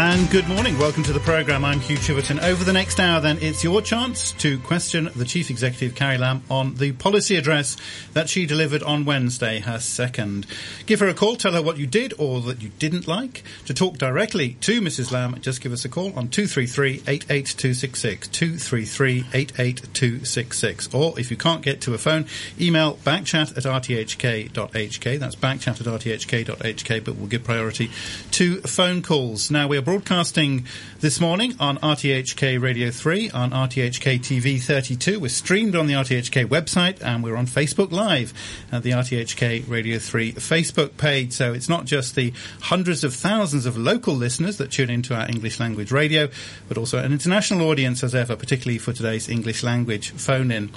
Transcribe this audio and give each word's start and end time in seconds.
And 0.00 0.30
good 0.30 0.46
morning. 0.46 0.78
Welcome 0.78 1.02
to 1.02 1.12
the 1.12 1.18
programme. 1.18 1.64
I'm 1.64 1.80
Hugh 1.80 1.96
Chiverton. 1.96 2.40
Over 2.40 2.62
the 2.62 2.72
next 2.72 3.00
hour, 3.00 3.20
then, 3.20 3.36
it's 3.40 3.64
your 3.64 3.82
chance 3.82 4.30
to 4.34 4.60
question 4.60 5.10
the 5.16 5.24
Chief 5.24 5.50
Executive, 5.50 5.96
Carrie 5.96 6.18
Lam, 6.18 6.44
on 6.48 6.76
the 6.76 6.92
policy 6.92 7.34
address 7.34 7.76
that 8.12 8.28
she 8.28 8.46
delivered 8.46 8.84
on 8.84 9.04
Wednesday, 9.04 9.58
her 9.58 9.80
second. 9.80 10.46
Give 10.86 11.00
her 11.00 11.08
a 11.08 11.14
call, 11.14 11.34
tell 11.34 11.50
her 11.50 11.60
what 11.60 11.78
you 11.78 11.88
did 11.88 12.14
or 12.16 12.40
that 12.42 12.62
you 12.62 12.68
didn't 12.78 13.08
like. 13.08 13.42
To 13.66 13.74
talk 13.74 13.98
directly 13.98 14.52
to 14.60 14.80
Mrs. 14.80 15.10
Lam, 15.10 15.36
just 15.40 15.60
give 15.60 15.72
us 15.72 15.84
a 15.84 15.88
call 15.88 16.16
on 16.16 16.28
233 16.28 17.02
88266. 17.08 18.28
233 18.28 19.26
88266. 19.34 20.94
Or 20.94 21.18
if 21.18 21.28
you 21.32 21.36
can't 21.36 21.62
get 21.62 21.80
to 21.80 21.94
a 21.94 21.98
phone, 21.98 22.26
email 22.60 22.98
backchat 22.98 23.56
at 23.56 23.64
rthk.hk. 23.64 25.18
That's 25.18 25.34
backchat 25.34 25.80
at 25.80 25.86
rthk.hk, 25.88 27.04
but 27.04 27.16
we'll 27.16 27.26
give 27.26 27.42
priority 27.42 27.90
to 28.30 28.60
phone 28.60 29.02
calls. 29.02 29.50
Now, 29.50 29.66
we 29.66 29.76
are 29.76 29.87
broadcasting 29.88 30.66
this 31.00 31.18
morning 31.18 31.54
on 31.58 31.78
RTHK 31.78 32.60
Radio 32.60 32.90
3, 32.90 33.30
on 33.30 33.52
RTHK 33.52 34.18
TV 34.18 34.60
32. 34.60 35.18
We're 35.18 35.28
streamed 35.28 35.74
on 35.74 35.86
the 35.86 35.94
RTHK 35.94 36.44
website 36.44 37.02
and 37.02 37.24
we're 37.24 37.36
on 37.36 37.46
Facebook 37.46 37.90
Live 37.90 38.34
at 38.70 38.82
the 38.82 38.90
RTHK 38.90 39.66
Radio 39.66 39.98
3 39.98 40.32
Facebook 40.32 40.98
page. 40.98 41.32
So 41.32 41.54
it's 41.54 41.70
not 41.70 41.86
just 41.86 42.16
the 42.16 42.34
hundreds 42.60 43.02
of 43.02 43.14
thousands 43.14 43.64
of 43.64 43.78
local 43.78 44.12
listeners 44.12 44.58
that 44.58 44.72
tune 44.72 44.90
into 44.90 45.14
our 45.14 45.26
English 45.26 45.58
language 45.58 45.90
radio, 45.90 46.28
but 46.68 46.76
also 46.76 46.98
an 46.98 47.10
international 47.10 47.66
audience 47.70 48.04
as 48.04 48.14
ever, 48.14 48.36
particularly 48.36 48.76
for 48.76 48.92
today's 48.92 49.30
English 49.30 49.62
language 49.62 50.10
phone 50.10 50.50
in. 50.50 50.68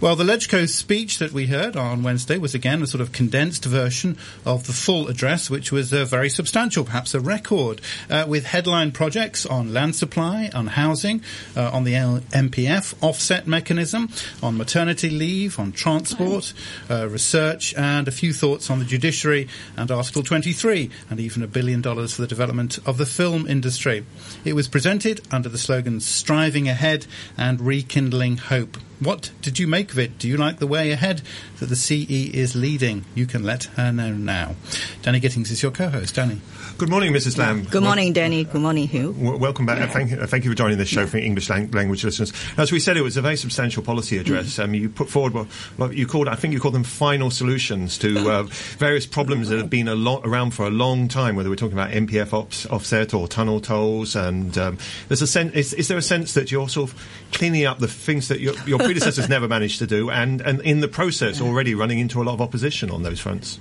Well, 0.00 0.16
the 0.16 0.24
LegCo 0.24 0.68
speech 0.68 1.20
that 1.20 1.30
we 1.30 1.46
heard 1.46 1.76
on 1.76 2.02
Wednesday 2.02 2.38
was 2.38 2.52
again 2.52 2.82
a 2.82 2.88
sort 2.88 3.00
of 3.00 3.12
condensed 3.12 3.64
version 3.64 4.18
of 4.44 4.66
the 4.66 4.72
full 4.72 5.06
address, 5.06 5.48
which 5.48 5.70
was 5.70 5.92
uh, 5.92 6.04
very 6.04 6.28
substantial, 6.28 6.82
perhaps 6.82 7.14
a 7.14 7.20
record, 7.20 7.80
uh, 8.10 8.24
with 8.26 8.55
headline 8.56 8.90
projects 8.90 9.44
on 9.44 9.74
land 9.74 9.94
supply, 9.94 10.48
on 10.54 10.66
housing, 10.66 11.20
uh, 11.54 11.70
on 11.74 11.84
the 11.84 11.94
L- 11.94 12.20
MPF 12.32 12.94
offset 13.02 13.46
mechanism, 13.46 14.08
on 14.42 14.56
maternity 14.56 15.10
leave, 15.10 15.58
on 15.58 15.72
transport, 15.72 16.54
uh, 16.88 17.06
research, 17.06 17.74
and 17.74 18.08
a 18.08 18.10
few 18.10 18.32
thoughts 18.32 18.70
on 18.70 18.78
the 18.78 18.86
judiciary 18.86 19.46
and 19.76 19.90
Article 19.90 20.22
23, 20.22 20.88
and 21.10 21.20
even 21.20 21.42
a 21.42 21.46
billion 21.46 21.82
dollars 21.82 22.14
for 22.14 22.22
the 22.22 22.26
development 22.26 22.78
of 22.86 22.96
the 22.96 23.04
film 23.04 23.46
industry. 23.46 24.06
It 24.42 24.54
was 24.54 24.68
presented 24.68 25.20
under 25.30 25.50
the 25.50 25.58
slogan 25.58 26.00
Striving 26.00 26.66
Ahead 26.66 27.06
and 27.36 27.60
Rekindling 27.60 28.38
Hope. 28.38 28.78
What 29.00 29.32
did 29.42 29.58
you 29.58 29.66
make 29.66 29.92
of 29.92 29.98
it? 29.98 30.18
Do 30.18 30.26
you 30.26 30.38
like 30.38 30.60
the 30.60 30.66
way 30.66 30.90
ahead 30.90 31.20
that 31.60 31.66
the 31.66 31.76
CE 31.76 32.32
is 32.32 32.56
leading? 32.56 33.04
You 33.14 33.26
can 33.26 33.42
let 33.42 33.64
her 33.76 33.92
know 33.92 34.14
now. 34.14 34.56
Danny 35.02 35.20
Gittings 35.20 35.50
is 35.50 35.62
your 35.62 35.72
co-host. 35.72 36.14
Danny. 36.14 36.40
Good 36.78 36.90
morning, 36.90 37.14
Mrs. 37.14 37.38
Lam. 37.38 37.64
Good 37.64 37.82
morning, 37.82 38.12
Danny. 38.12 38.44
Good 38.44 38.60
morning, 38.60 38.86
Hugh. 38.86 39.12
Welcome 39.18 39.64
back. 39.64 39.90
Thank, 39.90 40.12
uh, 40.12 40.26
thank 40.26 40.44
you 40.44 40.50
for 40.50 40.54
joining 40.54 40.76
this 40.76 40.90
show 40.90 41.06
for 41.06 41.16
English 41.16 41.48
lang- 41.48 41.70
language 41.70 42.04
listeners. 42.04 42.34
As 42.58 42.70
we 42.70 42.80
said, 42.80 42.98
it 42.98 43.00
was 43.00 43.16
a 43.16 43.22
very 43.22 43.38
substantial 43.38 43.82
policy 43.82 44.18
address. 44.18 44.58
Um, 44.58 44.74
you 44.74 44.90
put 44.90 45.08
forward 45.08 45.32
what 45.32 45.46
what 45.78 45.94
you 45.96 46.06
called, 46.06 46.28
I 46.28 46.34
think 46.34 46.52
you 46.52 46.60
called 46.60 46.74
them 46.74 46.84
final 46.84 47.30
solutions 47.30 47.96
to 47.98 48.30
uh, 48.30 48.42
various 48.78 49.06
problems 49.06 49.48
that 49.48 49.56
have 49.56 49.70
been 49.70 49.88
a 49.88 49.94
lot 49.94 50.26
around 50.26 50.50
for 50.50 50.66
a 50.66 50.70
long 50.70 51.08
time, 51.08 51.34
whether 51.34 51.48
we're 51.48 51.56
talking 51.56 51.78
about 51.78 51.92
MPF 51.92 52.34
ops, 52.34 52.66
offset 52.66 53.14
or 53.14 53.26
tunnel 53.26 53.58
tolls. 53.58 54.14
And 54.14 54.58
um, 54.58 54.76
there's 55.08 55.22
a 55.22 55.26
sense, 55.26 55.54
is, 55.54 55.72
is 55.72 55.88
there 55.88 55.96
a 55.96 56.02
sense 56.02 56.34
that 56.34 56.52
you're 56.52 56.68
sort 56.68 56.90
of 56.90 57.08
cleaning 57.32 57.64
up 57.64 57.78
the 57.78 57.88
things 57.88 58.28
that 58.28 58.40
your, 58.40 58.52
your 58.66 58.78
predecessors 58.80 59.28
never 59.30 59.48
managed 59.48 59.78
to 59.78 59.86
do, 59.86 60.10
and, 60.10 60.42
and 60.42 60.60
in 60.60 60.80
the 60.80 60.88
process 60.88 61.40
already 61.40 61.74
running 61.74 62.00
into 62.00 62.20
a 62.20 62.24
lot 62.24 62.34
of 62.34 62.42
opposition 62.42 62.90
on 62.90 63.02
those 63.02 63.18
fronts? 63.18 63.58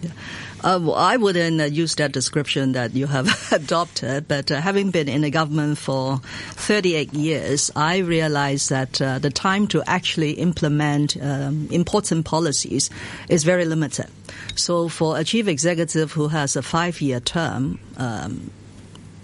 Uh, 0.66 0.79
well, 0.81 0.95
I 0.95 1.16
wouldn't 1.16 1.61
uh, 1.61 1.66
use 1.66 1.94
that 1.95 2.11
description 2.11 2.72
that 2.72 2.94
you 2.95 3.05
have 3.06 3.28
adopted, 3.52 4.28
but 4.28 4.52
uh, 4.52 4.61
having 4.61 4.92
been 4.92 5.08
in 5.09 5.22
the 5.22 5.30
government 5.30 5.78
for 5.78 6.20
38 6.20 7.14
years, 7.14 7.72
I 7.75 8.00
realize 8.00 8.70
that 8.70 9.02
uh, 9.02 9.20
the 9.20 9.30
time 9.30 9.67
to 9.67 9.84
actually 9.88 10.31
implement 10.31 11.18
um, 11.22 11.68
important 11.72 12.25
policies 12.25 12.90
is 13.29 13.44
very 13.44 13.66
limited. 13.66 14.07
So 14.56 14.90
for 14.90 15.18
a 15.18 15.24
chief 15.24 15.47
executive 15.47 16.12
who 16.12 16.28
has 16.29 16.56
a 16.56 16.62
five-year 16.62 17.19
term, 17.19 17.79
um, 17.97 18.52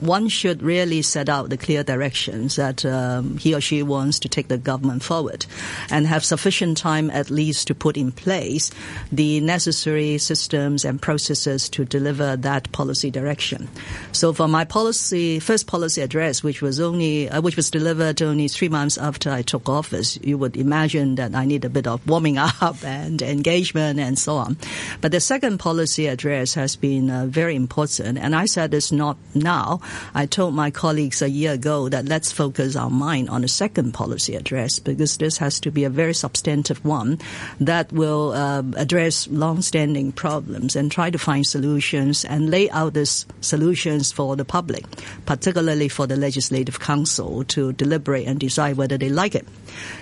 one 0.02 0.28
should 0.28 0.62
really 0.64 1.02
set 1.02 1.30
out 1.30 1.50
the 1.50 1.58
clear 1.58 1.84
directions 1.84 2.56
that 2.56 2.84
um, 2.86 3.38
he 3.38 3.54
or 3.54 3.62
she 3.62 3.84
wants 3.84 4.20
to 4.20 4.30
take 4.30 4.48
the 4.48 4.58
government 4.58 5.04
forward 5.04 5.46
and 5.90 6.08
have 6.08 6.26
sufficient 6.26 6.78
time 6.78 7.10
at 7.12 7.30
least 7.30 7.68
to 7.68 7.76
put 7.76 7.98
in 7.98 8.12
place 8.12 8.72
the 9.12 9.40
necessary 9.40 10.18
systems 10.18 10.84
and 10.84 11.02
processes 11.02 11.70
to 11.70 11.86
deliver 11.86 12.36
that 12.36 12.72
policy 12.72 13.12
direction. 13.12 13.70
So 14.12 14.34
for 14.34 14.48
my 14.48 14.66
policy, 14.66 15.40
first 15.40 15.68
policy 15.68 16.02
address, 16.02 16.44
which 16.44 16.62
was 16.62 16.80
only, 16.80 17.30
uh, 17.30 17.42
which 17.42 17.56
was 17.56 17.70
delivered 17.70 18.22
only 18.22 18.48
three 18.48 18.70
months 18.70 18.98
after 18.98 19.30
I 19.30 19.42
took 19.42 19.70
office, 19.70 20.18
you 20.22 20.38
would 20.38 20.58
imagine 20.58 21.16
that 21.16 21.36
I 21.36 21.46
need 21.46 21.66
a 21.66 21.70
bit 21.70 21.88
of 21.88 22.08
warming 22.08 22.38
up 22.38 22.84
and 22.84 23.22
engagement 23.22 24.00
and 24.00 24.18
so 24.18 24.36
on. 24.36 24.58
But 25.02 25.12
the 25.12 25.20
second 25.20 25.60
policy 25.60 26.08
address 26.08 26.56
has 26.56 26.76
been 26.76 27.10
uh, 27.10 27.26
very 27.28 27.56
important 27.56 28.18
and 28.18 28.36
I 28.36 28.46
said 28.46 28.74
it's 28.74 28.92
not 28.92 29.18
now. 29.36 29.82
I 30.14 30.26
told 30.26 30.54
my 30.54 30.72
colleagues 30.72 31.22
a 31.22 31.30
year 31.30 31.54
ago 31.54 31.90
that 31.90 32.06
let's 32.06 32.32
focus 32.32 32.76
our 32.76 32.90
mind 32.90 33.30
on 33.30 33.42
the 33.42 33.48
second 33.48 33.94
policy 33.94 34.36
address 34.36 34.80
because 34.80 35.18
this 35.18 35.38
has 35.38 35.60
to 35.62 35.72
be 35.72 35.84
a 35.84 35.90
very 35.90 36.14
substantive 36.14 36.84
one 36.84 37.20
that 37.60 37.92
will 37.92 38.32
uh, 38.32 38.64
address 38.78 39.28
long-standing 39.28 40.12
problems 40.12 40.76
and 40.76 40.92
try 40.92 41.10
to 41.10 41.18
find 41.18 41.46
solutions 41.46 42.26
and 42.26 42.50
lay 42.50 42.70
out 42.72 42.94
these 42.94 43.26
solutions 43.42 44.12
for 44.12 44.36
the 44.36 44.46
public, 44.46 44.86
particularly 45.26 45.88
for 45.88 46.08
the 46.08 46.16
Legislative 46.16 46.80
Council 46.80 47.44
to 47.46 47.74
deliberate 47.74 48.28
and 48.28 48.40
decide 48.40 48.78
whether 48.78 48.98
they 48.98 49.10
like 49.10 49.36
it. 49.36 49.48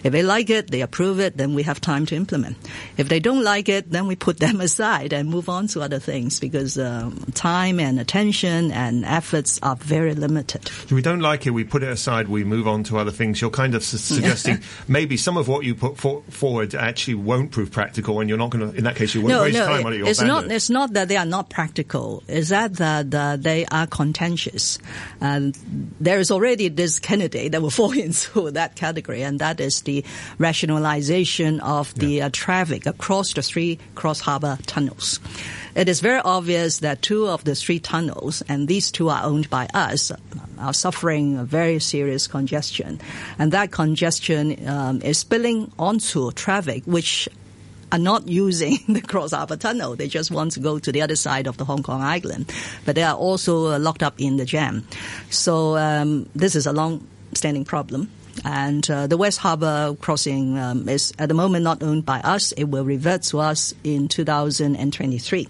If 0.03 0.11
they 0.13 0.23
like 0.23 0.49
it, 0.49 0.71
they 0.71 0.81
approve 0.81 1.19
it, 1.19 1.37
then 1.37 1.53
we 1.53 1.63
have 1.63 1.79
time 1.79 2.05
to 2.07 2.15
implement. 2.15 2.57
If 2.97 3.09
they 3.09 3.19
don't 3.19 3.43
like 3.43 3.69
it, 3.69 3.89
then 3.89 4.07
we 4.07 4.15
put 4.15 4.39
them 4.39 4.61
aside 4.69 5.13
and 5.13 5.29
move 5.29 5.49
on 5.49 5.67
to 5.67 5.81
other 5.81 5.99
things 5.99 6.39
because 6.39 6.77
um, 6.77 7.17
time 7.33 7.79
and 7.79 7.99
attention 7.99 8.71
and 8.71 9.05
efforts 9.05 9.59
are 9.61 9.75
very 9.79 10.13
limited. 10.13 10.69
We 10.91 11.01
don't 11.01 11.19
like 11.19 11.45
it, 11.47 11.51
we 11.51 11.63
put 11.63 11.83
it 11.83 11.89
aside, 11.89 12.27
we 12.27 12.43
move 12.43 12.67
on 12.67 12.83
to 12.85 12.97
other 12.97 13.11
things. 13.11 13.41
You're 13.41 13.49
kind 13.49 13.75
of 13.75 13.83
su- 13.83 13.97
suggesting 13.97 14.59
maybe 14.87 15.17
some 15.17 15.37
of 15.37 15.47
what 15.47 15.65
you 15.65 15.75
put 15.75 15.97
for- 15.97 16.23
forward 16.29 16.75
actually 16.75 17.15
won't 17.15 17.51
prove 17.51 17.71
practical, 17.71 18.19
and 18.19 18.29
you're 18.29 18.37
not 18.37 18.49
going 18.49 18.71
to, 18.71 18.77
in 18.77 18.83
that 18.83 18.95
case, 18.95 19.15
you 19.15 19.21
won't 19.21 19.33
no, 19.33 19.41
waste 19.43 19.57
no, 19.57 19.65
time 19.65 19.85
on 19.85 19.93
it. 19.93 20.01
It's 20.01 20.21
not. 20.21 20.51
It's 20.51 20.69
not 20.69 20.93
that 20.93 21.07
they 21.07 21.17
are 21.17 21.25
not 21.25 21.49
practical. 21.49 22.23
It's 22.27 22.49
that 22.49 22.73
that 22.75 23.13
uh, 23.13 23.37
they 23.37 23.65
are 23.65 23.87
contentious, 23.87 24.79
and 25.21 25.57
there 25.99 26.19
is 26.19 26.31
already 26.31 26.69
this 26.69 26.99
candidate 26.99 27.51
that 27.51 27.61
will 27.61 27.69
fall 27.79 27.91
into 27.91 28.51
that 28.51 28.75
category, 28.75 29.23
and 29.23 29.39
that 29.39 29.59
is 29.59 29.81
the 29.81 30.03
rationalization 30.37 31.59
of 31.61 31.93
the 31.95 32.21
uh, 32.21 32.29
traffic 32.31 32.85
across 32.85 33.33
the 33.33 33.41
three 33.41 33.79
cross 33.95 34.19
harbor 34.19 34.57
tunnels. 34.65 35.19
It 35.75 35.87
is 35.87 35.99
very 35.99 36.19
obvious 36.19 36.79
that 36.79 37.01
two 37.01 37.27
of 37.27 37.43
the 37.43 37.55
three 37.55 37.79
tunnels, 37.79 38.41
and 38.47 38.67
these 38.67 38.91
two 38.91 39.09
are 39.09 39.23
owned 39.23 39.49
by 39.49 39.67
us, 39.73 40.11
are 40.57 40.73
suffering 40.73 41.37
a 41.37 41.43
very 41.43 41.79
serious 41.79 42.27
congestion, 42.27 42.99
and 43.37 43.51
that 43.51 43.71
congestion 43.71 44.67
um, 44.67 45.01
is 45.01 45.19
spilling 45.19 45.71
onto 45.77 46.31
traffic, 46.31 46.83
which 46.85 47.29
are 47.91 47.99
not 47.99 48.27
using 48.27 48.77
the 48.87 49.01
Cross 49.01 49.31
Harbour 49.31 49.57
Tunnel. 49.57 49.95
They 49.95 50.07
just 50.07 50.31
want 50.31 50.53
to 50.53 50.59
go 50.59 50.79
to 50.79 50.91
the 50.91 51.01
other 51.01 51.15
side 51.15 51.47
of 51.47 51.57
the 51.57 51.65
Hong 51.65 51.83
Kong 51.83 52.01
Island, 52.01 52.51
but 52.85 52.95
they 52.95 53.03
are 53.03 53.15
also 53.15 53.73
uh, 53.73 53.79
locked 53.79 54.03
up 54.03 54.19
in 54.19 54.37
the 54.37 54.45
jam. 54.45 54.87
So 55.29 55.77
um, 55.77 56.29
this 56.35 56.55
is 56.55 56.65
a 56.65 56.73
long-standing 56.73 57.65
problem. 57.65 58.09
And 58.45 58.89
uh, 58.89 59.07
the 59.07 59.17
West 59.17 59.39
Harbour 59.39 59.95
crossing 59.99 60.57
um, 60.57 60.87
is 60.87 61.13
at 61.19 61.27
the 61.27 61.35
moment 61.35 61.63
not 61.63 61.83
owned 61.83 62.05
by 62.05 62.19
us. 62.19 62.51
It 62.53 62.65
will 62.65 62.85
revert 62.85 63.23
to 63.23 63.39
us 63.39 63.73
in 63.83 64.07
2023. 64.07 65.47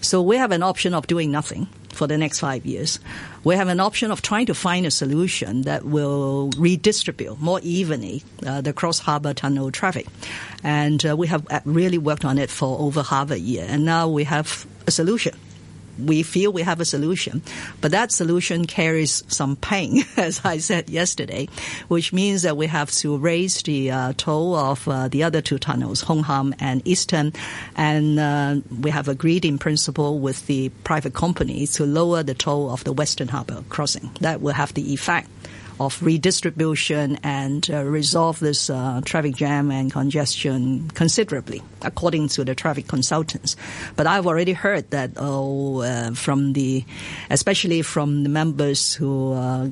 So 0.00 0.22
we 0.22 0.36
have 0.36 0.52
an 0.52 0.62
option 0.62 0.94
of 0.94 1.06
doing 1.06 1.30
nothing 1.30 1.66
for 1.92 2.06
the 2.06 2.18
next 2.18 2.40
five 2.40 2.66
years. 2.66 3.00
We 3.42 3.56
have 3.56 3.68
an 3.68 3.80
option 3.80 4.10
of 4.10 4.22
trying 4.22 4.46
to 4.46 4.54
find 4.54 4.86
a 4.86 4.90
solution 4.90 5.62
that 5.62 5.84
will 5.84 6.50
redistribute 6.58 7.40
more 7.40 7.60
evenly 7.62 8.22
uh, 8.46 8.60
the 8.60 8.72
cross 8.72 8.98
harbor 8.98 9.32
tunnel 9.34 9.72
traffic. 9.72 10.06
And 10.62 11.04
uh, 11.04 11.16
we 11.16 11.26
have 11.28 11.46
uh, 11.50 11.60
really 11.64 11.98
worked 11.98 12.24
on 12.24 12.38
it 12.38 12.50
for 12.50 12.78
over 12.78 13.02
half 13.02 13.30
a 13.30 13.40
year. 13.40 13.66
And 13.68 13.84
now 13.84 14.08
we 14.08 14.24
have 14.24 14.66
a 14.86 14.90
solution 14.90 15.34
we 15.98 16.22
feel 16.22 16.52
we 16.52 16.62
have 16.62 16.80
a 16.80 16.84
solution, 16.84 17.42
but 17.80 17.90
that 17.90 18.12
solution 18.12 18.66
carries 18.66 19.22
some 19.28 19.56
pain, 19.56 20.04
as 20.16 20.40
I 20.44 20.58
said 20.58 20.90
yesterday, 20.90 21.48
which 21.88 22.12
means 22.12 22.42
that 22.42 22.56
we 22.56 22.66
have 22.66 22.90
to 22.92 23.16
raise 23.16 23.62
the 23.62 23.90
uh, 23.90 24.12
toll 24.16 24.54
of 24.54 24.86
uh, 24.88 25.08
the 25.08 25.22
other 25.22 25.40
two 25.40 25.58
tunnels, 25.58 26.02
Hung 26.02 26.22
Hom 26.22 26.54
and 26.60 26.86
Eastern, 26.86 27.32
and 27.76 28.18
uh, 28.18 28.56
we 28.80 28.90
have 28.90 29.08
agreed 29.08 29.44
in 29.44 29.58
principle 29.58 30.18
with 30.18 30.46
the 30.46 30.68
private 30.84 31.14
company 31.14 31.66
to 31.68 31.84
lower 31.84 32.22
the 32.22 32.34
toll 32.34 32.70
of 32.70 32.84
the 32.84 32.92
Western 32.92 33.28
Harbour 33.28 33.64
crossing. 33.68 34.10
That 34.20 34.40
will 34.40 34.54
have 34.54 34.74
the 34.74 34.92
effect 34.92 35.28
of 35.78 36.02
redistribution 36.02 37.18
and 37.22 37.68
uh, 37.70 37.84
resolve 37.84 38.38
this 38.40 38.70
uh, 38.70 39.00
traffic 39.04 39.34
jam 39.36 39.70
and 39.70 39.92
congestion 39.92 40.88
considerably, 40.90 41.62
according 41.82 42.28
to 42.28 42.44
the 42.44 42.54
traffic 42.54 42.88
consultants. 42.88 43.56
But 43.94 44.06
I've 44.06 44.26
already 44.26 44.52
heard 44.52 44.90
that 44.90 45.12
oh, 45.16 45.82
uh, 45.82 46.12
from 46.12 46.54
the, 46.54 46.84
especially 47.30 47.82
from 47.82 48.22
the 48.22 48.28
members 48.28 48.94
who 48.94 49.34
uh, 49.34 49.68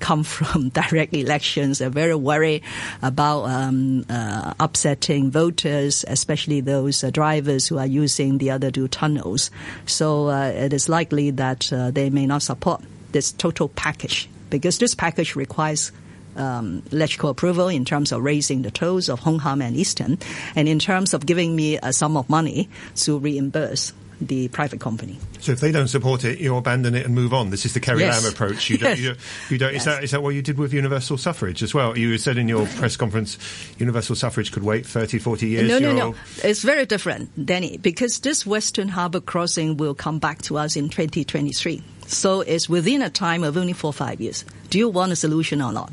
come 0.00 0.24
from 0.24 0.68
direct 0.70 1.12
elections, 1.12 1.82
are 1.82 1.90
very 1.90 2.14
worried 2.14 2.62
about 3.02 3.44
um, 3.44 4.06
uh, 4.08 4.54
upsetting 4.58 5.30
voters, 5.30 6.04
especially 6.08 6.60
those 6.62 7.02
drivers 7.12 7.68
who 7.68 7.78
are 7.78 7.86
using 7.86 8.38
the 8.38 8.50
other 8.50 8.70
two 8.70 8.88
tunnels. 8.88 9.50
So 9.84 10.30
it 10.30 10.72
is 10.72 10.88
likely 10.88 11.30
that 11.32 11.68
they 11.70 12.08
may 12.08 12.26
not 12.26 12.42
support 12.42 12.82
this 13.12 13.32
total 13.32 13.68
package 13.68 14.28
because 14.50 14.78
this 14.78 14.94
package 14.94 15.36
requires 15.36 15.92
um, 16.36 16.82
electrical 16.92 17.30
approval 17.30 17.68
in 17.68 17.84
terms 17.84 18.12
of 18.12 18.22
raising 18.22 18.62
the 18.62 18.70
tolls 18.70 19.08
of 19.08 19.18
Hung 19.20 19.38
Hom 19.38 19.60
and 19.60 19.76
Eastern, 19.76 20.18
and 20.54 20.68
in 20.68 20.78
terms 20.78 21.14
of 21.14 21.26
giving 21.26 21.54
me 21.54 21.78
a 21.82 21.92
sum 21.92 22.16
of 22.16 22.28
money 22.30 22.68
to 22.96 23.18
reimburse 23.18 23.92
the 24.20 24.48
private 24.48 24.80
company. 24.80 25.18
So 25.40 25.52
if 25.52 25.60
they 25.60 25.70
don't 25.70 25.88
support 25.88 26.24
it, 26.24 26.40
you 26.40 26.56
abandon 26.56 26.94
it 26.94 27.06
and 27.06 27.14
move 27.14 27.32
on. 27.32 27.50
This 27.50 27.64
is 27.64 27.74
the 27.74 27.80
Carrie 27.80 28.00
yes. 28.00 28.22
Lam 28.22 28.32
approach. 28.32 28.68
You 28.68 28.78
don't. 28.78 28.88
You 28.98 29.08
don't, 29.10 29.18
you 29.50 29.58
don't 29.58 29.72
yes. 29.74 29.82
is, 29.82 29.84
that, 29.84 30.04
is 30.04 30.10
that 30.10 30.22
what 30.22 30.30
you 30.30 30.42
did 30.42 30.58
with 30.58 30.72
universal 30.72 31.18
suffrage 31.18 31.62
as 31.62 31.72
well? 31.72 31.96
You 31.96 32.18
said 32.18 32.36
in 32.36 32.48
your 32.48 32.66
press 32.78 32.96
conference, 32.96 33.38
universal 33.78 34.16
suffrage 34.16 34.50
could 34.50 34.64
wait 34.64 34.86
30, 34.86 35.18
40 35.18 35.46
years. 35.46 35.68
No, 35.68 35.78
no, 35.78 35.92
no. 35.92 36.14
It's 36.42 36.62
very 36.62 36.84
different, 36.84 37.46
Danny, 37.46 37.76
because 37.76 38.18
this 38.20 38.44
Western 38.44 38.88
Harbour 38.88 39.20
crossing 39.20 39.76
will 39.76 39.94
come 39.94 40.18
back 40.18 40.42
to 40.42 40.58
us 40.58 40.74
in 40.74 40.88
2023. 40.88 41.82
So 42.08 42.40
it's 42.40 42.70
within 42.70 43.02
a 43.02 43.10
time 43.10 43.44
of 43.44 43.56
only 43.58 43.74
four 43.74 43.90
or 43.90 43.92
five 43.92 44.20
years. 44.20 44.44
Do 44.70 44.78
you 44.78 44.88
want 44.88 45.12
a 45.12 45.16
solution 45.16 45.60
or 45.60 45.72
not? 45.72 45.92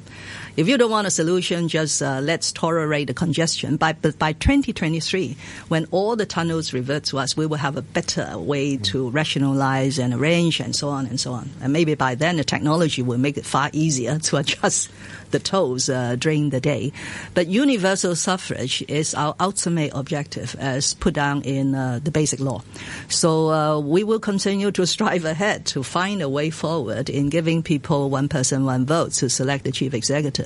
If 0.58 0.70
you 0.70 0.78
don't 0.78 0.90
want 0.90 1.06
a 1.06 1.12
solution, 1.12 1.68
just 1.68 2.02
uh, 2.02 2.22
let's 2.24 2.54
tolerate 2.54 3.08
the 3.08 3.14
congestion. 3.14 3.76
By, 3.76 3.92
but 3.92 4.18
by 4.18 4.32
2023, 4.32 5.36
when 5.68 5.86
all 5.92 6.16
the 6.16 6.26
tunnels 6.26 6.72
revert 6.72 7.04
to 7.06 7.18
us, 7.18 7.36
we 7.36 7.46
will 7.46 7.58
have 7.58 7.76
a 7.76 7.82
better 7.82 8.40
way 8.40 8.78
to 8.78 9.10
rationalize 9.10 10.00
and 10.00 10.14
arrange 10.14 10.62
and 10.62 10.74
so 10.74 10.88
on 10.88 11.08
and 11.08 11.20
so 11.20 11.34
on. 11.34 11.50
And 11.62 11.74
maybe 11.74 11.96
by 11.96 12.16
then 12.16 12.38
the 12.38 12.46
technology 12.46 13.02
will 13.02 13.18
make 13.18 13.38
it 13.38 13.46
far 13.46 13.70
easier 13.74 14.18
to 14.30 14.38
adjust 14.38 14.90
the 15.32 15.40
tolls 15.40 15.90
uh, 15.90 16.16
during 16.16 16.52
the 16.52 16.62
day. 16.62 16.94
But 17.34 17.48
universal 17.48 18.16
suffrage 18.16 18.82
is 18.88 19.14
our 19.14 19.36
ultimate 19.42 19.92
objective 19.94 20.56
as 20.58 20.94
put 20.94 21.14
down 21.14 21.42
in 21.42 21.76
uh, 21.76 22.00
the 22.02 22.12
basic 22.12 22.40
law. 22.40 22.64
So 23.10 23.50
uh, 23.50 23.80
we 23.80 24.06
will 24.06 24.20
continue 24.20 24.72
to 24.72 24.88
strive 24.88 25.26
ahead 25.26 25.66
to 25.68 25.84
find 25.84 26.22
a 26.22 26.30
way 26.30 26.50
forward 26.50 27.10
in 27.10 27.28
giving 27.28 27.62
people 27.62 28.10
one 28.10 28.30
person, 28.30 28.64
one 28.64 28.86
vote 28.86 29.12
to 29.14 29.30
select 29.30 29.66
the 29.66 29.74
chief 29.74 29.94
executive. 29.94 30.45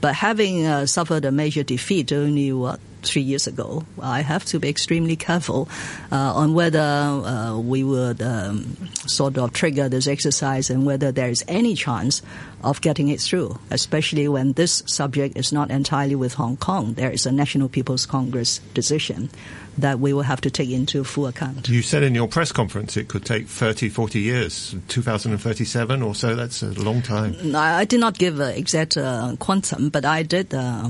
But 0.00 0.14
having 0.14 0.66
uh, 0.66 0.86
suffered 0.86 1.24
a 1.24 1.32
major 1.32 1.62
defeat 1.62 2.12
only 2.12 2.52
what 2.52 2.80
three 3.06 3.22
years 3.22 3.46
ago, 3.46 3.84
I 4.00 4.20
have 4.20 4.44
to 4.46 4.58
be 4.58 4.68
extremely 4.68 5.16
careful 5.16 5.68
uh, 6.12 6.16
on 6.16 6.54
whether 6.54 6.80
uh, 6.80 7.58
we 7.58 7.84
would 7.84 8.20
um, 8.22 8.76
sort 9.06 9.38
of 9.38 9.52
trigger 9.52 9.88
this 9.88 10.06
exercise 10.06 10.70
and 10.70 10.84
whether 10.84 11.12
there 11.12 11.28
is 11.28 11.44
any 11.48 11.74
chance 11.74 12.22
of 12.62 12.80
getting 12.80 13.08
it 13.08 13.20
through, 13.20 13.58
especially 13.70 14.28
when 14.28 14.52
this 14.52 14.82
subject 14.86 15.36
is 15.36 15.52
not 15.52 15.70
entirely 15.70 16.14
with 16.14 16.34
Hong 16.34 16.56
Kong. 16.56 16.94
There 16.94 17.10
is 17.10 17.26
a 17.26 17.32
National 17.32 17.68
People's 17.68 18.06
Congress 18.06 18.58
decision 18.74 19.30
that 19.78 20.00
we 20.00 20.12
will 20.12 20.22
have 20.22 20.40
to 20.40 20.50
take 20.50 20.70
into 20.70 21.04
full 21.04 21.26
account. 21.26 21.68
You 21.68 21.82
said 21.82 22.02
in 22.02 22.14
your 22.14 22.28
press 22.28 22.50
conference 22.52 22.96
it 22.96 23.08
could 23.08 23.24
take 23.24 23.46
30, 23.46 23.88
40 23.88 24.20
years, 24.20 24.74
2037 24.88 26.02
or 26.02 26.14
so. 26.14 26.34
That's 26.34 26.62
a 26.62 26.70
long 26.82 27.02
time. 27.02 27.54
I 27.54 27.84
did 27.84 28.00
not 28.00 28.18
give 28.18 28.40
an 28.40 28.54
exact 28.56 28.96
uh, 28.96 29.36
quantum, 29.38 29.90
but 29.90 30.04
I 30.04 30.22
did 30.22 30.54
uh, 30.54 30.88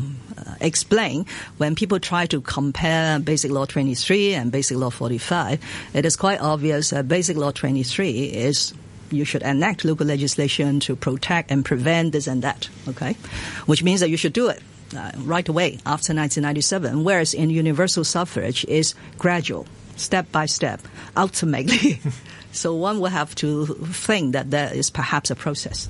explain 0.60 1.26
when 1.58 1.74
people 1.74 2.00
try 2.00 2.26
to 2.26 2.40
compare 2.40 3.18
Basic 3.18 3.50
Law 3.50 3.64
23 3.64 4.34
and 4.34 4.52
Basic 4.52 4.76
Law 4.76 4.90
45, 4.90 5.60
it 5.94 6.04
is 6.04 6.16
quite 6.16 6.40
obvious 6.40 6.90
that 6.90 7.08
Basic 7.08 7.36
Law 7.36 7.50
23 7.50 8.10
is 8.24 8.74
you 9.10 9.24
should 9.24 9.42
enact 9.42 9.84
local 9.84 10.06
legislation 10.06 10.80
to 10.80 10.96
protect 10.96 11.50
and 11.50 11.64
prevent 11.64 12.12
this 12.12 12.26
and 12.26 12.42
that, 12.42 12.68
okay? 12.88 13.16
Which 13.66 13.82
means 13.82 14.00
that 14.00 14.10
you 14.10 14.16
should 14.16 14.32
do 14.32 14.48
it. 14.48 14.62
Uh, 14.96 15.10
right 15.18 15.48
away 15.48 15.80
after 15.84 16.14
1997, 16.14 17.02
whereas 17.02 17.34
in 17.34 17.50
universal 17.50 18.04
suffrage 18.04 18.64
is 18.66 18.94
gradual, 19.18 19.66
step 19.96 20.30
by 20.30 20.46
step, 20.46 20.80
ultimately. 21.16 21.98
so 22.52 22.72
one 22.72 23.00
will 23.00 23.08
have 23.10 23.34
to 23.34 23.66
think 23.66 24.34
that 24.34 24.52
there 24.52 24.72
is 24.72 24.88
perhaps 24.88 25.32
a 25.32 25.34
process. 25.34 25.88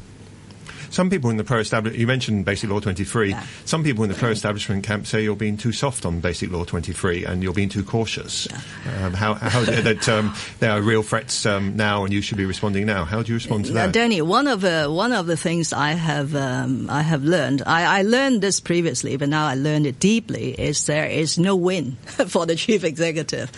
Some 0.90 1.10
people 1.10 1.30
in 1.30 1.36
the 1.36 1.44
pro-establishment, 1.44 2.00
you 2.00 2.06
mentioned 2.06 2.44
Basic 2.44 2.70
Law 2.70 2.80
23. 2.80 3.30
Yeah. 3.30 3.46
Some 3.64 3.84
people 3.84 4.04
in 4.04 4.10
the 4.10 4.16
pro-establishment 4.16 4.84
camp 4.84 5.06
say 5.06 5.22
you're 5.22 5.36
being 5.36 5.56
too 5.56 5.72
soft 5.72 6.06
on 6.06 6.20
Basic 6.20 6.50
Law 6.50 6.64
23 6.64 7.24
and 7.24 7.42
you're 7.42 7.52
being 7.52 7.68
too 7.68 7.84
cautious. 7.84 8.48
Yeah. 8.50 9.06
Um, 9.06 9.14
how, 9.14 9.34
how 9.34 9.64
that 9.64 10.08
um, 10.08 10.34
there 10.60 10.72
are 10.72 10.80
real 10.80 11.02
threats 11.02 11.46
um, 11.46 11.76
now 11.76 12.04
and 12.04 12.12
you 12.12 12.22
should 12.22 12.38
be 12.38 12.46
responding 12.46 12.86
now. 12.86 13.04
How 13.04 13.22
do 13.22 13.32
you 13.32 13.36
respond 13.36 13.66
to 13.66 13.72
that? 13.72 13.88
Uh, 13.88 13.92
Danny, 13.92 14.22
one 14.22 14.46
of 14.46 14.64
uh, 14.64 14.88
one 14.88 15.12
of 15.12 15.26
the 15.26 15.36
things 15.36 15.72
I 15.72 15.92
have 15.92 16.34
um, 16.34 16.88
I 16.90 17.02
have 17.02 17.24
learned, 17.24 17.62
I, 17.66 17.98
I, 17.98 18.02
learned 18.02 18.42
this 18.42 18.60
previously, 18.60 19.16
but 19.16 19.28
now 19.28 19.46
I 19.46 19.54
learned 19.54 19.86
it 19.86 19.98
deeply. 19.98 20.50
Is 20.50 20.86
there 20.86 21.06
is 21.06 21.38
no 21.38 21.56
win 21.56 21.92
for 22.28 22.46
the 22.46 22.56
chief 22.56 22.84
executive 22.84 23.50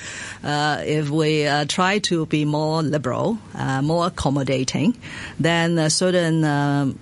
uh, 0.42 0.82
if 0.84 1.10
we 1.10 1.46
uh, 1.46 1.64
try 1.66 1.98
to 2.00 2.26
be 2.26 2.44
more 2.44 2.82
liberal, 2.82 3.38
uh, 3.54 3.82
more 3.82 4.06
accommodating, 4.06 4.96
then 5.38 5.90
certain 5.90 6.44
um, 6.44 6.98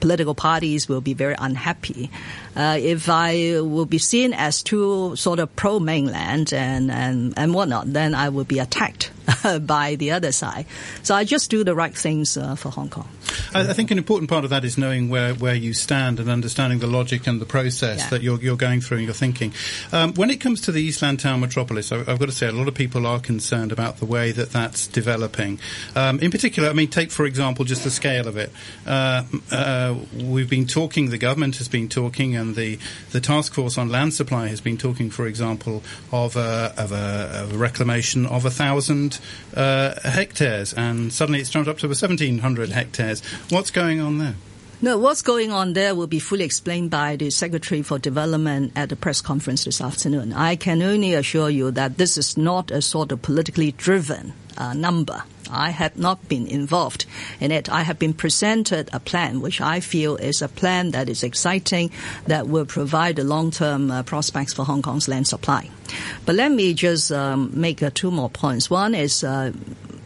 political 0.00 0.34
parties 0.34 0.88
will 0.88 1.00
be 1.00 1.14
very 1.14 1.34
unhappy. 1.38 2.10
Uh, 2.56 2.78
if 2.80 3.08
I 3.08 3.60
will 3.60 3.84
be 3.84 3.98
seen 3.98 4.32
as 4.32 4.62
too 4.62 5.14
sort 5.16 5.38
of 5.38 5.54
pro 5.54 5.78
mainland 5.78 6.52
and, 6.52 6.90
and, 6.90 7.34
and 7.36 7.54
whatnot, 7.54 7.92
then 7.92 8.14
I 8.14 8.30
will 8.30 8.44
be 8.44 8.58
attacked 8.58 9.10
by 9.60 9.96
the 9.96 10.12
other 10.12 10.32
side. 10.32 10.66
So 11.02 11.14
I 11.14 11.24
just 11.24 11.50
do 11.50 11.64
the 11.64 11.74
right 11.74 11.94
things 11.94 12.36
uh, 12.36 12.54
for 12.54 12.70
Hong 12.70 12.88
Kong. 12.88 13.08
I, 13.54 13.70
I, 13.70 13.72
think 13.72 13.90
an 13.90 13.98
important 13.98 14.30
part 14.30 14.44
of 14.44 14.50
that 14.50 14.64
is 14.64 14.78
knowing 14.78 15.08
where, 15.08 15.34
where 15.34 15.54
you 15.54 15.74
stand 15.74 16.20
and 16.20 16.30
understanding 16.30 16.78
the 16.78 16.86
logic 16.86 17.26
and 17.26 17.40
the 17.40 17.46
process 17.46 18.00
yeah. 18.00 18.08
that 18.10 18.22
you're, 18.22 18.40
you're 18.40 18.56
going 18.56 18.80
through 18.80 18.98
and 18.98 19.06
you're 19.06 19.14
thinking. 19.14 19.52
Um, 19.92 20.14
when 20.14 20.30
it 20.30 20.40
comes 20.40 20.62
to 20.62 20.72
the 20.72 20.80
East 20.80 21.02
Lantau 21.02 21.38
metropolis, 21.38 21.92
I, 21.92 21.98
have 21.98 22.18
got 22.18 22.26
to 22.26 22.32
say 22.32 22.46
a 22.46 22.52
lot 22.52 22.68
of 22.68 22.74
people 22.74 23.06
are 23.06 23.18
concerned 23.18 23.72
about 23.72 23.98
the 23.98 24.06
way 24.06 24.32
that 24.32 24.50
that's 24.50 24.86
developing. 24.86 25.58
Um, 25.94 26.20
in 26.20 26.30
particular, 26.30 26.68
I 26.68 26.72
mean, 26.72 26.88
take 26.88 27.10
for 27.10 27.26
example 27.26 27.64
just 27.64 27.84
the 27.84 27.90
scale 27.90 28.28
of 28.28 28.36
it. 28.36 28.52
Uh, 28.86 29.24
uh, 29.50 29.96
we've 30.14 30.50
been 30.50 30.66
talking, 30.66 31.10
the 31.10 31.18
government 31.18 31.56
has 31.56 31.68
been 31.68 31.88
talking, 31.88 32.36
and 32.36 32.45
the, 32.54 32.78
the 33.10 33.20
task 33.20 33.54
force 33.54 33.78
on 33.78 33.88
land 33.88 34.14
supply 34.14 34.48
has 34.48 34.60
been 34.60 34.76
talking, 34.76 35.10
for 35.10 35.26
example, 35.26 35.82
of 36.12 36.36
a, 36.36 36.72
of 36.76 36.92
a, 36.92 37.42
of 37.42 37.54
a 37.54 37.58
reclamation 37.58 38.26
of 38.26 38.44
a 38.44 38.50
thousand 38.50 39.18
uh, 39.54 39.94
hectares, 40.08 40.72
and 40.74 41.12
suddenly 41.12 41.40
it's 41.40 41.50
jumped 41.50 41.68
up 41.68 41.78
to 41.78 41.86
1,700 41.86 42.70
hectares. 42.70 43.22
What's 43.50 43.70
going 43.70 44.00
on 44.00 44.18
there? 44.18 44.34
No, 44.82 44.98
what's 44.98 45.22
going 45.22 45.52
on 45.52 45.72
there 45.72 45.94
will 45.94 46.06
be 46.06 46.18
fully 46.18 46.44
explained 46.44 46.90
by 46.90 47.16
the 47.16 47.30
Secretary 47.30 47.80
for 47.80 47.98
Development 47.98 48.72
at 48.76 48.90
the 48.90 48.96
press 48.96 49.22
conference 49.22 49.64
this 49.64 49.80
afternoon. 49.80 50.34
I 50.34 50.56
can 50.56 50.82
only 50.82 51.14
assure 51.14 51.48
you 51.48 51.70
that 51.70 51.96
this 51.96 52.18
is 52.18 52.36
not 52.36 52.70
a 52.70 52.82
sort 52.82 53.10
of 53.10 53.22
politically 53.22 53.72
driven 53.72 54.34
uh, 54.58 54.74
number. 54.74 55.22
I 55.50 55.70
have 55.70 55.96
not 55.96 56.28
been 56.28 56.46
involved 56.46 57.06
in 57.40 57.52
it. 57.52 57.68
I 57.68 57.82
have 57.82 57.98
been 57.98 58.14
presented 58.14 58.90
a 58.92 59.00
plan 59.00 59.40
which 59.40 59.60
I 59.60 59.80
feel 59.80 60.16
is 60.16 60.42
a 60.42 60.48
plan 60.48 60.90
that 60.92 61.08
is 61.08 61.22
exciting, 61.22 61.90
that 62.26 62.48
will 62.48 62.66
provide 62.66 63.18
long-term 63.18 63.90
uh, 63.90 64.02
prospects 64.02 64.52
for 64.54 64.64
Hong 64.64 64.82
Kong's 64.82 65.08
land 65.08 65.26
supply. 65.26 65.70
But 66.24 66.34
let 66.34 66.52
me 66.52 66.74
just 66.74 67.12
um, 67.12 67.50
make 67.54 67.82
uh, 67.82 67.90
two 67.94 68.10
more 68.10 68.30
points. 68.30 68.70
One 68.70 68.94
is 68.94 69.22
uh, 69.22 69.52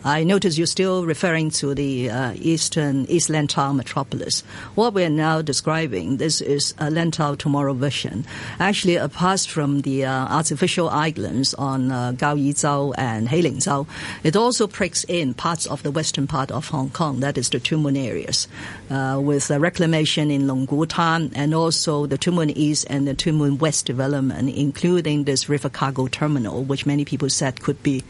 I 0.02 0.24
notice 0.24 0.56
you're 0.56 0.66
still 0.66 1.04
referring 1.04 1.50
to 1.60 1.74
the 1.74 2.08
uh, 2.08 2.32
eastern 2.36 3.04
East 3.10 3.28
Lantau 3.28 3.76
metropolis. 3.76 4.40
What 4.74 4.94
we're 4.94 5.10
now 5.10 5.42
describing, 5.42 6.16
this 6.16 6.40
is 6.40 6.72
a 6.78 6.84
Lantau 6.84 7.36
tomorrow 7.36 7.74
vision. 7.74 8.24
Actually, 8.58 8.96
apart 8.96 9.40
from 9.40 9.82
the 9.82 10.06
uh, 10.06 10.10
artificial 10.10 10.88
islands 10.88 11.52
on 11.52 11.92
uh, 11.92 12.14
Kau 12.18 12.34
Yi 12.34 12.54
Chau 12.54 12.92
and 12.96 13.28
Hei 13.28 13.42
Ling 13.42 13.60
Chau, 13.60 13.86
it 14.24 14.36
also 14.36 14.66
pricks 14.66 15.04
in 15.04 15.34
parts 15.34 15.66
of 15.66 15.82
the 15.82 15.90
western 15.90 16.26
part 16.26 16.50
of 16.50 16.68
Hong 16.68 16.88
Kong, 16.88 17.20
that 17.20 17.36
is 17.36 17.50
the 17.50 17.60
Tuen 17.60 17.82
Mun 17.82 17.94
areas, 17.94 18.48
uh, 18.88 19.20
with 19.22 19.48
the 19.48 19.60
reclamation 19.60 20.30
in 20.30 20.46
Lung 20.46 20.66
Kwu 20.66 20.86
Tan 20.88 21.30
and 21.34 21.54
also 21.54 22.06
the 22.06 22.16
Tuen 22.16 22.36
Mun 22.36 22.48
East 22.48 22.86
and 22.88 23.06
the 23.06 23.12
Tuen 23.12 23.34
Mun 23.34 23.58
West 23.58 23.84
development, 23.84 24.48
including 24.48 25.24
this 25.24 25.50
river 25.50 25.68
cargo 25.68 26.06
terminal, 26.06 26.64
which 26.64 26.86
many 26.86 27.04
people 27.04 27.28
said 27.28 27.60
could 27.60 27.82
be 27.82 28.02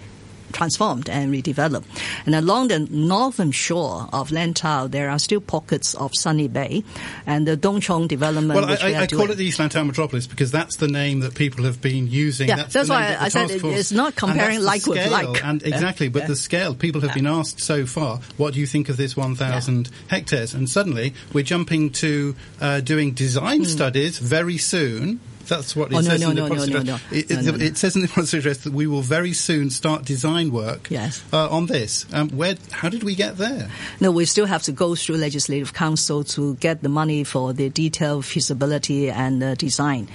transformed 0.52 1.08
and 1.08 1.32
redeveloped. 1.32 1.84
And 2.26 2.34
along 2.34 2.68
the 2.68 2.80
northern 2.90 3.50
shore 3.52 4.08
of 4.12 4.30
Lantau, 4.30 4.90
there 4.90 5.10
are 5.10 5.18
still 5.18 5.40
pockets 5.40 5.94
of 5.94 6.12
Sunny 6.14 6.48
Bay 6.48 6.84
and 7.26 7.46
the 7.46 7.56
Tung 7.56 7.80
Chung 7.80 8.06
development. 8.06 8.54
Well, 8.60 8.64
I, 8.64 8.86
we 8.86 8.94
are 8.94 9.02
I 9.02 9.06
call 9.06 9.30
it 9.30 9.36
the 9.36 9.44
East 9.44 9.58
Lantau 9.58 9.86
Metropolis 9.86 10.26
because 10.26 10.50
that's 10.50 10.76
the 10.76 10.88
name 10.88 11.20
that 11.20 11.34
people 11.34 11.64
have 11.64 11.80
been 11.80 12.06
using. 12.08 12.48
Yeah, 12.48 12.56
that's, 12.56 12.72
that's 12.74 12.88
why 12.88 13.16
I 13.18 13.28
said 13.28 13.50
it- 13.50 13.64
it's 13.64 13.92
not 13.92 14.16
comparing 14.16 14.60
like 14.60 14.86
with 14.86 15.10
like. 15.10 15.44
And 15.44 15.62
Yeah. 15.62 15.68
exactly, 15.68 16.08
but 16.08 16.22
Yeah. 16.22 16.28
the 16.28 16.36
scale. 16.36 16.74
People 16.74 17.00
have 17.02 17.14
been 17.14 17.26
asked 17.26 17.60
so 17.60 17.86
far, 17.86 18.20
what 18.36 18.54
do 18.54 18.60
you 18.60 18.66
think 18.66 18.88
of 18.88 18.96
this 18.96 19.16
1,000 19.16 19.90
hectares? 20.08 20.54
And 20.54 20.68
suddenly 20.68 21.14
we're 21.32 21.44
jumping 21.44 21.90
to 21.90 22.34
uh, 22.60 22.80
doing 22.80 23.12
design 23.12 23.64
studies 23.64 24.18
very 24.18 24.58
soon. 24.58 25.20
That's 25.50 25.76
what 25.76 25.92
it. 25.92 25.96
Oh, 25.96 26.00
no, 26.00 26.08
says 26.08 26.20
no, 26.22 26.30
in 26.30 26.36
the 26.36 26.42
no, 26.42 26.48
policy 26.48 26.72
no, 26.72 26.80
address. 26.80 27.02
It, 27.12 27.30
it- 27.30 27.60
it 27.62 27.76
says 27.76 27.94
in 27.96 28.02
the 28.02 28.08
policy 28.08 28.38
address 28.38 28.58
that 28.64 28.72
we 28.72 28.86
will 28.86 29.02
very 29.02 29.34
soon 29.34 29.68
start 29.70 30.04
design 30.06 30.50
work 30.52 30.88
Yes. 30.90 31.22
uh, 31.32 31.48
on 31.50 31.66
this. 31.66 32.06
Um, 32.12 32.30
where? 32.30 32.54
How 32.70 32.88
did 32.88 33.02
we 33.02 33.14
get 33.14 33.36
there? 33.36 33.68
No, 34.00 34.10
we 34.10 34.24
still 34.24 34.46
have 34.46 34.62
to 34.62 34.72
go 34.72 34.94
through 34.94 35.16
legislative 35.18 35.74
council 35.74 36.24
to 36.24 36.54
get 36.56 36.82
the 36.82 36.88
money 36.88 37.24
for 37.24 37.52
the 37.52 37.68
detailed 37.68 38.24
feasibility 38.24 39.10
and 39.10 39.42
uh, 39.42 39.54
design. 39.56 40.08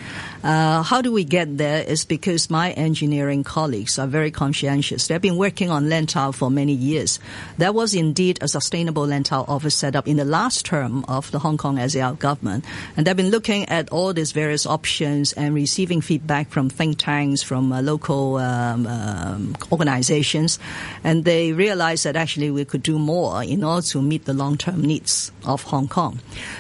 Uh, 0.44 0.82
how 0.84 1.02
do 1.02 1.12
we 1.12 1.24
get 1.24 1.58
there? 1.58 1.84
Is 1.84 2.06
because 2.06 2.50
my 2.50 2.72
engineering 2.72 3.44
colleagues 3.44 4.00
are 4.00 4.08
very 4.08 4.32
conscientious. 4.32 5.08
They've 5.08 5.22
been 5.22 5.38
working 5.38 5.70
on 5.70 5.86
Lantau 5.90 6.34
for 6.34 6.50
many 6.50 6.74
years. 6.74 7.20
There 7.58 7.74
was 7.74 7.94
indeed 7.94 8.40
a 8.42 8.48
sustainable 8.48 9.06
Lantau 9.06 9.48
office 9.48 9.76
set 9.76 9.96
up 9.96 10.08
in 10.08 10.18
the 10.18 10.26
last 10.26 10.66
term 10.66 11.04
of 11.08 11.30
the 11.32 11.40
Hong 11.40 11.58
Kong 11.58 11.78
SAR 11.90 12.14
government, 12.14 12.64
and 12.96 13.06
they've 13.06 13.18
been 13.18 13.32
looking 13.32 13.68
at 13.70 13.90
all 13.90 14.14
these 14.14 14.32
various 14.32 14.66
options 14.66 15.25
and 15.34 15.54
receiving 15.56 16.02
feedback 16.02 16.50
from 16.50 16.70
think 16.70 16.98
tanks, 16.98 17.42
from 17.44 17.72
uh, 17.72 17.82
local 17.82 18.38
um, 18.38 18.88
um, 18.88 19.56
organizations, 19.72 20.60
and 21.04 21.26
they 21.26 21.52
realized 21.54 22.04
that 22.06 22.16
actually 22.16 22.52
we 22.52 22.66
could 22.66 22.84
do 22.84 22.98
more 23.00 23.44
in 23.44 23.64
order 23.64 23.86
to 23.88 24.02
meet 24.02 24.26
the 24.26 24.34
long-term 24.34 24.82
needs 24.82 25.32
of 25.46 25.64
Hong 25.64 25.88
Kong. 25.88 26.20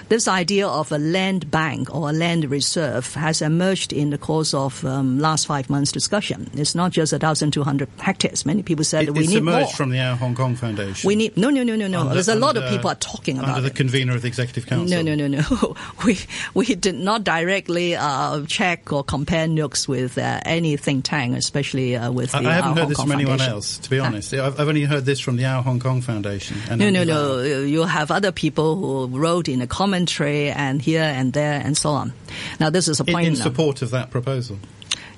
This 0.09 0.27
idea 0.27 0.67
of 0.67 0.91
a 0.91 0.97
land 0.97 1.49
bank 1.51 1.93
or 1.93 2.09
a 2.09 2.13
land 2.13 2.45
reserve 2.51 3.13
has 3.15 3.41
emerged 3.41 3.91
in 3.93 4.09
the 4.09 4.17
course 4.17 4.53
of 4.53 4.83
um, 4.85 5.19
last 5.19 5.47
five 5.47 5.69
months 5.69 5.91
discussion. 5.91 6.49
It's 6.53 6.75
not 6.75 6.91
just 6.91 7.11
1,200 7.11 7.89
hectares. 7.99 8.45
Many 8.45 8.63
people 8.63 8.83
said 8.85 9.03
It, 9.05 9.11
we 9.11 9.27
need 9.27 9.37
emerged 9.37 9.65
more. 9.67 9.73
from 9.73 9.89
the 9.89 9.99
Our 9.99 10.15
Hong 10.15 10.35
Kong 10.35 10.55
Foundation. 10.55 11.07
we 11.07 11.15
need 11.15 11.35
no, 11.37 11.49
no, 11.49 11.63
no, 11.63 11.75
no, 11.75 11.87
no. 11.87 12.01
Under- 12.01 12.13
There's 12.13 12.27
a 12.27 12.35
lot 12.35 12.57
of 12.57 12.69
people 12.69 12.89
are 12.89 12.95
talking 12.95 13.39
under 13.39 13.51
about 13.51 13.61
the 13.61 13.67
it. 13.69 13.75
convener 13.75 14.13
of 14.15 14.21
the 14.21 14.27
Executive 14.27 14.65
Council. 14.67 14.87
No, 14.87 15.01
no, 15.01 15.27
no, 15.27 15.27
no. 15.51 15.75
We 16.05 16.17
we 16.53 16.75
did 16.75 16.95
not 16.95 17.23
directly 17.23 17.95
uh, 17.95 18.41
check 18.57 18.91
or 18.93 19.03
compare 19.03 19.47
nooks 19.47 19.87
with 19.87 20.17
uh, 20.17 20.39
any 20.45 20.77
think 20.77 21.03
tank, 21.05 21.35
especially 21.37 21.95
uh, 21.95 22.11
with 22.11 22.31
the 22.31 22.37
I, 22.37 22.53
haven't 22.53 22.71
Our 22.71 22.75
heard 22.75 22.79
Hong 22.79 22.89
this 22.89 22.97
Kong 22.97 23.05
from 23.07 23.11
anyone 23.19 23.41
else, 23.41 23.77
to 23.79 23.89
be 23.89 23.99
Ah. 23.99 24.05
honest. 24.05 24.33
I've, 24.33 24.59
I've 24.59 24.67
only 24.67 24.83
heard 24.83 25.05
this 25.05 25.19
from 25.19 25.35
the 25.37 25.45
Our 25.45 25.61
Hong 25.63 25.79
Kong 25.79 26.01
Foundation. 26.01 26.57
And 26.69 26.79
No, 26.79 26.89
no, 26.89 27.03
no. 27.03 27.41
You 27.43 27.83
have 27.83 28.11
other 28.11 28.31
people 28.31 28.75
who 29.09 29.19
wrote 29.19 29.47
in 29.49 29.61
a 29.61 29.67
commentary 29.67 30.49
and 30.49 30.81
here 30.81 31.03
and 31.03 31.33
there 31.33 31.61
and 31.63 31.75
so 31.77 31.89
on. 31.91 32.13
Now, 32.59 32.69
this 32.69 32.87
is 32.87 32.99
a 32.99 33.03
In, 33.05 33.13
point 33.13 33.27
in 33.27 33.33
now. 33.33 33.43
support 33.43 33.81
of 33.81 33.89
that 33.91 34.09
proposal. 34.11 34.57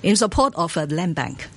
in 0.03 0.15
support 0.15 0.53
of 0.55 0.75
a 0.77 0.85
land 0.87 1.15
bank, 1.15 1.47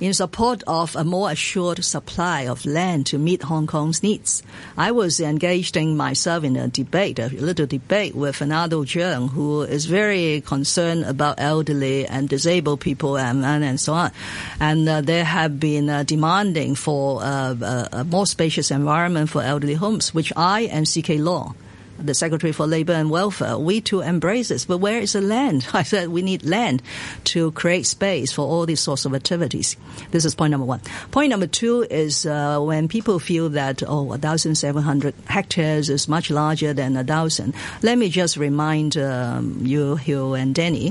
in 0.00 0.14
support 0.14 0.62
of 0.66 0.96
a 0.96 1.04
more 1.04 1.30
assured 1.30 1.84
supply 1.84 2.42
of 2.46 2.64
land 2.64 3.06
to 3.06 3.18
meet 3.18 3.42
Hong 3.42 3.66
Kong's 3.66 4.02
needs. 4.02 4.42
I 4.76 4.92
was 4.92 5.20
engaged 5.20 5.76
in 5.76 5.96
myself 5.96 6.42
in 6.42 6.56
a 6.56 6.68
debate, 6.68 7.18
a 7.18 7.28
little 7.28 7.66
debate 7.66 8.14
with 8.14 8.36
Fernando 8.36 8.84
Cheung, 8.84 9.28
who 9.30 9.62
is 9.62 9.84
very 9.84 10.40
concerned 10.40 11.04
about 11.04 11.38
elderly 11.38 12.06
and 12.06 12.28
disabled 12.28 12.80
people 12.80 13.18
and, 13.18 13.44
and, 13.44 13.62
and 13.62 13.78
so 13.78 13.92
on. 13.92 14.10
And 14.58 14.88
uh, 14.88 15.02
they 15.02 15.22
have 15.22 15.60
been 15.60 15.90
uh, 15.90 16.02
demanding 16.04 16.74
for 16.74 17.22
uh, 17.22 17.54
a, 17.60 17.88
a 17.92 18.04
more 18.04 18.26
spacious 18.26 18.70
environment 18.70 19.28
for 19.28 19.42
elderly 19.42 19.74
homes, 19.74 20.14
which 20.14 20.32
I 20.36 20.62
and 20.62 20.86
CK 20.86 21.20
Law 21.20 21.54
the 22.00 22.14
Secretary 22.14 22.52
for 22.52 22.66
Labour 22.66 22.92
and 22.92 23.10
Welfare, 23.10 23.58
we 23.58 23.80
too 23.80 24.00
embrace 24.00 24.48
this. 24.48 24.64
But 24.64 24.78
where 24.78 25.00
is 25.00 25.12
the 25.12 25.20
land? 25.20 25.66
I 25.72 25.82
said 25.82 26.08
we 26.08 26.22
need 26.22 26.44
land 26.44 26.82
to 27.24 27.52
create 27.52 27.86
space 27.86 28.32
for 28.32 28.42
all 28.42 28.66
these 28.66 28.80
sorts 28.80 29.04
of 29.04 29.14
activities. 29.14 29.76
This 30.10 30.24
is 30.24 30.34
point 30.34 30.52
number 30.52 30.66
one. 30.66 30.80
Point 31.10 31.30
number 31.30 31.46
two 31.46 31.86
is 31.90 32.26
uh, 32.26 32.60
when 32.60 32.88
people 32.88 33.18
feel 33.18 33.50
that, 33.50 33.82
oh, 33.86 34.02
1,700 34.02 35.14
hectares 35.26 35.90
is 35.90 36.08
much 36.08 36.30
larger 36.30 36.72
than 36.72 36.96
a 36.96 37.00
1,000. 37.00 37.54
Let 37.82 37.98
me 37.98 38.08
just 38.08 38.36
remind 38.36 38.96
um, 38.96 39.60
you, 39.62 39.96
Hugh 39.96 40.34
and 40.34 40.54
Danny, 40.54 40.90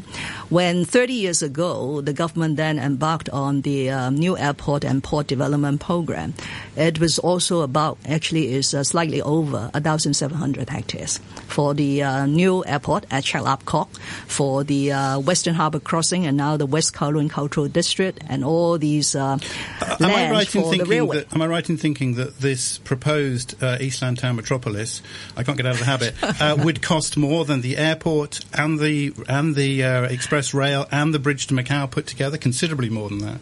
when 0.49 0.85
30 0.85 1.13
years 1.13 1.41
ago, 1.41 2.01
the 2.01 2.13
government 2.13 2.57
then 2.57 2.79
embarked 2.79 3.29
on 3.29 3.61
the 3.61 3.89
um, 3.89 4.15
new 4.15 4.37
airport 4.37 4.83
and 4.83 5.03
port 5.03 5.27
development 5.27 5.81
program, 5.81 6.33
it 6.75 6.99
was 6.99 7.19
also 7.19 7.61
about, 7.61 7.97
actually 8.05 8.53
is 8.53 8.73
uh, 8.73 8.83
slightly 8.83 9.21
over 9.21 9.69
1,700 9.73 10.69
hectares 10.69 10.98
for 11.07 11.73
the 11.73 12.03
uh, 12.03 12.25
new 12.25 12.63
airport 12.65 13.05
at 13.11 13.23
Chek 13.23 13.65
Kok, 13.65 13.89
for 14.27 14.63
the 14.63 14.91
uh, 14.91 15.19
Western 15.19 15.55
Harbour 15.55 15.79
Crossing 15.79 16.25
and 16.25 16.37
now 16.37 16.57
the 16.57 16.65
West 16.65 16.93
Kowloon 16.93 17.29
Cultural 17.29 17.67
District 17.67 18.19
and 18.27 18.43
all 18.43 18.77
these 18.77 19.15
uh, 19.15 19.37
Am 19.81 20.05
I 20.11 20.31
right 20.31 20.55
in 20.55 20.63
thinking 20.63 20.89
railway. 20.89 21.17
that? 21.17 21.33
Am 21.33 21.41
I 21.41 21.47
right 21.47 21.69
in 21.69 21.77
thinking 21.77 22.15
that 22.15 22.39
this 22.39 22.77
proposed 22.79 23.61
uh, 23.63 23.77
East 23.79 24.01
Lantau 24.01 24.35
metropolis, 24.35 25.01
I 25.35 25.43
can't 25.43 25.57
get 25.57 25.65
out 25.65 25.73
of 25.73 25.79
the 25.79 25.85
habit, 25.85 26.15
uh, 26.41 26.55
would 26.63 26.81
cost 26.81 27.17
more 27.17 27.45
than 27.45 27.61
the 27.61 27.77
airport 27.77 28.41
and 28.53 28.79
the 28.79 29.13
and 29.27 29.55
the 29.55 29.83
uh, 29.83 30.03
express 30.03 30.53
rail 30.53 30.87
and 30.91 31.13
the 31.13 31.19
bridge 31.19 31.47
to 31.47 31.53
Macau 31.53 31.89
put 31.89 32.07
together? 32.07 32.37
Considerably 32.37 32.89
more 32.89 33.09
than 33.09 33.19
that. 33.19 33.39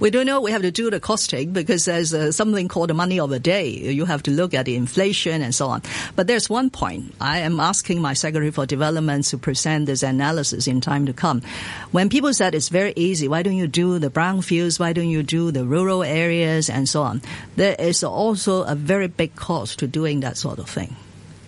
We 0.00 0.08
don't 0.08 0.24
know. 0.24 0.40
We 0.40 0.50
have 0.50 0.62
to 0.62 0.70
do 0.70 0.90
the 0.90 0.98
costing 0.98 1.52
because 1.52 1.84
there's 1.84 2.14
uh, 2.14 2.32
something 2.32 2.68
called 2.68 2.88
the 2.88 2.94
money 2.94 3.20
of 3.20 3.28
the 3.28 3.38
day. 3.38 3.68
You 3.68 4.06
have 4.06 4.22
to 4.22 4.30
look 4.30 4.54
at 4.54 4.64
the 4.64 4.74
inflation 4.74 5.42
and 5.42 5.54
so 5.54 5.68
on. 5.68 5.82
But 6.16 6.26
there's 6.26 6.48
one 6.48 6.70
point. 6.70 7.14
I 7.20 7.40
am 7.40 7.60
asking 7.60 8.00
my 8.00 8.14
Secretary 8.14 8.50
for 8.50 8.64
Development 8.64 9.26
to 9.26 9.36
present 9.36 9.84
this 9.84 10.02
analysis 10.02 10.66
in 10.66 10.80
time 10.80 11.04
to 11.04 11.12
come. 11.12 11.42
When 11.90 12.08
people 12.08 12.32
said 12.32 12.54
it's 12.54 12.70
very 12.70 12.94
easy, 12.96 13.28
why 13.28 13.42
don't 13.42 13.56
you 13.56 13.68
do 13.68 13.98
the 13.98 14.08
brownfields? 14.08 14.80
Why 14.80 14.94
don't 14.94 15.10
you 15.10 15.22
do 15.22 15.50
the 15.50 15.66
rural 15.66 16.02
areas 16.02 16.70
and 16.70 16.88
so 16.88 17.02
on? 17.02 17.20
There 17.56 17.76
is 17.78 18.02
also 18.02 18.62
a 18.62 18.74
very 18.74 19.06
big 19.06 19.36
cost 19.36 19.80
to 19.80 19.86
doing 19.86 20.20
that 20.20 20.38
sort 20.38 20.58
of 20.58 20.70
thing. 20.70 20.96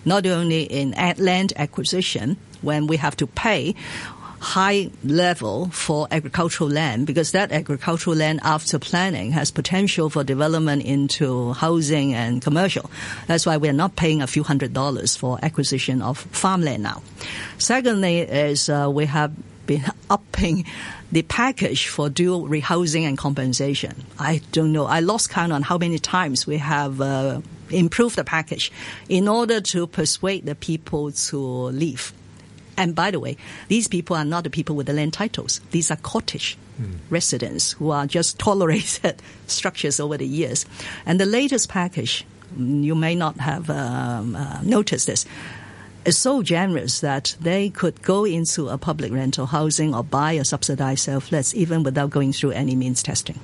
Not 0.04 0.26
only 0.26 0.64
in 0.64 0.90
land 1.16 1.54
acquisition, 1.56 2.36
when 2.60 2.86
we 2.86 2.98
have 2.98 3.16
to 3.16 3.26
pay 3.26 3.74
high 4.42 4.90
level 5.04 5.68
for 5.68 6.08
agricultural 6.10 6.68
land 6.68 7.06
because 7.06 7.30
that 7.30 7.52
agricultural 7.52 8.16
land 8.16 8.40
after 8.42 8.76
planning 8.78 9.30
has 9.30 9.52
potential 9.52 10.10
for 10.10 10.24
development 10.24 10.82
into 10.82 11.52
housing 11.52 12.12
and 12.12 12.42
commercial. 12.42 12.90
That's 13.28 13.46
why 13.46 13.56
we're 13.56 13.72
not 13.72 13.94
paying 13.94 14.20
a 14.20 14.26
few 14.26 14.42
hundred 14.42 14.72
dollars 14.72 15.14
for 15.14 15.38
acquisition 15.42 16.02
of 16.02 16.18
farmland 16.18 16.82
now. 16.82 17.02
Secondly 17.58 18.18
is 18.18 18.68
uh, 18.68 18.90
we 18.92 19.06
have 19.06 19.32
been 19.66 19.84
upping 20.10 20.66
the 21.12 21.22
package 21.22 21.86
for 21.86 22.10
dual 22.10 22.48
rehousing 22.48 23.06
and 23.06 23.16
compensation. 23.16 23.94
I 24.18 24.40
don't 24.50 24.72
know. 24.72 24.86
I 24.86 25.00
lost 25.00 25.30
count 25.30 25.52
on 25.52 25.62
how 25.62 25.78
many 25.78 26.00
times 26.00 26.48
we 26.48 26.58
have 26.58 27.00
uh, 27.00 27.40
improved 27.70 28.16
the 28.16 28.24
package 28.24 28.72
in 29.08 29.28
order 29.28 29.60
to 29.60 29.86
persuade 29.86 30.46
the 30.46 30.56
people 30.56 31.12
to 31.12 31.38
leave. 31.38 32.12
And 32.76 32.94
by 32.94 33.10
the 33.10 33.20
way, 33.20 33.36
these 33.68 33.88
people 33.88 34.16
are 34.16 34.24
not 34.24 34.44
the 34.44 34.50
people 34.50 34.76
with 34.76 34.86
the 34.86 34.92
land 34.92 35.12
titles. 35.12 35.60
These 35.70 35.90
are 35.90 35.96
cottage 35.96 36.56
residents 37.10 37.72
who 37.72 37.90
are 37.90 38.06
just 38.06 38.38
tolerated 38.38 39.22
structures 39.46 40.00
over 40.00 40.16
the 40.16 40.26
years. 40.26 40.66
And 41.06 41.20
the 41.20 41.26
latest 41.26 41.68
package, 41.68 42.24
mm, 42.56 42.82
you 42.82 42.94
may 42.94 43.14
not 43.14 43.38
have 43.38 43.70
um, 43.70 44.36
uh, 44.36 44.60
noticed 44.62 45.06
this, 45.06 45.26
is 46.04 46.18
so 46.18 46.42
generous 46.42 47.00
that 47.00 47.36
they 47.40 47.70
could 47.70 48.02
go 48.02 48.24
into 48.24 48.68
a 48.68 48.76
public 48.76 49.12
rental 49.12 49.46
housing 49.46 49.94
or 49.94 50.02
buy 50.02 50.32
a 50.32 50.44
subsidized 50.44 51.00
self-let 51.00 51.54
even 51.54 51.84
without 51.84 52.10
going 52.10 52.32
through 52.32 52.50
any 52.50 52.74
means 52.74 53.02
testing, 53.02 53.38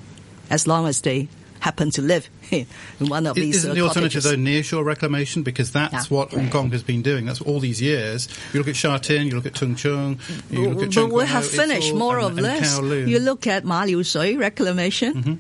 as 0.51 0.67
long 0.67 0.89
as 0.89 1.03
they 1.03 1.29
happen 1.61 1.91
to 1.93 2.03
live 2.03 2.29
in 2.50 2.67
one 3.09 3.27
of 3.27 3.35
these 3.37 3.57
Isn't 3.57 3.73
uh, 3.73 3.75
the 3.75 3.81
alternative 3.83 4.23
though 4.23 4.37
nearshore 4.37 4.85
reclamation 4.85 5.43
because 5.43 5.73
that's 5.73 5.93
Yeah. 6.11 6.17
what 6.17 6.31
Hong 6.33 6.50
Kong 6.50 6.71
has 6.71 6.83
been 6.83 7.03
doing. 7.03 7.27
That's 7.27 7.41
all 7.41 7.61
these 7.61 7.81
years. 7.83 8.29
You 8.53 8.61
look 8.61 8.69
at 8.69 8.77
Sha 8.77 8.99
Tin, 8.99 9.27
you 9.27 9.35
look 9.35 9.47
at 9.47 9.55
Tung 9.55 9.75
Chung, 9.75 10.19
you 10.50 10.69
look 10.71 10.79
at 10.79 10.85
but 10.87 10.91
Chung 10.93 11.11
we 11.12 11.21
Kong 11.21 11.27
have 11.29 11.47
finished 11.47 11.95
more 11.95 12.19
and, 12.21 12.38
or 12.38 12.43
less. 12.43 12.79
You 12.81 13.19
look 13.19 13.47
at 13.47 13.65
Ma 13.65 13.83
Liu 13.85 14.03
Shui 14.03 14.37
reclamation, 14.37 15.15
Mm-hmm. 15.15 15.35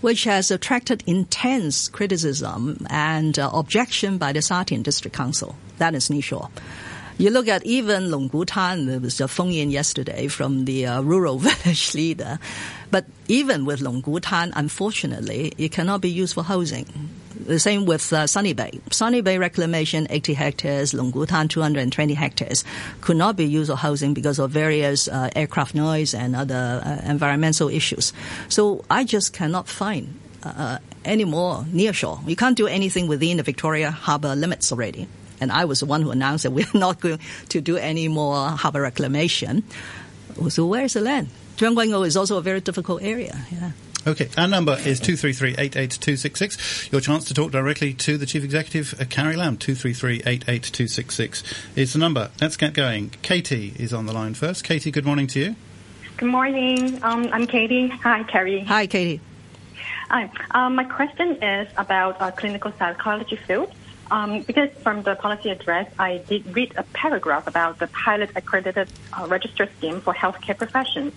which 0.00 0.24
has 0.24 0.50
attracted 0.50 1.04
intense 1.06 1.88
criticism 1.88 2.86
and 2.88 3.38
uh, 3.38 3.50
objection 3.52 4.16
by 4.18 4.32
the 4.32 4.40
Sha 4.42 4.62
Tin 4.64 4.82
District 4.82 5.14
Council. 5.16 5.54
That 5.78 5.94
is 5.94 6.08
nearshore. 6.08 6.48
You 7.20 7.28
look 7.28 7.48
at 7.48 7.66
even 7.66 8.10
Lung 8.10 8.30
Kwu 8.30 8.46
Tan, 8.46 8.86
there 8.86 8.98
was 8.98 9.20
a 9.20 9.28
phone 9.28 9.52
in 9.52 9.70
yesterday 9.70 10.26
from 10.26 10.64
the 10.64 10.86
uh, 10.86 11.02
rural 11.02 11.38
village 11.46 11.94
leader. 11.94 12.38
But 12.90 13.04
even 13.28 13.66
with 13.66 13.82
Lung 13.82 14.00
Kwu 14.00 14.20
Tan, 14.22 14.54
unfortunately, 14.56 15.52
it 15.58 15.70
cannot 15.70 16.00
be 16.00 16.08
used 16.08 16.32
for 16.32 16.42
housing. 16.42 16.86
The 17.44 17.60
same 17.60 17.84
with 17.84 18.10
uh, 18.10 18.26
Sunny 18.26 18.54
Bay. 18.54 18.80
Sunny 18.90 19.20
Bay 19.20 19.36
reclamation, 19.36 20.06
80 20.08 20.32
hectares, 20.32 20.94
Lung 20.94 21.12
Kwu 21.12 21.26
220 21.26 22.14
hectares, 22.14 22.64
could 23.02 23.18
not 23.18 23.36
be 23.36 23.44
used 23.44 23.70
for 23.70 23.76
housing 23.76 24.14
because 24.14 24.38
of 24.38 24.50
various 24.50 25.06
uh, 25.06 25.28
aircraft 25.36 25.74
noise 25.74 26.14
and 26.14 26.34
other 26.34 26.80
uh, 26.82 27.02
environmental 27.04 27.68
issues. 27.68 28.14
So 28.48 28.82
I 28.88 29.04
just 29.04 29.34
cannot 29.34 29.68
find 29.68 30.18
uh, 30.42 30.78
anymore 31.04 31.66
nearshore. 31.68 32.26
You 32.26 32.36
can't 32.36 32.56
do 32.56 32.66
anything 32.66 33.08
within 33.08 33.36
the 33.36 33.42
Victoria 33.42 33.90
Harbour 33.90 34.34
limits 34.34 34.72
already. 34.72 35.06
And 35.40 35.50
I 35.50 35.64
was 35.64 35.80
the 35.80 35.86
one 35.86 36.02
who 36.02 36.10
announced 36.10 36.44
that 36.44 36.50
we're 36.58 36.66
not 36.74 37.00
going 37.00 37.18
to 37.48 37.60
do 37.60 37.76
any 37.76 38.08
more 38.08 38.48
harbour 38.48 38.82
reclamation. 38.82 39.64
So 40.48 40.66
where's 40.66 40.94
the 40.94 41.00
land? 41.00 41.28
Tseung 41.56 41.74
Kwan 41.74 41.92
O 41.92 42.02
is 42.02 42.16
also 42.16 42.38
a 42.38 42.42
very 42.42 42.60
difficult 42.60 43.02
area. 43.02 43.36
Yeah. 43.50 43.72
Okay, 44.06 44.30
our 44.38 44.48
number 44.48 44.78
is 44.86 44.98
233-88266. 45.02 46.90
Your 46.90 47.02
chance 47.02 47.26
to 47.26 47.34
talk 47.34 47.50
directly 47.52 47.92
to 47.94 48.16
the 48.16 48.24
Chief 48.24 48.42
Executive, 48.42 48.98
uh, 48.98 49.04
Carrie 49.04 49.36
Lam, 49.36 49.58
233-88266 49.58 51.42
is 51.76 51.92
the 51.92 51.98
number. 51.98 52.30
Let's 52.40 52.56
get 52.56 52.72
going. 52.72 53.10
Katie 53.20 53.74
is 53.78 53.92
on 53.92 54.06
the 54.06 54.14
line 54.14 54.32
first. 54.32 54.64
Katie, 54.64 54.90
good 54.90 55.04
morning 55.04 55.26
to 55.28 55.38
you. 55.40 55.54
Good 56.16 56.30
morning. 56.30 56.98
Um, 57.02 57.28
I'm 57.30 57.46
Katie. 57.46 57.88
Hi, 57.88 58.22
Carrie. 58.22 58.64
Hi, 58.64 58.86
Katie. 58.86 59.20
Hi. 60.08 60.30
Um, 60.52 60.76
my 60.76 60.84
question 60.84 61.42
is 61.42 61.68
about 61.76 62.22
uh, 62.22 62.30
clinical 62.30 62.72
psychology 62.78 63.36
field. 63.36 63.70
Um, 64.10 64.42
because 64.42 64.70
from 64.82 65.02
the 65.02 65.14
policy 65.14 65.50
address, 65.50 65.92
I 65.98 66.18
did 66.28 66.44
read 66.56 66.74
a 66.76 66.82
paragraph 66.82 67.46
about 67.46 67.78
the 67.78 67.86
pilot 67.86 68.30
accredited 68.34 68.88
uh, 69.12 69.26
register 69.28 69.68
scheme 69.78 70.00
for 70.00 70.12
healthcare 70.12 70.58
professions. 70.58 71.14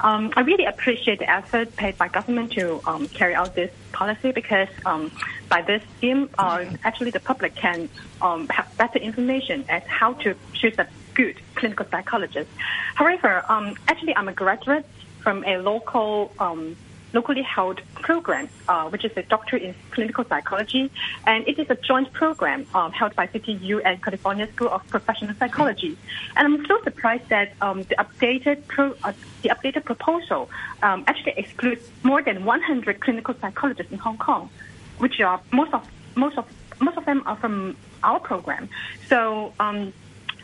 Um, 0.00 0.32
I 0.34 0.40
really 0.40 0.64
appreciate 0.64 1.20
the 1.20 1.30
effort 1.30 1.76
paid 1.76 1.96
by 1.96 2.08
government 2.08 2.52
to 2.52 2.80
um, 2.88 3.06
carry 3.06 3.34
out 3.34 3.54
this 3.54 3.70
policy 3.92 4.32
because 4.32 4.68
um, 4.84 5.12
by 5.48 5.62
this 5.62 5.82
scheme, 5.96 6.28
uh, 6.36 6.64
actually 6.82 7.10
the 7.10 7.20
public 7.20 7.54
can 7.54 7.88
um, 8.20 8.48
have 8.48 8.76
better 8.76 8.98
information 8.98 9.64
as 9.68 9.84
how 9.84 10.14
to 10.14 10.34
choose 10.54 10.76
a 10.78 10.88
good 11.14 11.36
clinical 11.54 11.86
psychologist. 11.88 12.50
However, 12.96 13.44
um, 13.48 13.76
actually 13.86 14.16
I'm 14.16 14.28
a 14.28 14.32
graduate 14.32 14.86
from 15.20 15.44
a 15.44 15.58
local 15.58 16.32
um, 16.40 16.76
locally 17.12 17.42
held 17.42 17.80
program, 17.94 18.48
uh, 18.68 18.88
which 18.88 19.04
is 19.04 19.12
a 19.16 19.22
doctorate 19.22 19.62
in 19.62 19.74
clinical 19.90 20.24
psychology, 20.24 20.90
and 21.26 21.46
it 21.46 21.58
is 21.58 21.68
a 21.70 21.74
joint 21.76 22.12
program 22.12 22.66
um, 22.74 22.92
held 22.92 23.14
by 23.14 23.26
CityU 23.26 23.82
and 23.84 24.02
California 24.02 24.50
School 24.52 24.68
of 24.68 24.86
Professional 24.88 25.34
Psychology. 25.36 25.96
And 26.36 26.46
I'm 26.46 26.66
so 26.66 26.82
surprised 26.82 27.28
that 27.28 27.52
um, 27.60 27.82
the 27.82 27.96
updated 27.96 28.66
pro, 28.66 28.94
uh, 29.04 29.12
the 29.42 29.50
updated 29.50 29.84
proposal 29.84 30.50
um, 30.82 31.04
actually 31.06 31.34
excludes 31.36 31.90
more 32.02 32.22
than 32.22 32.44
100 32.44 33.00
clinical 33.00 33.34
psychologists 33.40 33.92
in 33.92 33.98
Hong 33.98 34.18
Kong, 34.18 34.50
which 34.98 35.20
are 35.20 35.40
most 35.52 35.72
of 35.74 35.86
most 36.14 36.38
of 36.38 36.46
most 36.80 36.96
of 36.96 37.04
them 37.04 37.22
are 37.26 37.36
from 37.36 37.76
our 38.02 38.18
program. 38.20 38.68
So 39.08 39.52
um, 39.60 39.92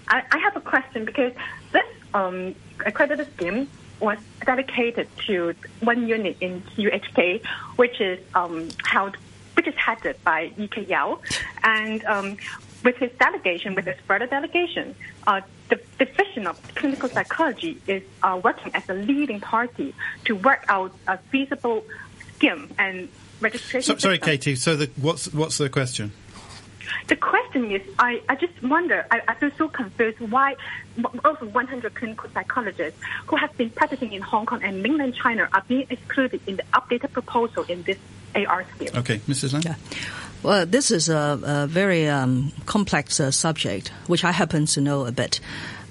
I, 0.08 0.22
I, 0.30 0.38
have 0.38 0.56
a 0.56 0.60
question 0.60 1.04
because 1.04 1.32
this 1.72 1.84
um, 2.14 2.54
accredited 2.86 3.32
scheme 3.34 3.68
was 4.00 4.18
dedicated 4.44 5.08
to 5.26 5.54
one 5.80 6.06
unit 6.06 6.36
in 6.40 6.62
UHK, 6.76 7.44
which 7.76 8.00
is 8.00 8.18
um, 8.34 8.68
held, 8.84 9.16
which 9.54 9.66
is 9.66 9.74
headed 9.74 10.22
by 10.24 10.52
EK 10.56 10.84
Yeoh, 10.84 11.20
and 11.62 12.04
um, 12.04 12.36
with 12.84 12.96
his 12.96 13.10
delegation, 13.18 13.74
with 13.74 13.86
his 13.86 13.98
further 14.06 14.26
delegation, 14.26 14.94
uh, 15.26 15.40
the 15.68 15.80
division 15.98 16.46
of 16.46 16.60
clinical 16.74 17.08
psychology 17.08 17.80
is 17.86 18.02
uh, 18.22 18.40
working 18.42 18.74
as 18.74 18.88
a 18.88 18.94
leading 18.94 19.40
party 19.40 19.94
to 20.24 20.34
work 20.34 20.64
out 20.68 20.92
a 21.06 21.18
feasible 21.18 21.84
scheme 22.36 22.70
and 22.78 23.08
registration. 23.40 23.94
So, 23.94 23.98
sorry, 23.98 24.18
Katie. 24.18 24.56
So, 24.56 24.76
the, 24.76 24.90
what's 24.96 25.32
what's 25.34 25.58
the 25.58 25.68
question? 25.68 26.12
The 27.08 27.16
question 27.16 27.70
is, 27.70 27.82
I, 27.98 28.22
I 28.28 28.34
just 28.36 28.62
wonder, 28.62 29.06
I, 29.10 29.22
I 29.28 29.34
feel 29.34 29.50
so 29.56 29.68
confused 29.68 30.20
why 30.20 30.56
over 31.24 31.46
100 31.46 31.94
clinical 31.94 32.28
psychologists 32.30 33.00
who 33.26 33.36
have 33.36 33.56
been 33.56 33.70
practicing 33.70 34.12
in 34.12 34.22
Hong 34.22 34.46
Kong 34.46 34.62
and 34.62 34.82
mainland 34.82 35.14
China 35.14 35.48
are 35.52 35.62
being 35.68 35.86
excluded 35.90 36.40
in 36.46 36.56
the 36.56 36.64
updated 36.74 37.12
proposal 37.12 37.64
in 37.64 37.82
this 37.82 37.98
AR 38.34 38.64
scheme. 38.74 38.90
Okay, 38.94 39.18
Mrs. 39.20 39.52
Lam? 39.52 39.62
Yeah. 39.64 39.74
Well, 40.42 40.66
this 40.66 40.90
is 40.90 41.08
a, 41.08 41.40
a 41.42 41.66
very 41.66 42.08
um, 42.08 42.52
complex 42.66 43.18
uh, 43.18 43.30
subject, 43.30 43.88
which 44.06 44.24
I 44.24 44.32
happen 44.32 44.66
to 44.66 44.80
know 44.80 45.04
a 45.06 45.12
bit. 45.12 45.40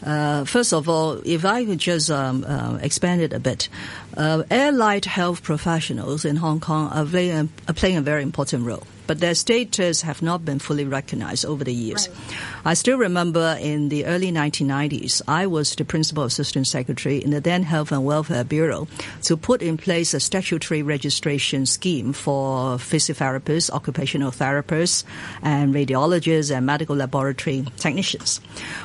Uh, 0.05 0.45
first 0.45 0.73
of 0.73 0.87
all, 0.87 1.21
if 1.25 1.43
I 1.43 1.65
could 1.65 1.79
just 1.79 2.09
um, 2.11 2.45
uh, 2.47 2.77
expand 2.81 3.21
it 3.21 3.33
a 3.33 3.39
bit, 3.39 3.67
uh, 4.15 4.43
allied 4.49 5.05
health 5.05 5.43
professionals 5.43 6.23
in 6.23 6.37
Hong 6.37 6.59
Kong 6.59 6.87
are, 6.89 7.47
are 7.67 7.73
playing 7.73 7.97
a 7.97 8.01
very 8.01 8.23
important 8.23 8.65
role 8.65 8.83
but 9.07 9.19
their 9.19 9.35
status 9.35 10.01
have 10.01 10.21
not 10.21 10.45
been 10.45 10.59
fully 10.59 10.85
recognized 10.85 11.45
over 11.45 11.63
the 11.63 11.73
years. 11.73 12.09
Right. 12.09 12.17
I 12.65 12.73
still 12.73 12.97
remember 12.97 13.57
in 13.59 13.89
the 13.89 14.05
early 14.05 14.31
1990s, 14.31 15.21
I 15.27 15.47
was 15.47 15.73
the 15.75 15.85
principal 15.85 16.23
assistant 16.23 16.67
secretary 16.67 17.17
in 17.23 17.31
the 17.31 17.41
then 17.41 17.63
Health 17.63 17.91
and 17.91 18.05
Welfare 18.05 18.43
Bureau 18.43 18.87
to 19.23 19.37
put 19.37 19.61
in 19.61 19.77
place 19.77 20.13
a 20.13 20.19
statutory 20.19 20.83
registration 20.83 21.65
scheme 21.65 22.13
for 22.13 22.77
physiotherapists, 22.77 23.69
occupational 23.71 24.31
therapists, 24.31 25.03
and 25.41 25.73
radiologists 25.73 26.55
and 26.55 26.65
medical 26.65 26.95
laboratory 26.95 27.65
technicians. 27.77 28.41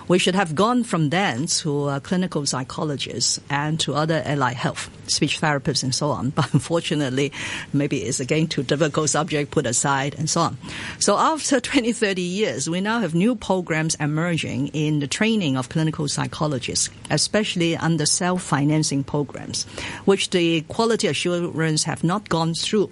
We 0.09 0.19
should 0.19 0.35
have 0.35 0.55
gone 0.55 0.85
from 0.85 1.11
then 1.11 1.47
to 1.47 1.85
uh, 1.85 2.00
clinical 2.00 2.47
psychologists 2.47 3.41
and 3.50 3.80
to 3.80 3.95
other 3.95 4.23
allied 4.25 4.56
health, 4.56 4.91
speech 5.08 5.41
therapists 5.41 5.82
and 5.82 5.95
so 5.95 6.11
on. 6.11 6.30
But 6.43 6.52
unfortunately, 6.54 7.32
maybe 7.73 8.02
it's 8.02 8.21
again 8.21 8.47
too 8.47 8.63
difficult 8.63 9.11
subject 9.11 9.50
put 9.50 9.67
aside 9.67 10.12
and 10.19 10.29
so 10.29 10.43
on. 10.43 10.59
So 10.99 11.17
after 11.17 11.61
20, 11.73 11.93
30 11.93 12.23
years, 12.23 12.69
we 12.69 12.81
now 12.81 13.01
have 13.01 13.15
new 13.15 13.35
programs 13.35 13.95
emerging 13.97 14.69
in 14.69 15.01
the 15.01 15.07
training 15.07 15.57
of 15.57 15.69
clinical 15.69 16.09
psychologists, 16.09 16.91
especially 17.11 17.77
under 17.77 18.07
self-financing 18.07 19.05
programs, 19.05 19.65
which 20.05 20.31
the 20.31 20.63
quality 20.63 21.09
assurance 21.09 21.85
have 21.85 22.05
not 22.05 22.29
gone 22.29 22.55
through 22.55 22.91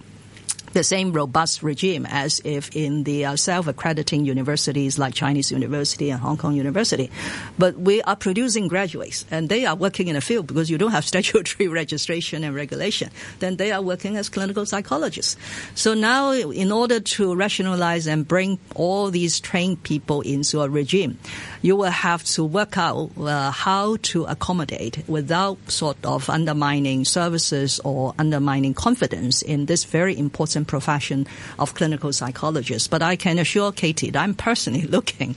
the 0.73 0.85
same 0.85 1.13
robust 1.13 1.63
regime 1.63 2.07
as 2.09 2.41
if 2.45 2.75
in 2.77 3.05
the 3.05 3.25
uh, 3.25 3.37
self-accrediting 3.37 4.25
universities 4.25 4.99
like 4.99 5.15
Chinese 5.15 5.51
University 5.51 6.11
and 6.11 6.21
Hong 6.21 6.37
Kong 6.37 6.55
University. 6.55 7.11
But 7.59 7.77
we 7.77 8.03
are 8.03 8.17
producing 8.17 8.69
graduates 8.69 9.25
and 9.31 9.49
they 9.49 9.67
are 9.67 9.75
working 9.75 10.09
in 10.09 10.17
a 10.17 10.21
field 10.21 10.47
because 10.47 10.71
you 10.71 10.79
don't 10.79 10.93
have 10.93 11.05
statutory 11.13 11.69
registration 11.69 12.45
and 12.45 12.55
regulation. 12.55 13.11
Then 13.41 13.57
they 13.57 13.73
are 13.73 13.83
working 13.83 14.17
as 14.17 14.29
clinical 14.29 14.67
psychologists. 14.67 15.37
So 15.75 15.95
now 15.95 16.33
in 16.33 16.71
order 16.73 17.01
to 17.01 17.35
rationalize 17.35 18.07
and 18.07 18.27
bring 18.27 18.59
all 18.75 19.11
these 19.11 19.41
trained 19.41 19.83
people 19.83 20.21
into 20.21 20.61
a 20.61 20.69
regime, 20.69 21.19
you 21.63 21.77
will 21.77 21.91
have 21.91 22.25
to 22.25 22.45
work 22.45 22.79
out 22.79 23.11
uh, 23.19 23.51
how 23.51 23.97
to 24.03 24.25
accommodate 24.25 25.03
without 25.09 25.59
sort 25.71 25.97
of 26.05 26.31
undermining 26.31 27.05
services 27.05 27.81
or 27.85 28.15
undermining 28.19 28.75
confidence 28.75 29.43
in 29.43 29.67
this 29.67 29.85
very 29.85 30.17
important 30.17 30.60
profession 30.65 31.27
of 31.59 31.75
clinical 31.75 32.13
psychologists. 32.13 32.89
But 32.89 33.03
I 33.03 33.17
can 33.17 33.39
assure 33.39 33.73
Katie 33.73 34.11
that 34.11 34.23
I'm 34.23 34.35
personally 34.35 34.83
looking 34.97 35.35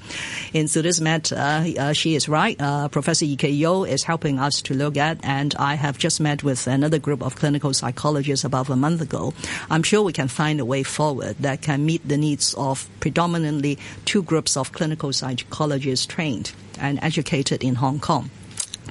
into 0.53 0.81
this 0.81 0.99
matter. 0.99 1.36
Uh, 1.38 1.93
she 1.93 2.15
is 2.15 2.29
right. 2.29 2.59
Uh, 2.59 2.88
Professor 2.88 3.25
E.K. 3.25 3.51
Yeoh 3.51 3.88
is 3.88 4.03
helping 4.03 4.39
us 4.39 4.62
to 4.63 4.73
look 4.73 4.97
at, 4.97 5.19
and 5.23 5.55
I 5.55 5.75
have 5.75 5.97
just 5.97 6.19
met 6.19 6.43
with 6.43 6.67
another 6.67 6.99
group 6.99 7.21
of 7.21 7.36
clinical 7.36 7.73
psychologists 7.73 8.45
about 8.45 8.69
a 8.69 8.75
month 8.75 9.01
ago. 9.01 9.33
I'm 9.69 9.83
sure 9.83 10.01
we 10.01 10.13
can 10.13 10.27
find 10.27 10.59
a 10.59 10.65
way 10.65 10.83
forward 10.83 11.38
that 11.39 11.62
can 11.62 11.86
meet 11.86 12.07
the 12.07 12.17
needs 12.17 12.53
of 12.55 12.89
predominantly 12.99 13.77
two 14.05 14.23
groups 14.23 14.57
of 14.57 14.71
clinical 14.71 15.13
psychologists 15.13 16.05
trained 16.05 16.51
and 16.79 16.99
educated 17.01 17.63
in 17.63 17.75
Hong 17.75 17.99
Kong. 17.99 18.29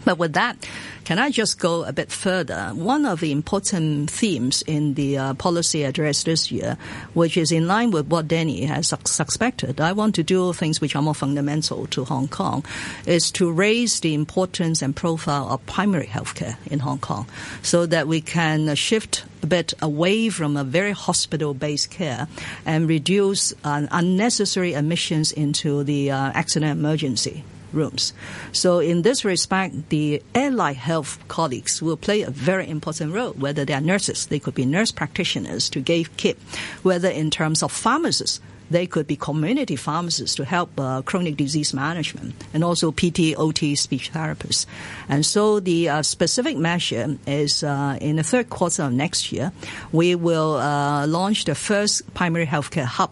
But 0.05 0.19
with 0.19 0.33
that, 0.33 0.57
can 1.05 1.19
I 1.19 1.31
just 1.31 1.59
go 1.59 1.85
a 1.85 1.93
bit 1.93 2.11
further? 2.11 2.71
One 2.75 3.07
of 3.07 3.21
the 3.21 3.33
important 3.33 4.11
themes 4.11 4.63
in 4.67 4.95
the 4.95 5.19
uh, 5.19 5.35
policy 5.35 5.85
address 5.85 6.25
this 6.25 6.51
year, 6.51 6.77
which 7.15 7.37
is 7.37 7.53
in 7.53 7.67
line 7.67 7.91
with 7.91 8.07
what 8.07 8.29
Danny 8.29 8.65
has 8.65 8.89
su- 8.89 8.97
suspected, 9.05 9.81
I 9.81 9.93
want 9.93 10.15
to 10.17 10.23
do 10.23 10.53
things 10.53 10.81
which 10.81 10.97
are 10.97 11.03
more 11.03 11.15
fundamental 11.15 11.87
to 11.89 12.05
Hong 12.05 12.29
Kong, 12.29 12.65
is 13.07 13.31
to 13.33 13.51
raise 13.53 14.01
the 14.01 14.15
importance 14.15 14.83
and 14.83 14.95
profile 14.95 15.49
of 15.51 15.65
primary 15.67 16.07
healthcare 16.07 16.57
in 16.67 16.81
Hong 16.81 16.99
Kong 16.99 17.27
so 17.63 17.87
that 17.87 18.09
we 18.09 18.21
can 18.21 18.75
shift 18.75 19.25
a 19.43 19.47
bit 19.47 19.75
away 19.83 20.29
from 20.29 20.57
a 20.57 20.65
very 20.65 20.93
hospital-based 20.93 21.91
care 21.91 22.29
and 22.65 22.89
reduce 22.89 23.53
uh, 23.65 23.87
unnecessary 23.91 24.75
admissions 24.75 25.33
into 25.33 25.85
the 25.85 26.11
uh, 26.11 26.33
accident 26.35 26.73
emergency 26.73 27.45
rooms. 27.73 28.13
So 28.53 28.79
in 28.79 29.03
this 29.03 29.25
respect, 29.25 29.89
the 29.89 30.23
allied 30.35 30.77
health 30.77 31.19
colleagues 31.29 31.83
will 31.83 31.97
play 31.97 32.23
a 32.23 32.31
very 32.31 32.69
important 32.69 33.13
role, 33.13 33.33
whether 33.33 33.65
they 33.65 33.75
are 33.75 33.81
nurses, 33.81 34.27
they 34.27 34.39
could 34.39 34.55
be 34.55 34.67
nurse 34.67 34.91
practitioners 34.91 35.69
to 35.71 35.81
give 35.81 36.17
care, 36.17 36.35
whether 36.83 37.09
in 37.09 37.31
terms 37.31 37.63
of 37.63 37.73
pharmacists, 37.73 38.41
they 38.73 38.87
could 38.87 39.07
be 39.07 39.17
community 39.17 39.77
pharmacists 39.77 40.35
to 40.37 40.45
help 40.45 40.71
uh, 40.81 41.03
chronic 41.03 41.37
disease 41.37 41.75
management 41.75 42.35
and 42.55 42.65
also 42.65 42.91
PT, 42.91 43.37
OT, 43.37 43.75
speech 43.75 44.13
therapists. 44.13 44.67
And 45.09 45.25
so 45.25 45.61
the 45.61 45.89
uh, 45.89 46.03
specific 46.03 46.57
measure 46.57 47.19
is 47.27 47.63
uh, 47.63 47.99
in 48.01 48.17
the 48.17 48.23
third 48.23 48.49
quarter 48.51 48.85
of 48.85 48.93
next 48.93 49.31
year, 49.31 49.53
we 49.93 50.15
will 50.15 50.55
uh, 50.55 51.07
launch 51.07 51.45
the 51.45 51.55
first 51.55 52.15
primary 52.15 52.47
healthcare 52.47 52.85
hub 52.85 53.11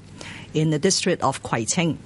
in 0.54 0.70
the 0.70 0.78
district 0.78 1.22
of 1.22 1.42
Kwai 1.42 1.64
Tsing 1.64 1.98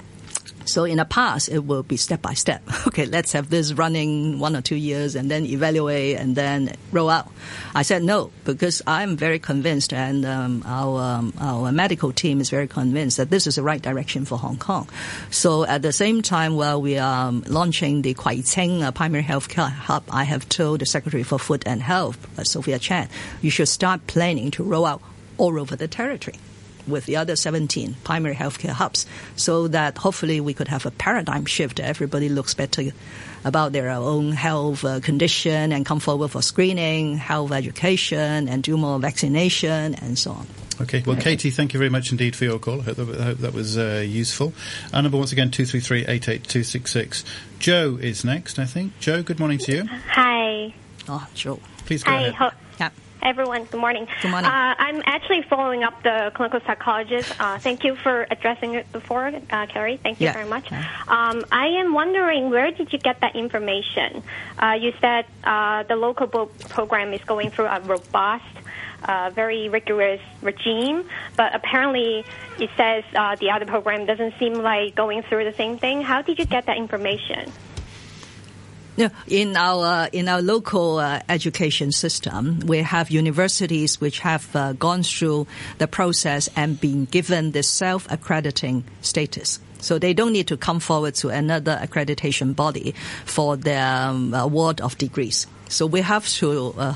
So 0.64 0.84
in 0.84 0.98
the 0.98 1.04
past, 1.04 1.48
it 1.48 1.60
will 1.60 1.82
be 1.82 1.96
step 1.96 2.22
by 2.22 2.34
step. 2.34 2.62
Okay, 2.94 3.06
let's 3.06 3.32
have 3.32 3.50
this 3.50 3.72
running 3.72 4.38
one 4.38 4.54
or 4.54 4.60
two 4.60 4.76
years 4.76 5.16
and 5.16 5.28
then 5.28 5.46
evaluate 5.46 6.16
and 6.16 6.36
then 6.36 6.76
roll 6.92 7.10
out. 7.10 7.28
I 7.74 7.82
said 7.82 8.04
no 8.04 8.30
because 8.44 8.82
I'm 8.86 9.16
very 9.16 9.40
convinced 9.40 9.92
and 9.92 10.24
um, 10.24 10.62
our, 10.64 11.00
um, 11.02 11.32
our 11.40 11.72
medical 11.72 12.12
team 12.12 12.40
is 12.40 12.50
very 12.50 12.68
convinced 12.68 13.16
that 13.16 13.30
this 13.30 13.48
is 13.48 13.56
the 13.56 13.62
right 13.62 13.82
direction 13.82 14.26
for 14.26 14.38
Hong 14.38 14.58
Kong. 14.58 14.88
So 15.30 15.64
at 15.64 15.82
the 15.82 15.92
same 15.92 16.22
time, 16.22 16.54
while 16.54 16.80
we 16.80 16.98
are 16.98 17.28
um, 17.28 17.42
launching 17.48 18.02
the 18.02 18.14
Kwai 18.14 18.42
Tsing 18.42 18.82
uh, 18.82 18.92
Primary 18.92 19.24
Health 19.24 19.48
Care 19.48 19.64
Hub, 19.66 20.04
I 20.10 20.22
have 20.24 20.48
told 20.48 20.80
the 20.80 20.86
Secretary 20.86 21.24
for 21.24 21.38
Food 21.38 21.64
and 21.66 21.82
Health, 21.82 22.18
uh, 22.38 22.44
Sophia 22.44 22.78
Chan, 22.78 23.08
you 23.42 23.50
should 23.50 23.68
start 23.68 24.06
planning 24.06 24.52
to 24.52 24.62
roll 24.62 24.86
out 24.86 25.02
all 25.36 25.58
over 25.58 25.74
the 25.74 25.88
territory 25.88 26.36
with 26.86 27.06
the 27.06 27.16
other 27.16 27.36
17 27.36 27.96
primary 28.04 28.34
healthcare 28.34 28.70
hubs 28.70 29.06
so 29.36 29.68
that 29.68 29.96
hopefully 29.98 30.40
we 30.40 30.54
could 30.54 30.68
have 30.68 30.86
a 30.86 30.90
paradigm 30.90 31.46
shift. 31.46 31.80
Everybody 31.80 32.28
looks 32.28 32.54
better 32.54 32.82
about 33.44 33.72
their 33.72 33.90
own 33.90 34.32
health 34.32 34.84
uh, 34.84 35.00
condition 35.00 35.72
and 35.72 35.84
come 35.84 36.00
forward 36.00 36.28
for 36.28 36.42
screening, 36.42 37.16
health 37.18 37.52
education, 37.52 38.48
and 38.48 38.62
do 38.62 38.76
more 38.76 38.98
vaccination 38.98 39.94
and 39.96 40.18
so 40.18 40.32
on. 40.32 40.46
Okay. 40.80 41.02
Well, 41.06 41.16
Katie, 41.16 41.50
thank 41.50 41.72
you 41.72 41.78
very 41.78 41.90
much 41.90 42.10
indeed 42.10 42.34
for 42.34 42.44
your 42.44 42.58
call. 42.58 42.80
I 42.80 42.84
hope 42.84 42.96
that, 42.96 43.20
I 43.20 43.24
hope 43.24 43.38
that 43.38 43.52
was 43.54 43.78
uh, 43.78 44.02
useful. 44.06 44.52
Our 44.92 45.02
number 45.02 45.18
once 45.18 45.30
again, 45.30 45.50
233-88266. 45.50 47.24
Joe 47.58 47.98
is 48.00 48.24
next, 48.24 48.58
I 48.58 48.64
think. 48.64 48.98
Joe, 48.98 49.22
good 49.22 49.38
morning 49.38 49.58
to 49.58 49.72
you. 49.72 49.84
Hi. 50.08 50.74
Oh, 51.08 51.26
Joe. 51.34 51.60
Please 51.86 52.02
go 52.02 52.10
Hi. 52.10 52.22
ahead. 52.22 52.34
Ho- 52.34 52.50
Yeah. 52.80 52.90
Everyone. 53.24 53.64
Good 53.64 53.80
morning. 53.80 54.06
Good 54.22 54.30
morning. 54.30 54.50
Uh, 54.50 54.74
I'm 54.78 55.02
actually 55.06 55.42
following 55.42 55.82
up 55.82 56.02
the 56.02 56.30
clinical 56.34 56.60
psychologist. 56.66 57.32
Uh, 57.40 57.58
thank 57.58 57.82
you 57.84 57.96
for 57.96 58.26
addressing 58.30 58.74
it 58.74 58.90
before, 58.92 59.32
uh, 59.50 59.66
Carrie. 59.66 59.98
Thank 60.02 60.20
you 60.20 60.26
Yeah. 60.26 60.32
very 60.34 60.48
much. 60.48 60.70
Um, 61.08 61.44
I 61.50 61.66
am 61.80 61.94
wondering 61.94 62.50
where 62.50 62.70
did 62.70 62.92
you 62.92 62.98
get 62.98 63.20
that 63.20 63.34
information? 63.34 64.22
Uh, 64.62 64.72
you 64.80 64.92
said 65.00 65.24
uh, 65.42 65.82
the 65.84 65.96
local 65.96 66.26
bo- 66.26 66.50
program 66.68 67.12
is 67.12 67.22
going 67.24 67.50
through 67.50 67.66
a 67.66 67.80
robust. 67.80 68.44
Uh, 69.06 69.28
very 69.34 69.68
rigorous 69.68 70.20
regime, 70.40 71.04
but 71.36 71.54
apparently 71.54 72.24
it 72.58 72.70
says 72.74 73.04
uh, 73.14 73.36
the 73.36 73.50
other 73.50 73.66
program 73.66 74.06
doesn't 74.06 74.32
seem 74.38 74.54
like 74.54 74.94
going 74.94 75.22
through 75.24 75.44
the 75.44 75.52
same 75.52 75.76
thing. 75.76 76.00
How 76.00 76.22
did 76.22 76.38
you 76.38 76.46
get 76.46 76.64
that 76.64 76.78
information? 76.78 77.52
Yeah, 78.96 79.08
in 79.26 79.56
our 79.56 80.08
in 80.12 80.28
our 80.28 80.40
local 80.40 80.98
uh, 80.98 81.20
education 81.28 81.90
system, 81.90 82.60
we 82.60 82.78
have 82.78 83.10
universities 83.10 84.00
which 84.00 84.20
have 84.20 84.54
uh, 84.54 84.72
gone 84.74 85.02
through 85.02 85.48
the 85.78 85.88
process 85.88 86.48
and 86.54 86.80
been 86.80 87.06
given 87.06 87.50
the 87.50 87.64
self-accrediting 87.64 88.84
status. 89.00 89.58
So 89.80 89.98
they 89.98 90.14
don't 90.14 90.32
need 90.32 90.46
to 90.46 90.56
come 90.56 90.78
forward 90.78 91.16
to 91.16 91.28
another 91.28 91.76
accreditation 91.82 92.54
body 92.54 92.94
for 93.24 93.56
their 93.56 93.84
um, 93.84 94.32
award 94.32 94.80
of 94.80 94.96
degrees. 94.96 95.48
So 95.68 95.86
we 95.86 96.00
have 96.00 96.28
to 96.38 96.74
uh, 96.78 96.94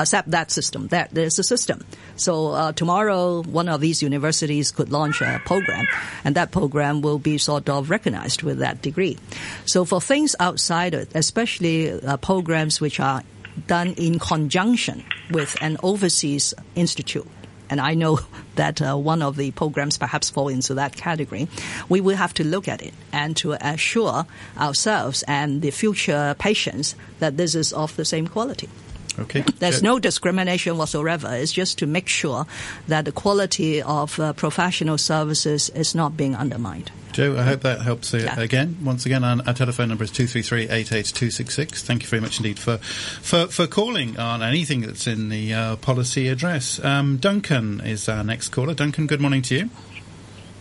accept 0.00 0.30
that 0.30 0.50
system. 0.50 0.88
That 0.88 1.10
there's 1.12 1.38
a 1.38 1.44
system. 1.44 1.84
So 2.16 2.48
uh, 2.48 2.72
tomorrow, 2.72 3.42
one 3.42 3.68
of 3.68 3.80
these 3.80 4.02
universities 4.02 4.70
could 4.70 4.90
launch 4.90 5.20
a 5.20 5.40
program, 5.44 5.86
and 6.24 6.34
that 6.34 6.50
program 6.50 7.02
will 7.02 7.18
be 7.18 7.38
sort 7.38 7.68
of 7.68 7.90
recognized 7.90 8.42
with 8.42 8.58
that 8.58 8.82
degree. 8.82 9.18
So 9.66 9.84
for 9.84 10.00
things 10.00 10.34
outside 10.40 10.94
it, 10.94 11.10
especially 11.14 11.92
uh, 11.92 12.16
programs 12.16 12.80
which 12.80 13.00
are 13.00 13.22
done 13.66 13.94
in 13.96 14.18
conjunction 14.18 15.04
with 15.30 15.56
an 15.60 15.76
overseas 15.82 16.54
institute, 16.74 17.26
and 17.70 17.80
I 17.80 17.94
know 17.94 18.20
that 18.56 18.82
uh, 18.82 18.96
one 18.96 19.22
of 19.22 19.36
the 19.36 19.52
programs 19.52 19.96
perhaps 19.96 20.28
fall 20.28 20.48
into 20.48 20.74
that 20.74 20.96
category, 20.96 21.48
we 21.88 22.00
will 22.00 22.16
have 22.16 22.34
to 22.34 22.44
look 22.44 22.68
at 22.68 22.82
it 22.82 22.92
and 23.12 23.36
to 23.38 23.52
assure 23.52 24.26
ourselves 24.58 25.22
and 25.28 25.62
the 25.62 25.70
future 25.70 26.34
patients 26.38 26.96
that 27.20 27.36
this 27.36 27.54
is 27.54 27.72
of 27.72 27.96
the 27.96 28.04
same 28.04 28.26
quality. 28.26 28.68
Okay. 29.18 29.42
There's 29.58 29.80
Joe- 29.80 29.86
no 29.94 29.98
discrimination 29.98 30.76
whatsoever. 30.78 31.28
It's 31.34 31.52
just 31.52 31.78
to 31.78 31.86
make 31.86 32.08
sure 32.08 32.46
that 32.88 33.04
the 33.04 33.12
quality 33.12 33.82
of 33.82 34.18
uh, 34.20 34.32
professional 34.32 34.98
services 34.98 35.68
is 35.70 35.94
not 35.94 36.16
being 36.16 36.34
undermined. 36.36 36.90
Joe, 37.12 37.36
I 37.36 37.42
hope 37.42 37.62
that 37.62 37.80
helps 37.82 38.14
uh, 38.14 38.18
Yeah. 38.18 38.40
again. 38.40 38.76
Once 38.84 39.04
again, 39.04 39.24
our, 39.24 39.36
our 39.46 39.52
telephone 39.52 39.88
number 39.88 40.04
is 40.04 40.12
233-88266. 40.12 41.80
Thank 41.82 42.02
you 42.02 42.08
very 42.08 42.20
much 42.20 42.38
indeed 42.38 42.58
for, 42.58 42.78
for, 42.78 43.46
for 43.48 43.66
calling 43.66 44.18
on 44.18 44.42
anything 44.42 44.82
that's 44.82 45.06
in 45.06 45.28
the 45.28 45.52
uh, 45.52 45.76
policy 45.76 46.28
address. 46.28 46.82
Um, 46.84 47.16
Duncan 47.18 47.80
is 47.80 48.08
our 48.08 48.22
next 48.24 48.50
caller. 48.50 48.74
Duncan, 48.74 49.06
good 49.06 49.20
morning 49.20 49.42
to 49.42 49.56
you. 49.56 49.70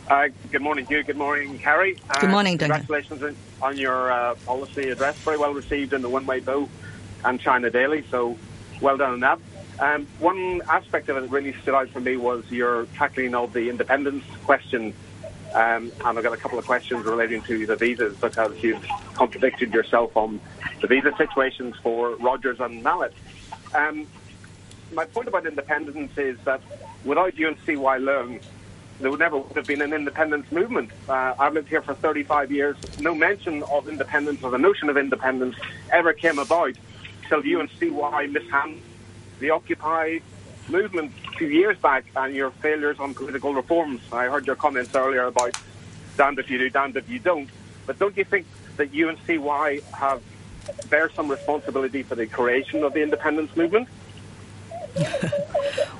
Uh, 0.09 0.29
good 0.51 0.61
morning, 0.63 0.87
Hugh. 0.87 1.03
Good 1.03 1.17
morning, 1.17 1.59
Harry. 1.59 1.99
Uh, 2.09 2.19
Good 2.19 2.31
morning, 2.31 2.57
Duncan. 2.57 2.79
Congratulations 2.79 3.21
on- 3.23 3.35
on 3.61 3.77
your 3.77 4.09
uh, 4.11 4.33
policy 4.45 4.89
address. 4.89 5.17
Very 5.17 5.37
well 5.37 5.53
received 5.53 5.91
in 5.93 6.01
the 6.01 6.09
Wen 6.09 6.25
Wei 6.25 6.39
Po 6.41 6.67
and 7.23 7.39
China 7.39 7.69
Daily, 7.69 8.03
so 8.09 8.37
well 8.81 8.97
done 8.97 9.13
on 9.13 9.19
that. 9.21 9.39
Um, 9.79 10.07
one 10.19 10.61
aspect 10.69 11.07
of 11.09 11.17
it 11.17 11.21
that 11.21 11.29
really 11.29 11.53
stood 11.61 11.73
out 11.73 11.89
for 11.89 12.01
me 12.01 12.17
was 12.17 12.49
your 12.51 12.85
tackling 12.95 13.33
of 13.33 13.53
the 13.53 13.69
independence 13.69 14.25
question. 14.43 14.93
Um, 15.53 15.91
and 16.05 16.17
I've 16.17 16.23
got 16.23 16.33
a 16.33 16.37
couple 16.37 16.59
of 16.59 16.65
questions 16.65 17.05
relating 17.05 17.41
to 17.43 17.65
the 17.65 17.75
visas 17.75 18.15
because 18.17 18.61
you've 18.61 18.85
contradicted 19.15 19.73
yourself 19.73 20.15
on 20.15 20.39
the 20.81 20.87
visa 20.87 21.13
situations 21.17 21.75
for 21.81 22.15
Rogers 22.17 22.59
and 22.59 22.83
Mallet. 22.83 23.13
Um, 23.73 24.05
my 24.93 25.05
point 25.05 25.27
about 25.27 25.45
independence 25.45 26.17
is 26.17 26.37
that 26.45 26.61
without 27.05 27.35
UNCY 27.35 27.75
Leung, 27.75 28.41
there 28.99 29.09
would 29.09 29.19
never 29.19 29.37
would 29.37 29.55
have 29.55 29.65
been 29.65 29.81
an 29.81 29.93
independence 29.93 30.51
movement. 30.51 30.91
Uh, 31.07 31.33
I've 31.39 31.53
lived 31.53 31.69
here 31.69 31.81
for 31.81 31.93
35 31.93 32.51
years. 32.51 32.75
No 32.99 33.15
mention 33.15 33.63
of 33.63 33.87
independence 33.87 34.43
or 34.43 34.51
the 34.51 34.57
notion 34.57 34.89
of 34.89 34.97
independence 34.97 35.55
ever 35.91 36.11
came 36.11 36.37
about 36.37 36.75
till 37.29 37.43
UNCY 37.43 38.31
mishandled 38.31 38.81
the 39.39 39.51
Occupy 39.51 40.19
movement 40.67 41.11
a 41.27 41.37
few 41.37 41.47
years 41.47 41.77
back 41.77 42.05
and 42.15 42.35
your 42.35 42.51
failures 42.51 42.99
on 42.99 43.13
political 43.13 43.53
reforms. 43.53 44.01
I 44.11 44.25
heard 44.25 44.45
your 44.45 44.55
comments 44.55 44.93
earlier 44.95 45.25
about 45.25 45.55
damned 46.17 46.39
if 46.39 46.49
you 46.49 46.57
do, 46.57 46.69
damned 46.69 46.97
if 46.97 47.07
you 47.07 47.19
don't. 47.19 47.49
But 47.85 47.99
don't 47.99 48.17
you 48.17 48.25
think 48.25 48.47
that 48.77 48.91
UNCY 48.91 49.83
have 49.93 50.21
bear 50.89 51.09
some 51.11 51.29
responsibility 51.29 52.03
for 52.03 52.15
the 52.15 52.25
creation 52.27 52.83
of 52.83 52.93
the 52.93 53.01
independence 53.01 53.55
movement? 53.55 53.87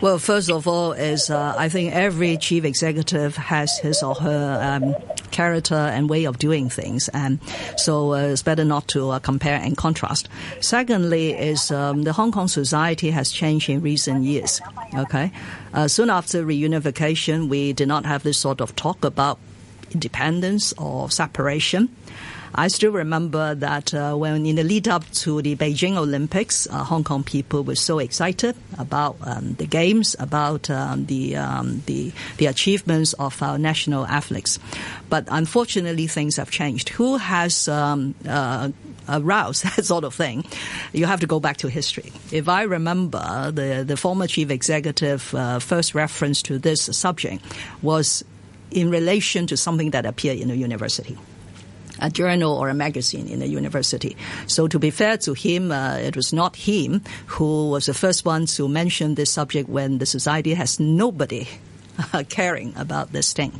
Well, 0.02 0.18
first 0.18 0.50
of 0.50 0.66
all, 0.66 0.94
is 0.94 1.30
uh, 1.30 1.54
I 1.58 1.68
think 1.68 1.94
every 1.94 2.38
chief 2.38 2.64
executive 2.64 3.36
has 3.36 3.78
his 3.80 4.02
or 4.02 4.16
her 4.16 4.60
um, 4.64 4.96
character 5.32 5.76
and 5.76 6.10
way 6.10 6.24
of 6.24 6.40
doing 6.40 6.70
things, 6.70 7.10
and 7.10 7.40
so 7.76 8.14
uh, 8.14 8.20
it's 8.20 8.42
better 8.42 8.64
not 8.64 8.88
to 8.90 9.10
uh, 9.10 9.20
compare 9.20 9.60
and 9.60 9.76
contrast. 9.76 10.30
Secondly, 10.62 11.32
is 11.32 11.70
um, 11.70 12.04
the 12.04 12.14
Hong 12.14 12.32
Kong 12.32 12.48
society 12.48 13.12
has 13.12 13.30
changed 13.30 13.70
in 13.70 13.82
recent 13.82 14.24
years. 14.24 14.62
Okay, 14.96 15.34
uh, 15.74 15.90
soon 15.90 16.10
after 16.10 16.46
reunification, 16.46 17.50
we 17.50 17.74
did 17.74 17.90
not 17.90 18.06
have 18.06 18.24
this 18.24 18.38
sort 18.38 18.62
of 18.62 18.78
talk 18.78 19.04
about 19.04 19.38
independence 19.92 20.72
or 20.78 21.12
separation. 21.12 21.90
I 22.54 22.68
still 22.68 22.92
remember 22.92 23.54
that 23.56 23.94
uh, 23.94 24.16
when 24.16 24.46
in 24.46 24.56
the 24.56 24.64
lead 24.64 24.88
up 24.88 25.10
to 25.12 25.42
the 25.42 25.56
Beijing 25.56 25.98
Olympics, 25.98 26.68
uh, 26.68 26.84
Hong 26.84 27.04
Kong 27.04 27.24
people 27.24 27.64
were 27.64 27.76
so 27.76 28.00
excited 28.00 28.56
about 28.78 29.18
um, 29.22 29.54
the 29.54 29.68
games, 29.68 30.16
about 30.20 30.70
um, 30.70 31.06
the, 31.06 31.36
um, 31.36 31.84
the 31.86 32.12
the 32.38 32.48
achievements 32.48 33.14
of 33.14 33.42
our 33.44 33.58
national 33.58 34.06
athletes. 34.08 34.60
But 35.10 35.28
unfortunately, 35.30 36.08
things 36.08 36.38
have 36.38 36.50
changed. 36.50 36.90
Who 36.90 37.18
has 37.18 37.68
um, 37.68 38.16
uh, 38.28 38.72
aroused 39.08 39.64
that 39.76 39.86
sort 39.86 40.04
of 40.04 40.16
thing? 40.16 40.44
You 40.92 41.06
have 41.06 41.20
to 41.20 41.28
go 41.28 41.40
back 41.40 41.58
to 41.58 41.70
history. 41.70 42.12
If 42.32 42.50
I 42.50 42.64
remember, 42.64 43.52
the 43.52 43.84
the 43.86 43.98
former 43.98 44.28
chief 44.28 44.50
executive 44.50 45.34
uh, 45.36 45.60
first 45.60 45.94
reference 45.94 46.42
to 46.44 46.58
this 46.58 46.82
subject 46.82 47.44
was 47.82 48.24
in 48.72 48.90
relation 48.90 49.48
to 49.48 49.58
something 49.58 49.92
that 49.92 50.06
appeared 50.06 50.38
in 50.38 50.52
a 50.52 50.54
university 50.54 51.18
a 52.02 52.10
journal 52.10 52.54
or 52.54 52.70
a 52.70 52.74
magazine 52.74 53.28
in 53.28 53.42
a 53.42 53.46
university. 53.46 54.16
So 54.48 54.68
to 54.68 54.80
be 54.80 54.92
fair 54.92 55.18
to 55.18 55.34
him, 55.34 55.72
uh, 55.72 55.98
it 55.98 56.16
was 56.16 56.34
not 56.34 56.56
him 56.56 57.02
who 57.28 57.70
was 57.70 57.86
the 57.86 57.94
first 57.94 58.26
one 58.26 58.46
to 58.58 58.68
mention 58.68 59.16
this 59.16 59.30
subject 59.30 59.70
when 59.70 59.98
the 59.98 60.06
society 60.06 60.54
has 60.54 60.80
nobody 60.80 61.48
caring 62.30 62.74
about 62.76 63.12
this 63.12 63.34
thing. 63.34 63.52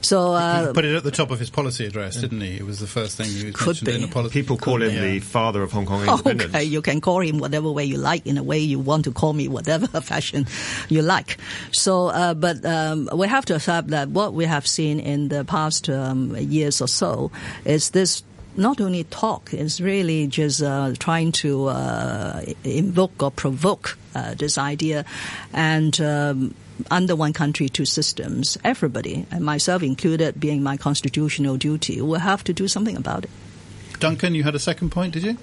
So 0.00 0.32
uh, 0.34 0.68
he 0.68 0.72
put 0.72 0.84
it 0.84 0.94
at 0.96 1.02
the 1.04 1.10
top 1.10 1.30
of 1.30 1.38
his 1.38 1.50
policy 1.50 1.86
address, 1.86 2.16
didn't 2.16 2.40
he? 2.40 2.56
It 2.56 2.64
was 2.66 2.78
the 2.80 2.86
first 2.86 3.16
thing 3.16 3.26
he 3.26 3.52
Could 3.52 3.66
mentioned 3.66 3.88
in 3.88 4.00
be. 4.00 4.06
the 4.06 4.12
policy. 4.12 4.32
People 4.40 4.56
call 4.56 4.82
him 4.82 4.94
Yeah. 4.94 5.00
the 5.02 5.20
father 5.20 5.62
of 5.62 5.72
Hong 5.72 5.86
Kong 5.86 6.00
independence. 6.08 6.54
Okay, 6.54 6.64
you 6.64 6.82
can 6.82 7.00
call 7.00 7.20
him 7.20 7.38
whatever 7.38 7.70
way 7.70 7.84
you 7.84 7.96
like, 7.98 8.26
in 8.26 8.38
a 8.38 8.42
way 8.42 8.58
you 8.58 8.78
want 8.78 9.04
to 9.04 9.12
call 9.12 9.32
me, 9.32 9.48
whatever 9.48 9.86
fashion 10.00 10.46
you 10.88 11.02
like. 11.02 11.36
So, 11.72 12.06
uh, 12.08 12.34
but 12.34 12.64
um, 12.64 13.08
we 13.14 13.26
have 13.28 13.44
to 13.46 13.54
accept 13.56 13.88
that 13.88 14.08
what 14.08 14.32
we 14.34 14.44
have 14.44 14.66
seen 14.66 15.00
in 15.00 15.28
the 15.28 15.44
past 15.44 15.88
um, 15.88 16.36
years 16.36 16.80
or 16.80 16.88
so 16.88 17.30
is 17.64 17.90
this 17.90 18.22
not 18.56 18.80
only 18.80 19.04
talk, 19.04 19.54
it's 19.54 19.80
really 19.80 20.26
just 20.26 20.62
uh, 20.62 20.92
trying 20.98 21.30
to 21.30 21.66
uh, 21.66 22.42
invoke 22.64 23.22
or 23.22 23.30
provoke 23.30 23.96
uh, 24.16 24.34
this 24.34 24.58
idea. 24.58 25.04
And 25.52 26.00
um, 26.00 26.54
under 26.90 27.16
one 27.16 27.32
country, 27.32 27.68
two 27.68 27.84
systems, 27.84 28.58
everybody, 28.64 29.26
and 29.30 29.44
myself 29.44 29.82
included, 29.82 30.38
being 30.38 30.62
my 30.62 30.76
constitutional 30.76 31.56
duty, 31.56 32.00
will 32.00 32.18
have 32.18 32.44
to 32.44 32.52
do 32.52 32.68
something 32.68 32.96
about 32.96 33.24
it. 33.24 33.30
Duncan, 34.00 34.34
you 34.34 34.44
had 34.44 34.54
a 34.54 34.60
second 34.60 34.90
point, 34.90 35.14
did 35.14 35.24
you? 35.24 35.36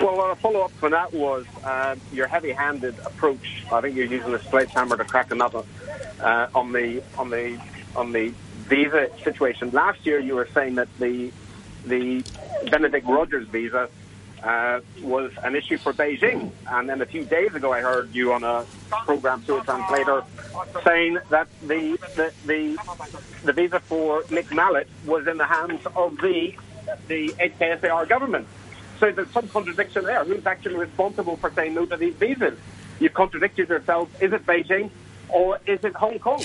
Well, 0.00 0.32
a 0.32 0.36
follow 0.36 0.62
up 0.62 0.72
for 0.72 0.90
that 0.90 1.12
was 1.12 1.46
uh, 1.62 1.96
your 2.12 2.26
heavy 2.26 2.50
handed 2.52 2.98
approach. 3.06 3.64
I 3.72 3.80
think 3.80 3.96
you're 3.96 4.06
using 4.06 4.34
a 4.34 4.42
sledgehammer 4.42 4.96
to 4.96 5.04
crack 5.04 5.30
a 5.30 5.36
nut 5.36 5.54
uh, 6.20 6.48
on 6.54 6.72
the 6.72 7.02
on 7.16 7.30
the 7.30 7.60
on 7.94 8.12
the 8.12 8.34
visa 8.68 9.08
situation. 9.22 9.70
Last 9.70 10.04
year, 10.04 10.18
you 10.18 10.34
were 10.34 10.48
saying 10.52 10.74
that 10.76 10.88
the 10.98 11.32
the 11.86 12.24
Benedict 12.70 13.06
Rogers 13.06 13.46
visa 13.48 13.88
uh, 14.44 14.80
was 15.02 15.32
an 15.42 15.56
issue 15.56 15.78
for 15.78 15.92
Beijing, 15.92 16.50
and 16.68 16.88
then 16.88 17.00
a 17.00 17.06
few 17.06 17.24
days 17.24 17.54
ago, 17.54 17.72
I 17.72 17.80
heard 17.80 18.14
you 18.14 18.34
on 18.34 18.44
a 18.44 18.64
program 19.04 19.40
through 19.42 19.60
a 19.60 19.64
translator 19.64 20.22
saying 20.84 21.18
that 21.30 21.48
the 21.62 21.98
the 22.14 22.32
the, 22.44 22.76
the 23.44 23.52
visa 23.52 23.80
for 23.80 24.22
Nick 24.30 24.52
Mallet 24.52 24.86
was 25.06 25.26
in 25.26 25.38
the 25.38 25.46
hands 25.46 25.80
of 25.96 26.18
the 26.18 26.54
the 27.08 27.28
HKSAR 27.28 28.06
government. 28.06 28.46
So 29.00 29.10
there's 29.10 29.30
some 29.30 29.48
contradiction 29.48 30.04
there. 30.04 30.22
Who's 30.24 30.46
actually 30.46 30.76
responsible 30.76 31.36
for 31.36 31.50
saying 31.52 31.74
no 31.74 31.86
to 31.86 31.96
these 31.96 32.14
visas? 32.14 32.58
You've 33.00 33.14
contradicted 33.14 33.68
yourself. 33.70 34.10
Is 34.22 34.32
it 34.32 34.46
Beijing 34.46 34.90
or 35.30 35.58
is 35.66 35.82
it 35.84 35.96
Hong 35.96 36.18
Kong? 36.18 36.44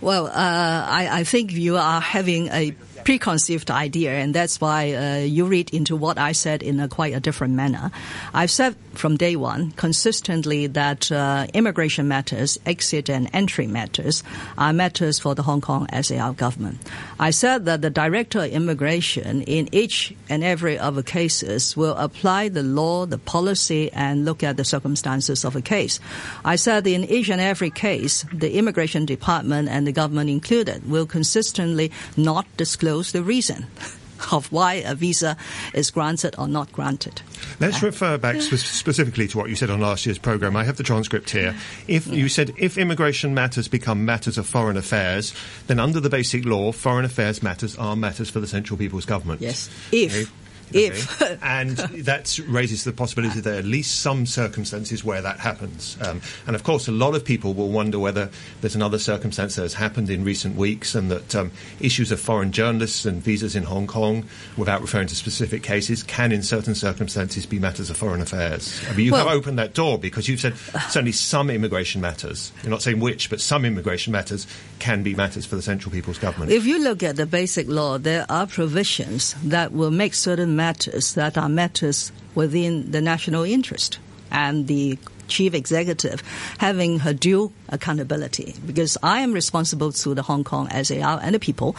Well, 0.00 0.26
uh, 0.26 0.30
I, 0.34 1.08
I 1.20 1.24
think 1.24 1.52
you 1.52 1.76
are 1.76 2.00
having 2.00 2.48
a 2.48 2.74
preconceived 3.04 3.70
idea, 3.70 4.12
and 4.12 4.34
that's 4.34 4.60
why 4.60 4.92
uh, 4.92 5.16
you 5.18 5.46
read 5.46 5.70
into 5.70 5.96
what 5.96 6.18
I 6.18 6.32
said 6.32 6.62
in 6.62 6.80
a 6.80 6.88
quite 6.88 7.14
a 7.14 7.20
different 7.20 7.54
manner. 7.54 7.90
I've 8.32 8.50
said 8.50 8.76
from 8.94 9.16
day 9.16 9.36
one 9.36 9.72
consistently 9.72 10.66
that 10.68 11.10
uh, 11.10 11.46
immigration 11.54 12.08
matters, 12.08 12.58
exit 12.66 13.08
and 13.08 13.28
entry 13.32 13.66
matters, 13.66 14.22
are 14.58 14.72
matters 14.72 15.18
for 15.18 15.34
the 15.34 15.42
Hong 15.42 15.60
Kong 15.60 15.86
SAR 16.02 16.32
government. 16.32 16.78
I 17.18 17.30
said 17.30 17.64
that 17.64 17.82
the 17.82 17.90
director 17.90 18.40
of 18.40 18.50
immigration 18.50 19.42
in 19.42 19.68
each 19.72 20.14
and 20.28 20.44
every 20.44 20.78
of 20.78 20.94
the 20.94 21.02
cases 21.02 21.76
will 21.76 21.96
apply 21.96 22.48
the 22.48 22.62
law, 22.62 23.06
the 23.06 23.18
policy, 23.18 23.90
and 23.92 24.24
look 24.24 24.42
at 24.42 24.56
the 24.56 24.64
circumstances 24.64 25.44
of 25.44 25.56
a 25.56 25.62
case. 25.62 26.00
I 26.44 26.56
said 26.56 26.86
in 26.86 27.04
each 27.04 27.30
and 27.30 27.40
every 27.40 27.70
case, 27.70 28.24
the 28.32 28.56
immigration 28.56 29.06
department 29.06 29.68
and 29.68 29.86
the 29.86 29.92
government 29.92 30.30
included 30.30 30.88
will 30.88 31.06
consistently 31.06 31.90
not 32.16 32.46
disclose 32.56 32.91
the 33.00 33.22
reason 33.22 33.66
of 34.32 34.50
why 34.52 34.74
a 34.74 34.94
visa 34.94 35.36
is 35.74 35.90
granted 35.90 36.34
or 36.38 36.46
not 36.46 36.70
granted. 36.72 37.22
Let's 37.58 37.82
refer 37.82 38.18
back 38.18 38.40
spe- 38.40 38.54
specifically 38.54 39.26
to 39.28 39.38
what 39.38 39.48
you 39.48 39.56
said 39.56 39.70
on 39.70 39.80
last 39.80 40.06
year's 40.06 40.18
programme. 40.18 40.56
I 40.56 40.64
have 40.64 40.76
the 40.76 40.82
transcript 40.82 41.30
here. 41.30 41.56
If 41.88 42.06
you 42.06 42.28
said 42.28 42.52
if 42.56 42.78
immigration 42.78 43.34
matters 43.34 43.68
become 43.68 44.04
matters 44.04 44.38
of 44.38 44.46
foreign 44.46 44.76
affairs, 44.76 45.34
then 45.66 45.80
under 45.80 46.00
the 46.00 46.10
basic 46.10 46.44
law, 46.44 46.72
foreign 46.72 47.04
affairs 47.04 47.42
matters 47.42 47.76
are 47.76 47.96
matters 47.96 48.30
for 48.30 48.40
the 48.40 48.46
Central 48.46 48.78
People's 48.78 49.06
Government. 49.06 49.40
Yes. 49.40 49.68
If. 49.90 50.14
Okay. 50.14 50.30
If. 50.72 51.20
Okay. 51.20 51.38
and 51.42 51.76
that 51.76 52.38
raises 52.46 52.84
the 52.84 52.92
possibility 52.92 53.36
that 53.36 53.42
there 53.42 53.54
are 53.54 53.58
at 53.58 53.64
least 53.64 54.00
some 54.00 54.26
circumstances 54.26 55.04
where 55.04 55.22
that 55.22 55.38
happens. 55.38 55.96
Um, 56.00 56.20
and 56.46 56.56
of 56.56 56.64
course, 56.64 56.88
a 56.88 56.92
lot 56.92 57.14
of 57.14 57.24
people 57.24 57.54
will 57.54 57.68
wonder 57.68 57.98
whether 57.98 58.30
there's 58.60 58.74
another 58.76 58.98
circumstance 58.98 59.56
that 59.56 59.62
has 59.62 59.74
happened 59.74 60.10
in 60.10 60.24
recent 60.24 60.56
weeks 60.56 60.94
and 60.94 61.10
that 61.10 61.34
um, 61.34 61.50
issues 61.80 62.12
of 62.12 62.20
foreign 62.20 62.52
journalists 62.52 63.04
and 63.04 63.22
visas 63.22 63.56
in 63.56 63.64
Hong 63.64 63.86
Kong, 63.86 64.24
without 64.56 64.80
referring 64.80 65.08
to 65.08 65.14
specific 65.14 65.62
cases, 65.62 66.02
can 66.02 66.32
in 66.32 66.42
certain 66.42 66.74
circumstances 66.74 67.46
be 67.46 67.58
matters 67.58 67.90
of 67.90 67.96
foreign 67.96 68.20
affairs. 68.20 68.82
I 68.88 68.94
mean, 68.94 69.06
you 69.06 69.12
Well- 69.12 69.26
have 69.26 69.36
opened 69.36 69.58
that 69.58 69.74
door 69.74 69.98
because 69.98 70.28
you've 70.28 70.40
said 70.40 70.56
certainly 70.88 71.12
some 71.12 71.50
immigration 71.50 72.00
matters. 72.00 72.52
You're 72.62 72.70
not 72.70 72.82
saying 72.82 73.00
which, 73.00 73.30
but 73.30 73.40
some 73.40 73.64
immigration 73.64 74.12
matters 74.12 74.46
can 74.78 75.02
be 75.02 75.14
matters 75.14 75.46
for 75.46 75.56
the 75.56 75.62
Central 75.62 75.92
People's 75.92 76.18
Government. 76.18 76.50
If 76.52 76.66
you 76.66 76.82
look 76.82 77.02
at 77.02 77.16
the 77.16 77.26
basic 77.26 77.68
law, 77.68 77.98
there 77.98 78.26
are 78.28 78.46
provisions 78.46 79.34
that 79.44 79.72
will 79.72 79.90
make 79.90 80.14
certain 80.14 80.51
matters 80.56 81.14
that 81.14 81.36
are 81.36 81.48
matters 81.48 82.12
within 82.34 82.90
the 82.90 83.00
national 83.00 83.44
interest 83.44 83.98
and 84.30 84.66
the 84.66 84.98
chief 85.28 85.54
executive 85.54 86.22
having 86.58 86.98
her 86.98 87.12
due 87.12 87.52
accountability 87.70 88.54
because 88.66 88.98
I 89.02 89.20
am 89.20 89.32
responsible 89.32 89.92
to 89.92 90.14
the 90.14 90.22
Hong 90.22 90.44
Kong 90.44 90.68
SAR 90.68 91.20
and 91.22 91.34
the 91.34 91.38
people. 91.38 91.74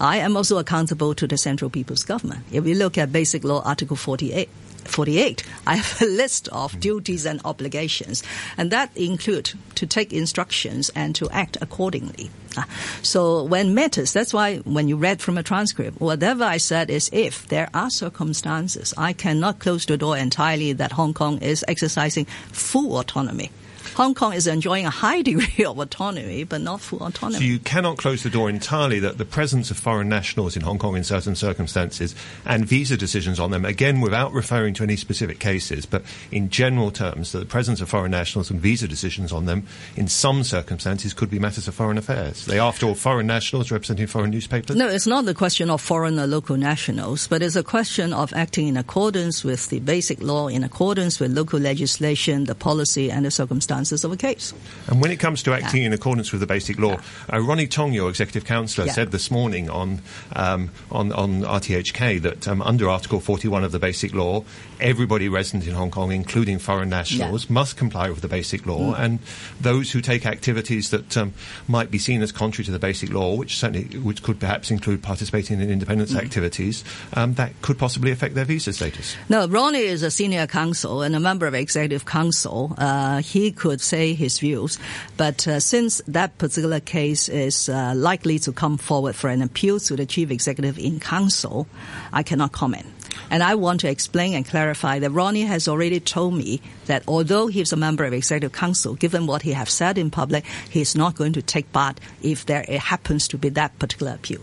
I 0.00 0.18
am 0.18 0.36
also 0.36 0.58
accountable 0.58 1.14
to 1.14 1.26
the 1.26 1.38
Central 1.38 1.70
People's 1.70 2.04
Government. 2.04 2.44
If 2.52 2.64
we 2.64 2.74
look 2.74 2.98
at 2.98 3.12
Basic 3.12 3.44
Law 3.44 3.62
Article 3.64 3.96
48, 3.96 4.48
48, 4.88 5.42
I 5.66 5.76
have 5.76 6.02
a 6.02 6.06
list 6.06 6.48
of 6.48 6.80
duties 6.80 7.26
and 7.26 7.40
obligations, 7.44 8.22
and 8.56 8.70
that 8.70 8.90
include 8.96 9.52
to 9.76 9.86
take 9.86 10.12
instructions 10.12 10.90
and 10.94 11.14
to 11.14 11.28
act 11.30 11.56
accordingly. 11.60 12.30
Ah, 12.56 12.66
So 13.02 13.44
when 13.44 13.74
matters, 13.74 14.12
that's 14.12 14.34
why 14.34 14.58
when 14.58 14.88
you 14.88 14.96
read 14.96 15.20
from 15.20 15.38
a 15.38 15.42
transcript, 15.42 16.00
whatever 16.00 16.44
I 16.44 16.56
said 16.58 16.90
is 16.90 17.10
if 17.12 17.46
there 17.48 17.68
are 17.74 17.90
circumstances, 17.90 18.94
I 18.96 19.12
cannot 19.12 19.58
close 19.58 19.86
the 19.86 19.96
door 19.96 20.16
entirely 20.16 20.72
that 20.72 20.92
Hong 20.92 21.14
Kong 21.14 21.38
is 21.38 21.64
exercising 21.68 22.26
full 22.52 22.98
autonomy. 22.98 23.50
Hong 23.94 24.14
Kong 24.14 24.32
is 24.32 24.46
enjoying 24.46 24.86
a 24.86 24.90
high 24.90 25.22
degree 25.28 25.64
of 25.64 25.78
autonomy, 25.78 26.44
but 26.44 26.60
not 26.60 26.80
full 26.80 27.02
autonomy. 27.02 27.38
So 27.38 27.44
you 27.44 27.58
cannot 27.58 27.98
close 27.98 28.22
the 28.22 28.30
door 28.30 28.48
entirely 28.48 28.98
that 29.00 29.18
the 29.18 29.24
presence 29.24 29.70
of 29.70 29.76
foreign 29.76 30.08
nationals 30.08 30.56
in 30.56 30.62
Hong 30.62 30.78
Kong 30.78 30.96
in 30.96 31.04
certain 31.04 31.34
circumstances 31.34 32.14
and 32.44 32.64
visa 32.66 32.96
decisions 32.96 33.40
on 33.40 33.50
them, 33.50 33.64
again 33.64 34.00
without 34.00 34.32
referring 34.32 34.74
to 34.74 34.82
any 34.82 34.96
specific 34.96 35.38
cases, 35.38 35.86
but 35.86 36.02
in 36.30 36.50
general 36.50 36.90
terms, 36.90 37.32
that 37.32 37.38
the 37.40 37.46
presence 37.46 37.80
of 37.80 37.88
foreign 37.88 38.10
nationals 38.10 38.50
and 38.50 38.60
visa 38.60 38.88
decisions 38.88 39.32
on 39.32 39.46
them 39.46 39.66
in 39.96 40.08
some 40.08 40.44
circumstances 40.44 41.14
could 41.14 41.30
be 41.30 41.38
matters 41.38 41.68
of 41.68 41.74
foreign 41.74 41.98
affairs. 41.98 42.46
They, 42.46 42.58
are 42.58 42.68
after 42.68 42.86
all, 42.86 42.94
foreign 42.94 43.26
nationals 43.26 43.70
representing 43.70 44.06
foreign 44.06 44.30
newspapers. 44.30 44.76
No, 44.76 44.88
it's 44.88 45.06
not 45.06 45.24
the 45.24 45.34
question 45.34 45.70
of 45.70 45.80
foreign 45.80 46.18
or 46.18 46.26
local 46.26 46.56
nationals, 46.56 47.26
but 47.26 47.42
it's 47.42 47.56
a 47.56 47.62
question 47.62 48.12
of 48.12 48.32
acting 48.34 48.68
in 48.68 48.76
accordance 48.76 49.44
with 49.44 49.68
the 49.68 49.80
basic 49.80 50.22
law, 50.22 50.48
in 50.48 50.64
accordance 50.64 51.20
with 51.20 51.32
local 51.32 51.58
legislation, 51.58 52.44
the 52.44 52.54
policy, 52.54 53.10
and 53.10 53.24
the 53.24 53.30
circumstances 53.30 53.77
of 54.04 54.12
a 54.12 54.16
case. 54.16 54.52
And 54.86 55.00
when 55.00 55.10
it 55.10 55.16
comes 55.18 55.42
to 55.44 55.52
acting 55.52 55.82
in 55.82 55.92
accordance 55.92 56.32
with 56.32 56.40
the 56.40 56.46
basic 56.46 56.78
law, 56.78 56.96
uh, 57.32 57.40
Ronnie 57.40 57.66
Tong, 57.66 57.92
your 57.92 58.08
executive 58.08 58.44
councillor, 58.44 58.86
Yeah. 58.86 58.92
said 58.92 59.10
this 59.10 59.30
morning 59.30 59.68
on 59.70 60.00
um, 60.34 60.70
on, 60.90 61.12
on 61.12 61.42
RTHK 61.42 62.20
that 62.22 62.48
um, 62.48 62.62
under 62.62 62.88
Article 62.88 63.20
41 63.20 63.64
of 63.64 63.72
the 63.72 63.78
basic 63.78 64.14
law, 64.14 64.44
everybody 64.80 65.28
resident 65.28 65.66
in 65.66 65.74
Hong 65.74 65.90
Kong, 65.90 66.12
including 66.12 66.58
foreign 66.58 66.88
nationals, 66.88 67.48
must 67.50 67.76
comply 67.76 68.10
with 68.10 68.20
the 68.20 68.28
basic 68.28 68.66
law, 68.66 68.94
Mm. 68.94 69.00
and 69.00 69.18
those 69.60 69.90
who 69.92 70.00
take 70.00 70.26
activities 70.26 70.90
that 70.90 71.16
um, 71.16 71.32
might 71.66 71.90
be 71.90 71.98
seen 71.98 72.22
as 72.22 72.32
contrary 72.32 72.64
to 72.66 72.70
the 72.70 72.78
basic 72.78 73.10
law, 73.12 73.34
which 73.34 73.56
certainly 73.58 73.98
which 73.98 74.22
could 74.22 74.38
perhaps 74.38 74.70
include 74.70 75.02
participating 75.02 75.60
in 75.60 75.70
independence 75.70 76.12
Mm. 76.12 76.18
activities, 76.22 76.84
um, 77.14 77.34
that 77.34 77.52
could 77.62 77.78
possibly 77.78 78.10
affect 78.10 78.34
their 78.34 78.44
visa 78.44 78.72
status. 78.72 79.16
No, 79.28 79.46
Ronnie 79.48 79.78
is 79.80 80.02
a 80.02 80.10
senior 80.10 80.46
counsel 80.46 81.02
and 81.02 81.14
a 81.16 81.20
member 81.20 81.46
of 81.46 81.54
executive 81.54 82.04
council. 82.04 82.74
Uh, 82.78 83.20
he 83.22 83.50
could 83.52 83.80
say 83.80 84.14
his 84.14 84.38
views, 84.38 84.78
but 85.16 85.46
uh, 85.48 85.60
since 85.60 86.00
that 86.06 86.38
particular 86.38 86.80
case 86.80 87.28
is 87.28 87.68
uh, 87.68 87.92
likely 87.96 88.38
to 88.38 88.52
come 88.52 88.76
forward 88.78 89.14
for 89.16 89.28
an 89.30 89.42
appeal 89.42 89.80
to 89.80 89.96
the 89.96 90.06
chief 90.06 90.30
executive 90.30 90.78
in 90.78 91.00
council, 91.00 91.66
I 92.12 92.22
cannot 92.22 92.52
comment. 92.52 92.86
And 93.30 93.42
I 93.42 93.54
want 93.54 93.80
to 93.80 93.88
explain 93.88 94.34
and 94.34 94.46
clarify 94.46 94.98
that 94.98 95.10
Ronnie 95.10 95.42
has 95.42 95.68
already 95.68 96.00
told 96.00 96.34
me 96.34 96.60
that 96.86 97.02
although 97.06 97.46
he's 97.46 97.72
a 97.72 97.76
member 97.76 98.04
of 98.04 98.12
executive 98.12 98.52
council, 98.52 98.94
given 98.94 99.26
what 99.26 99.42
he 99.42 99.52
has 99.52 99.70
said 99.70 99.98
in 99.98 100.10
public, 100.10 100.44
he's 100.70 100.94
not 100.94 101.14
going 101.14 101.32
to 101.34 101.42
take 101.42 101.70
part 101.72 102.00
if 102.22 102.46
there 102.46 102.64
it 102.68 102.80
happens 102.80 103.28
to 103.28 103.38
be 103.38 103.48
that 103.50 103.78
particular 103.78 104.14
appeal. 104.14 104.40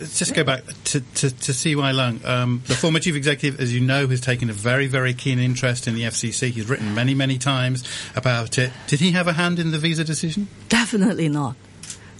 Let's 0.00 0.18
just 0.18 0.34
go 0.34 0.44
back 0.44 0.64
to, 0.84 1.00
to, 1.00 1.30
to 1.30 1.52
CY 1.52 1.72
Leung. 1.72 2.24
Um, 2.24 2.62
the 2.66 2.74
former 2.74 3.00
chief 3.00 3.14
executive, 3.14 3.60
as 3.60 3.74
you 3.74 3.80
know, 3.80 4.06
has 4.06 4.20
taken 4.20 4.50
a 4.50 4.52
very, 4.52 4.86
very 4.86 5.14
keen 5.14 5.38
interest 5.38 5.88
in 5.88 5.94
the 5.94 6.02
FCC. 6.02 6.50
He's 6.50 6.68
written 6.68 6.94
many, 6.94 7.14
many 7.14 7.38
times 7.38 7.84
about 8.14 8.58
it. 8.58 8.70
Did 8.86 9.00
he 9.00 9.12
have 9.12 9.26
a 9.28 9.32
hand 9.32 9.58
in 9.58 9.70
the 9.70 9.78
visa 9.78 10.04
decision? 10.04 10.48
Definitely 10.68 11.28
not. 11.28 11.56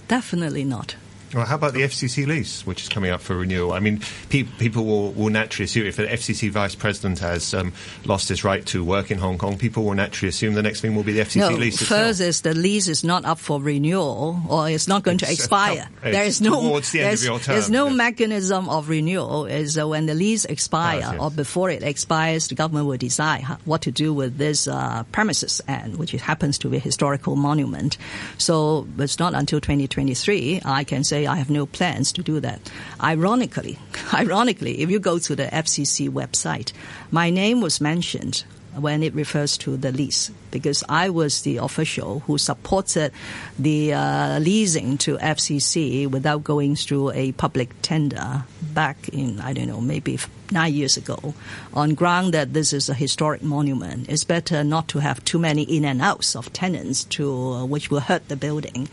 Definitely 0.07 0.63
not. 0.63 0.95
Well, 1.33 1.45
how 1.45 1.55
about 1.55 1.73
the 1.73 1.81
FCC 1.81 2.25
lease, 2.25 2.65
which 2.65 2.81
is 2.81 2.89
coming 2.89 3.11
up 3.11 3.21
for 3.21 3.35
renewal? 3.35 3.71
I 3.73 3.79
mean, 3.79 4.01
pe- 4.29 4.43
people 4.43 4.83
will, 4.85 5.11
will 5.11 5.29
naturally 5.29 5.65
assume 5.65 5.85
if 5.85 5.95
the 5.95 6.07
FCC 6.07 6.49
vice 6.49 6.73
president 6.73 7.19
has 7.19 7.53
um, 7.53 7.71
lost 8.03 8.29
his 8.29 8.43
right 8.43 8.65
to 8.67 8.83
work 8.83 9.11
in 9.11 9.19
Hong 9.19 9.37
Kong, 9.37 9.55
people 9.57 9.83
will 9.83 9.93
naturally 9.93 10.29
assume 10.29 10.55
the 10.55 10.63
next 10.63 10.81
thing 10.81 10.95
will 10.95 11.03
be 11.03 11.13
the 11.13 11.19
FCC 11.21 11.37
No, 11.37 11.49
lease 11.55 11.77
first 11.77 12.19
itself. 12.19 12.21
is 12.29 12.41
the 12.41 12.53
lease 12.55 12.87
is 12.87 13.03
not 13.03 13.25
up 13.25 13.37
for 13.37 13.61
renewal 13.61 14.41
or 14.49 14.69
it's 14.69 14.87
not 14.87 15.03
going 15.03 15.19
to 15.19 15.25
It's, 15.25 15.39
uh, 15.39 15.43
expire. 15.43 15.87
it's 16.01 16.11
there 16.15 16.23
is 16.23 16.41
no 16.41 16.61
towards 16.61 16.91
the 16.91 17.01
end 17.01 17.05
of 17.05 17.09
there's, 17.11 17.25
your 17.25 17.39
term, 17.39 17.53
there's 17.53 17.69
no 17.69 17.87
yeah. 17.89 17.93
mechanism 17.93 18.67
of 18.67 18.89
renewal. 18.89 19.45
Is 19.45 19.77
uh, 19.77 19.87
when 19.87 20.07
the 20.07 20.15
lease 20.15 20.45
expire 20.45 21.01
Ah, 21.03 21.11
yes. 21.11 21.21
or 21.21 21.29
before 21.29 21.69
it 21.69 21.83
expires, 21.83 22.47
the 22.47 22.55
government 22.55 22.87
will 22.87 22.97
decide 22.97 23.43
what 23.65 23.81
to 23.83 23.91
do 23.91 24.13
with 24.13 24.37
this 24.37 24.67
uh, 24.67 25.03
premises, 25.11 25.61
and 25.67 25.97
which 25.97 26.11
happens 26.13 26.57
to 26.59 26.69
be 26.69 26.77
a 26.77 26.79
historical 26.79 27.35
monument. 27.35 27.97
So 28.39 28.87
it's 28.97 29.19
not 29.19 29.35
until 29.35 29.59
2023 29.61 30.61
I 30.65 30.83
can 30.83 31.03
say 31.03 31.18
I 31.27 31.35
have 31.35 31.49
no 31.49 31.65
plans 31.65 32.11
to 32.13 32.23
do 32.23 32.39
that. 32.39 32.59
Ironically, 33.01 33.79
ironically, 34.13 34.81
if 34.81 34.89
you 34.89 34.99
go 34.99 35.19
to 35.19 35.35
the 35.35 35.45
FCC 35.45 36.09
website, 36.09 36.73
my 37.11 37.29
name 37.29 37.61
was 37.61 37.81
mentioned 37.81 38.43
when 38.75 39.03
it 39.03 39.13
refers 39.13 39.57
to 39.57 39.77
the 39.77 39.91
lease 39.91 40.31
because 40.51 40.83
I 40.87 41.09
was 41.09 41.41
the 41.41 41.57
official 41.57 42.21
who 42.21 42.37
supported 42.37 43.11
the 43.57 43.93
uh, 43.93 44.39
leasing 44.39 44.97
to 44.99 45.17
FCC 45.17 46.07
without 46.07 46.43
going 46.43 46.75
through 46.75 47.11
a 47.11 47.31
public 47.33 47.69
tender 47.81 48.43
back 48.61 49.09
in, 49.09 49.41
I 49.41 49.53
don't 49.53 49.67
know, 49.67 49.81
maybe 49.81 50.17
nine 50.51 50.73
years 50.73 50.97
ago 50.97 51.33
on 51.73 51.93
ground 51.93 52.33
that 52.33 52.53
this 52.53 52.73
is 52.73 52.89
a 52.89 52.93
historic 52.93 53.43
monument. 53.43 54.09
It's 54.09 54.23
better 54.23 54.63
not 54.63 54.87
to 54.89 54.99
have 54.99 55.23
too 55.23 55.39
many 55.39 55.63
in 55.63 55.85
and 55.85 56.01
outs 56.01 56.35
of 56.35 56.51
tenants 56.53 57.03
to 57.05 57.31
uh, 57.31 57.65
which 57.65 57.91
will 57.91 57.99
hurt 57.99 58.27
the 58.27 58.35
building. 58.35 58.87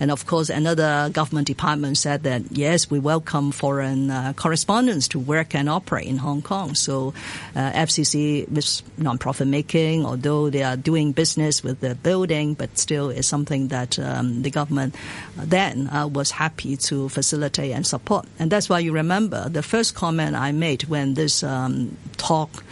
And 0.00 0.10
of 0.10 0.26
course, 0.26 0.48
another 0.50 1.10
government 1.12 1.46
department 1.46 1.98
said 1.98 2.22
that 2.24 2.42
yes, 2.50 2.90
we 2.90 2.98
welcome 2.98 3.52
foreign 3.52 4.10
uh, 4.10 4.32
correspondents 4.34 5.08
to 5.08 5.18
work 5.18 5.54
and 5.54 5.68
operate 5.68 6.06
in 6.06 6.18
Hong 6.18 6.42
Kong. 6.42 6.74
So 6.74 7.14
uh, 7.56 7.72
FCC 7.72 8.56
is 8.56 8.82
non-profit 8.96 9.46
making, 9.46 10.04
although 10.04 10.50
they 10.50 10.62
are 10.62 10.76
doing 10.76 11.12
business 11.12 11.62
with 11.62 11.80
the 11.80 11.94
building, 11.94 12.54
but 12.54 12.78
still 12.78 13.10
is 13.10 13.26
something 13.26 13.68
that 13.68 13.98
um, 13.98 14.42
the 14.42 14.50
government 14.50 14.94
then 15.36 15.88
uh, 15.88 16.06
was 16.06 16.30
happy 16.30 16.76
to 16.76 17.08
facilitate 17.08 17.72
and 17.72 17.86
support. 17.86 18.26
And 18.38 18.50
that's 18.50 18.68
why 18.68 18.80
you 18.80 18.92
remember 18.92 19.48
the 19.48 19.62
first 19.62 19.94
comment 19.94 20.36
I 20.36 20.52
made 20.52 20.84
when 20.84 20.97
this 21.06 21.42
um, 21.42 21.96
talk 22.16 22.64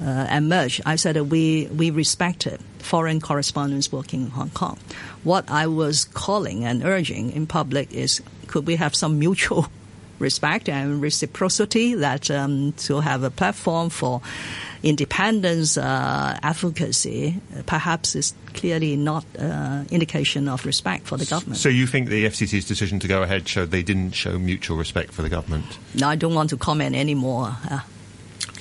uh, 0.00 0.26
emerged. 0.30 0.82
I 0.86 0.96
said 0.96 1.16
that 1.16 1.24
we 1.24 1.66
we 1.66 1.90
respected 1.90 2.60
foreign 2.78 3.20
correspondents 3.20 3.92
working 3.92 4.22
in 4.22 4.30
Hong 4.30 4.50
Kong. 4.50 4.78
What 5.22 5.50
I 5.50 5.66
was 5.66 6.04
calling 6.04 6.64
and 6.64 6.84
urging 6.84 7.32
in 7.32 7.46
public 7.46 7.92
is 7.92 8.22
could 8.46 8.66
we 8.66 8.76
have 8.76 8.94
some 8.94 9.18
mutual 9.18 9.66
respect 10.18 10.68
and 10.68 11.00
reciprocity 11.00 11.94
that 11.94 12.30
um, 12.30 12.72
to 12.72 13.00
have 13.00 13.22
a 13.22 13.30
platform 13.30 13.90
for 13.90 14.20
independence 14.82 15.78
uh, 15.78 16.38
advocacy 16.42 17.40
perhaps 17.66 18.14
is 18.14 18.34
clearly 18.54 18.96
not 18.96 19.24
uh, 19.38 19.84
indication 19.90 20.48
of 20.48 20.66
respect 20.66 21.06
for 21.06 21.16
the 21.16 21.24
government. 21.24 21.58
So 21.58 21.68
you 21.68 21.86
think 21.86 22.08
the 22.08 22.26
FCC's 22.26 22.66
decision 22.66 22.98
to 23.00 23.08
go 23.08 23.22
ahead 23.22 23.48
showed 23.48 23.70
they 23.70 23.82
didn't 23.82 24.12
show 24.12 24.38
mutual 24.38 24.76
respect 24.76 25.12
for 25.12 25.22
the 25.22 25.28
government? 25.28 25.66
No, 25.94 26.08
I 26.08 26.16
don't 26.16 26.34
want 26.34 26.50
to 26.50 26.56
comment 26.56 26.96
anymore. 26.96 27.56
Uh, 27.70 27.80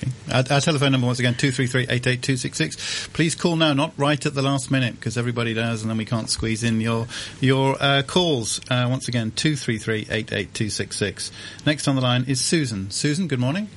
Okay. 0.02 0.12
Our, 0.32 0.44
our, 0.56 0.62
telephone 0.62 0.94
number 0.94 1.08
once 1.08 1.20
again, 1.20 1.34
233-88266. 1.36 3.14
Please 3.14 3.36
call 3.36 3.56
now, 3.56 3.74
not 3.74 3.94
right 3.98 4.26
at 4.26 4.34
the 4.34 4.42
last 4.42 4.72
minute, 4.72 4.96
because 4.96 5.16
everybody 5.18 5.54
does, 5.54 5.82
and 5.82 5.90
then 5.90 5.98
we 5.98 6.06
can't 6.06 6.30
squeeze 6.30 6.64
in 6.64 6.80
your 6.82 7.08
your 7.40 7.78
uh, 7.80 8.02
calls. 8.06 8.60
Uh, 8.70 8.88
once 8.90 9.08
again, 9.08 9.32
233-88266. 9.32 11.32
Next 11.66 11.88
on 11.88 11.96
the 11.96 12.02
line 12.02 12.26
is 12.28 12.42
Susan. 12.42 12.92
Susan, 12.92 13.28
good 13.28 13.40
morning. 13.40 13.70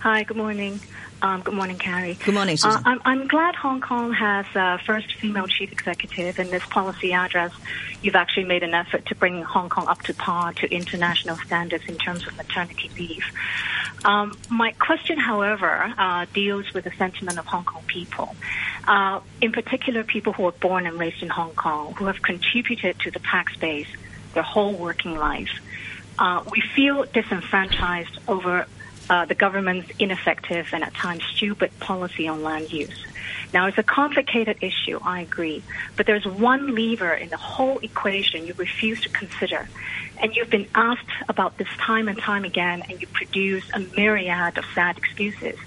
Hi, 0.00 0.22
good 0.22 0.36
morning. 0.36 0.80
Um, 1.22 1.40
good 1.40 1.54
morning, 1.54 1.78
Carrie. 1.78 2.14
Good 2.24 2.34
morning, 2.34 2.58
Susan. 2.58 2.78
Uh, 2.78 2.82
I'm, 2.84 3.00
I'm, 3.04 3.26
glad 3.26 3.54
Hong 3.54 3.80
Kong 3.80 4.12
has 4.12 4.44
uh, 4.54 4.76
first 4.84 5.14
female 5.14 5.46
chief 5.46 5.72
executive 5.72 6.38
in 6.38 6.50
this 6.50 6.64
policy 6.66 7.14
address. 7.14 7.52
You've 8.02 8.16
actually 8.16 8.44
made 8.44 8.62
an 8.62 8.74
effort 8.74 9.06
to 9.06 9.14
bring 9.14 9.42
Hong 9.42 9.70
Kong 9.70 9.88
up 9.88 10.02
to 10.02 10.14
par 10.14 10.52
to 10.54 10.70
international 10.70 11.36
standards 11.36 11.84
in 11.88 11.96
terms 11.96 12.26
of 12.26 12.36
maternity 12.36 12.90
leave. 12.98 13.24
Um, 14.04 14.36
my 14.50 14.72
question, 14.72 15.18
however, 15.18 15.94
uh, 15.96 16.26
deals 16.34 16.72
with 16.74 16.84
the 16.84 16.92
sentiment 16.92 17.38
of 17.38 17.46
Hong 17.46 17.64
Kong 17.64 17.82
people. 17.86 18.36
Uh, 18.86 19.20
in 19.40 19.52
particular, 19.52 20.04
people 20.04 20.34
who 20.34 20.44
are 20.46 20.52
born 20.52 20.86
and 20.86 20.98
raised 20.98 21.22
in 21.22 21.30
Hong 21.30 21.54
Kong, 21.54 21.94
who 21.94 22.04
have 22.06 22.20
contributed 22.20 23.00
to 23.00 23.10
the 23.10 23.20
tax 23.20 23.56
base 23.56 23.88
their 24.34 24.42
whole 24.42 24.74
working 24.74 25.16
life. 25.16 25.60
Uh, 26.18 26.44
we 26.50 26.60
feel 26.74 27.04
disenfranchised 27.04 28.18
over 28.28 28.66
uh, 29.08 29.24
the 29.24 29.34
government's 29.34 29.90
ineffective 29.98 30.68
and 30.72 30.82
at 30.82 30.94
times 30.94 31.22
stupid 31.34 31.70
policy 31.80 32.28
on 32.28 32.42
land 32.42 32.72
use. 32.72 33.04
Now, 33.52 33.66
it's 33.66 33.78
a 33.78 33.82
complicated 33.82 34.58
issue, 34.60 34.98
I 35.02 35.20
agree, 35.20 35.62
but 35.96 36.06
there's 36.06 36.26
one 36.26 36.74
lever 36.74 37.12
in 37.12 37.28
the 37.28 37.36
whole 37.36 37.78
equation 37.78 38.46
you 38.46 38.54
refuse 38.54 39.00
to 39.02 39.08
consider. 39.08 39.68
And 40.20 40.34
you've 40.34 40.50
been 40.50 40.68
asked 40.74 41.10
about 41.28 41.56
this 41.58 41.68
time 41.78 42.08
and 42.08 42.18
time 42.18 42.44
again, 42.44 42.82
and 42.88 43.00
you 43.00 43.06
produce 43.06 43.64
a 43.72 43.80
myriad 43.80 44.58
of 44.58 44.64
sad 44.74 44.98
excuses. 44.98 45.58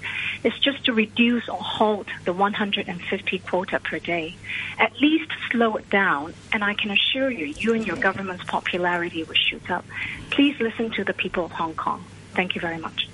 It's 0.42 0.58
just 0.58 0.84
to 0.86 0.92
reduce 0.92 1.48
or 1.48 1.58
halt 1.58 2.08
the 2.24 2.32
150 2.32 3.38
quota 3.40 3.80
per 3.80 3.98
day. 3.98 4.36
At 4.78 4.92
least 5.00 5.30
slow 5.50 5.76
it 5.76 5.88
down, 5.88 6.34
and 6.52 6.64
I 6.64 6.74
can 6.74 6.90
assure 6.90 7.30
you, 7.30 7.46
you 7.46 7.74
and 7.74 7.86
your 7.86 7.96
government's 7.96 8.44
popularity 8.44 9.22
will 9.22 9.34
shoot 9.34 9.70
up. 9.70 9.84
Please 10.30 10.58
listen 10.60 10.90
to 10.92 11.04
the 11.04 11.14
people 11.14 11.44
of 11.46 11.52
Hong 11.52 11.74
Kong. 11.74 12.04
Thank 12.34 12.54
you 12.54 12.60
very 12.60 12.78
much. 12.78 13.08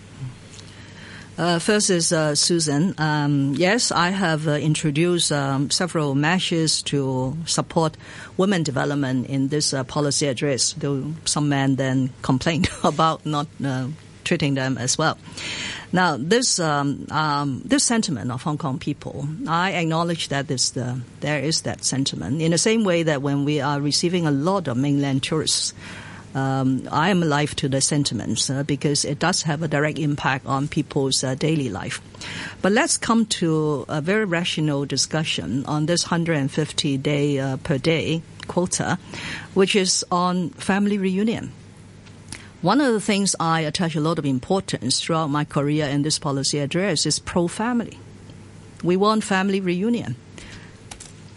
Uh, 1.39 1.59
first 1.59 1.91
is 1.91 2.13
uh, 2.13 2.35
Susan. 2.35 2.95
Um, 2.97 3.53
yes, 3.57 3.93
I 3.93 4.09
have 4.09 4.49
uh, 4.49 4.53
introduced 4.53 5.31
um, 5.31 5.69
several 5.71 6.15
measures 6.15 6.83
to 6.85 7.37
support 7.45 7.97
women 8.39 8.63
development 8.63 9.27
in 9.27 9.49
this 9.49 9.75
uh, 9.75 9.85
policy 9.85 10.29
address, 10.29 10.73
though 10.79 11.13
some 11.27 11.51
men 11.51 11.77
then 11.77 12.11
complained 12.23 12.69
about 12.85 13.27
not 13.27 13.49
uh, 13.63 13.89
treating 14.25 14.55
them 14.55 14.79
as 14.79 14.97
well. 14.97 15.19
Now, 15.93 16.17
this 16.17 16.59
um, 16.59 17.07
um, 17.11 17.61
this 17.67 17.85
sentiment 17.85 18.31
of 18.31 18.43
Hong 18.43 18.57
Kong 18.57 18.79
people, 18.79 19.29
I 19.47 19.73
acknowledge 19.73 20.29
that 20.29 20.49
the, 20.49 21.01
there 21.21 21.41
is 21.41 21.63
that 21.63 21.85
sentiment. 21.85 22.41
In 22.41 22.51
the 22.51 22.59
same 22.59 22.83
way 22.83 23.03
that 23.03 23.21
when 23.21 23.45
we 23.45 23.61
are 23.61 23.79
receiving 23.79 24.27
a 24.27 24.31
lot 24.31 24.69
of 24.69 24.79
mainland 24.79 25.23
tourists 25.23 25.75
um, 26.37 26.87
I 26.93 27.09
am 27.09 27.23
alive 27.23 27.57
to 27.57 27.69
the 27.69 27.81
sentiments 27.81 28.51
uh, 28.51 28.63
because 28.63 29.07
it 29.07 29.19
does 29.19 29.43
have 29.45 29.63
a 29.63 29.69
direct 29.69 29.99
impact 29.99 30.45
on 30.45 30.69
people's 30.69 31.25
uh, 31.25 31.35
daily 31.35 31.71
life. 31.71 32.03
But 32.61 32.73
let's 32.73 32.99
come 32.99 33.25
to 33.41 33.87
a 33.89 34.03
very 34.03 34.27
rational 34.27 34.85
discussion 34.85 35.65
on 35.65 35.87
this 35.87 36.05
150 36.05 36.99
day 36.99 37.39
uh, 37.39 37.57
per 37.57 37.79
day 37.79 38.21
quota, 38.49 38.99
which 39.55 39.75
is 39.75 40.05
on 40.13 40.51
family 40.51 40.99
reunion. 40.99 41.53
One 42.61 42.83
of 42.83 42.93
the 42.93 43.01
things 43.01 43.35
I 43.41 43.63
attach 43.63 43.97
a 43.97 44.01
lot 44.01 44.19
of 44.19 44.27
importance 44.27 45.01
throughout 45.01 45.31
my 45.31 45.45
career 45.45 45.87
in 45.87 46.03
this 46.03 46.19
policy 46.19 46.59
address 46.59 47.07
is 47.07 47.19
pro-family. 47.19 47.99
We 48.85 48.99
want 48.99 49.25
family 49.25 49.61
reunion. 49.61 50.17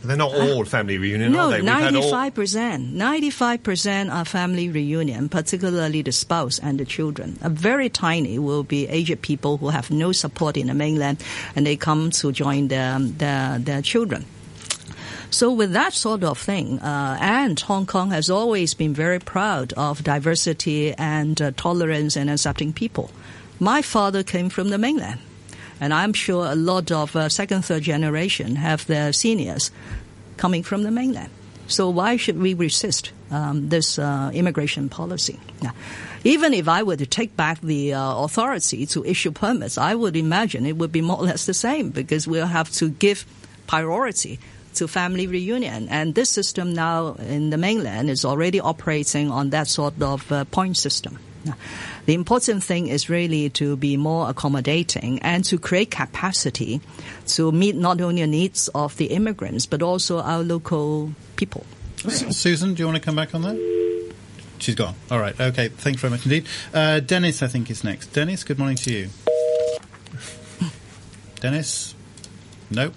They're 0.01 0.15
not 0.15 0.33
all 0.33 0.63
family 0.63 0.97
reunion, 0.97 1.33
no, 1.33 1.47
are 1.47 1.51
they? 1.51 1.61
ninety-five 1.61 2.33
percent. 2.33 2.93
Ninety-five 2.93 3.63
percent 3.63 4.09
are 4.09 4.23
family 4.23 4.69
reunion, 4.69 5.27
particularly 5.27 6.01
the 6.01 6.13
spouse 6.13 6.57
and 6.57 6.79
the 6.79 6.85
children. 6.85 7.37
A 7.41 7.49
very 7.49 7.89
tiny 7.89 8.39
will 8.39 8.63
be 8.63 8.87
aged 8.87 9.21
people 9.21 9.57
who 9.57 9.67
have 9.69 9.91
no 9.91 10.13
support 10.13 10.55
in 10.55 10.67
the 10.67 10.73
mainland, 10.73 11.21
and 11.53 11.65
they 11.65 11.75
come 11.75 12.11
to 12.11 12.31
join 12.31 12.69
their 12.69 12.97
their, 12.97 13.59
their 13.59 13.81
children. 13.81 14.25
So 15.31 15.51
with 15.51 15.73
that 15.73 15.93
sort 15.93 16.23
of 16.23 16.39
thing, 16.39 16.79
uh, 16.79 17.17
and 17.19 17.59
Hong 17.59 17.85
Kong 17.85 18.11
has 18.11 18.29
always 18.29 18.73
been 18.73 18.93
very 18.93 19.19
proud 19.19 19.73
of 19.73 20.03
diversity 20.03 20.93
and 20.93 21.39
uh, 21.41 21.51
tolerance 21.51 22.15
and 22.15 22.29
accepting 22.29 22.73
people. 22.73 23.11
My 23.59 23.81
father 23.81 24.23
came 24.23 24.49
from 24.49 24.69
the 24.69 24.77
mainland. 24.77 25.19
And 25.79 25.93
I'm 25.93 26.13
sure 26.13 26.45
a 26.45 26.55
lot 26.55 26.91
of 26.91 27.15
uh, 27.15 27.29
second, 27.29 27.63
third 27.63 27.83
generation 27.83 28.55
have 28.57 28.85
their 28.87 29.13
seniors 29.13 29.71
coming 30.37 30.63
from 30.63 30.83
the 30.83 30.91
mainland. 30.91 31.29
So 31.67 31.89
why 31.89 32.17
should 32.17 32.39
we 32.39 32.53
resist 32.55 33.11
um, 33.29 33.69
this 33.69 33.99
uh, 33.99 34.31
immigration 34.33 34.89
policy? 34.89 35.39
Even 36.23 36.53
if 36.53 36.67
I 36.67 36.83
were 36.83 36.97
to 36.97 37.05
take 37.05 37.37
back 37.37 37.61
the 37.61 37.93
uh, 37.93 38.15
authority 38.17 38.85
to 38.87 39.05
issue 39.05 39.31
permits, 39.31 39.77
I 39.77 39.95
would 39.95 40.15
imagine 40.15 40.65
it 40.65 40.77
would 40.77 40.91
be 40.91 41.01
more 41.01 41.17
or 41.17 41.25
less 41.25 41.45
the 41.45 41.53
same 41.53 41.91
because 41.91 42.27
we'll 42.27 42.47
have 42.47 42.71
to 42.73 42.89
give 42.89 43.25
priority 43.67 44.39
to 44.75 44.87
family 44.87 45.27
reunion. 45.27 45.87
And 45.89 46.15
this 46.15 46.29
system 46.29 46.73
now 46.73 47.13
in 47.13 47.51
the 47.51 47.57
mainland 47.57 48.09
is 48.09 48.25
already 48.25 48.59
operating 48.59 49.31
on 49.31 49.51
that 49.51 49.67
sort 49.67 50.01
of 50.01 50.29
uh, 50.31 50.45
point 50.45 50.75
system. 50.75 51.19
The 52.09 52.15
important 52.15 52.63
thing 52.63 52.87
is 52.87 53.07
really 53.07 53.51
to 53.51 53.77
be 53.77 53.95
more 53.95 54.31
accommodating 54.31 55.19
and 55.19 55.45
to 55.45 55.59
create 55.59 55.91
capacity 55.91 56.81
to 57.27 57.51
meet 57.51 57.75
not 57.75 58.01
only 58.01 58.23
the 58.23 58.27
needs 58.27 58.67
of 58.69 58.97
the 58.97 59.05
immigrants 59.11 59.67
but 59.67 59.83
also 59.83 60.19
our 60.19 60.41
local 60.41 61.13
people. 61.35 61.63
Susan, 61.97 62.73
do 62.73 62.81
you 62.81 62.87
want 62.87 62.95
to 62.97 63.03
come 63.03 63.15
back 63.15 63.35
on 63.35 63.43
that? 63.43 64.13
She's 64.57 64.73
gone. 64.73 64.95
All 65.11 65.19
right. 65.19 65.39
Okay. 65.39 65.67
Thank 65.67 65.97
you 65.97 65.99
very 65.99 66.09
much 66.09 66.25
indeed. 66.25 66.47
Uh, 66.73 66.99
Dennis, 66.99 67.43
I 67.43 67.47
think, 67.47 67.69
is 67.69 67.83
next. 67.83 68.07
Dennis, 68.07 68.43
good 68.43 68.57
morning 68.57 68.77
to 68.77 68.91
you. 68.91 69.09
Dennis? 71.41 71.93
Nope. 72.71 72.95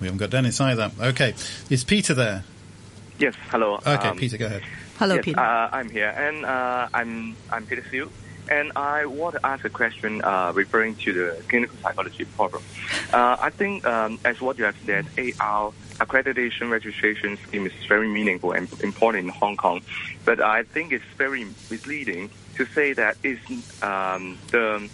We 0.00 0.06
haven't 0.06 0.16
got 0.16 0.30
Dennis 0.30 0.58
either. 0.62 0.90
Okay. 0.98 1.34
Is 1.68 1.84
Peter 1.84 2.14
there? 2.14 2.44
Yes. 3.18 3.34
Hello. 3.50 3.74
Okay, 3.74 4.08
um, 4.08 4.16
Peter, 4.16 4.38
go 4.38 4.46
ahead. 4.46 4.62
Hello, 4.98 5.16
yes, 5.16 5.24
Peter. 5.24 5.40
Uh, 5.40 5.68
I'm 5.72 5.90
here, 5.90 6.08
and 6.16 6.44
uh, 6.44 6.88
I'm 6.94 7.36
I'm 7.50 7.66
Peter 7.66 7.84
Siu, 7.90 8.12
and 8.48 8.70
I 8.76 9.06
want 9.06 9.34
to 9.34 9.44
ask 9.44 9.64
a 9.64 9.70
question 9.70 10.22
uh, 10.22 10.52
referring 10.54 10.94
to 10.96 11.12
the 11.12 11.42
clinical 11.48 11.76
psychology 11.82 12.24
problem. 12.24 12.62
Uh, 13.12 13.36
I 13.40 13.50
think, 13.50 13.84
um, 13.84 14.20
as 14.24 14.40
what 14.40 14.56
you 14.56 14.64
have 14.64 14.76
said, 14.86 15.06
AR 15.18 15.72
accreditation 15.98 16.70
registration 16.70 17.36
scheme 17.38 17.66
is 17.66 17.72
very 17.88 18.08
meaningful 18.08 18.52
and 18.52 18.68
important 18.84 19.24
in 19.24 19.30
Hong 19.30 19.56
Kong, 19.56 19.82
but 20.24 20.40
I 20.40 20.62
think 20.62 20.92
it's 20.92 21.04
very 21.18 21.44
misleading 21.44 22.30
to 22.54 22.64
say 22.66 22.92
that 22.92 23.16
is 23.24 23.38
um, 23.82 24.38
the, 24.52 24.88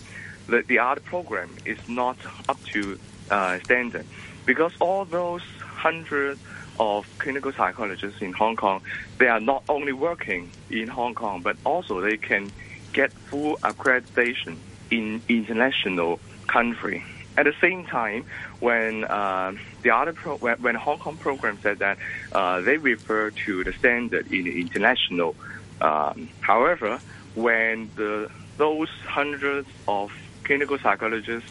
the 0.46 0.62
the 0.62 0.78
other 0.78 1.02
program 1.02 1.50
is 1.66 1.78
not 1.88 2.16
up 2.48 2.62
to 2.72 2.98
uh, 3.30 3.58
standard 3.60 4.06
because 4.46 4.72
all 4.80 5.04
those 5.04 5.42
hundreds 5.60 6.40
of 6.80 7.06
clinical 7.18 7.52
psychologists 7.52 8.22
in 8.22 8.32
Hong 8.32 8.56
Kong, 8.56 8.80
they 9.18 9.28
are 9.28 9.38
not 9.38 9.62
only 9.68 9.92
working 9.92 10.50
in 10.70 10.88
Hong 10.88 11.14
Kong, 11.14 11.42
but 11.42 11.56
also 11.64 12.00
they 12.00 12.16
can 12.16 12.50
get 12.94 13.12
full 13.12 13.56
accreditation 13.58 14.56
in 14.90 15.22
international 15.28 16.18
country. 16.48 17.04
At 17.36 17.44
the 17.44 17.54
same 17.60 17.84
time, 17.84 18.24
when 18.58 19.04
uh, 19.04 19.52
the 19.82 19.90
other 19.90 20.14
pro- 20.14 20.38
when, 20.38 20.74
Hong 20.74 20.98
Kong 20.98 21.16
program 21.16 21.58
said 21.62 21.78
that 21.78 21.98
uh, 22.32 22.60
they 22.62 22.78
refer 22.78 23.30
to 23.30 23.62
the 23.62 23.72
standard 23.74 24.32
in 24.32 24.44
the 24.44 24.60
international. 24.60 25.36
Um, 25.80 26.28
however, 26.40 26.98
when 27.34 27.90
the 27.94 28.30
those 28.56 28.90
hundreds 29.06 29.68
of 29.86 30.10
clinical 30.44 30.78
psychologists, 30.78 31.50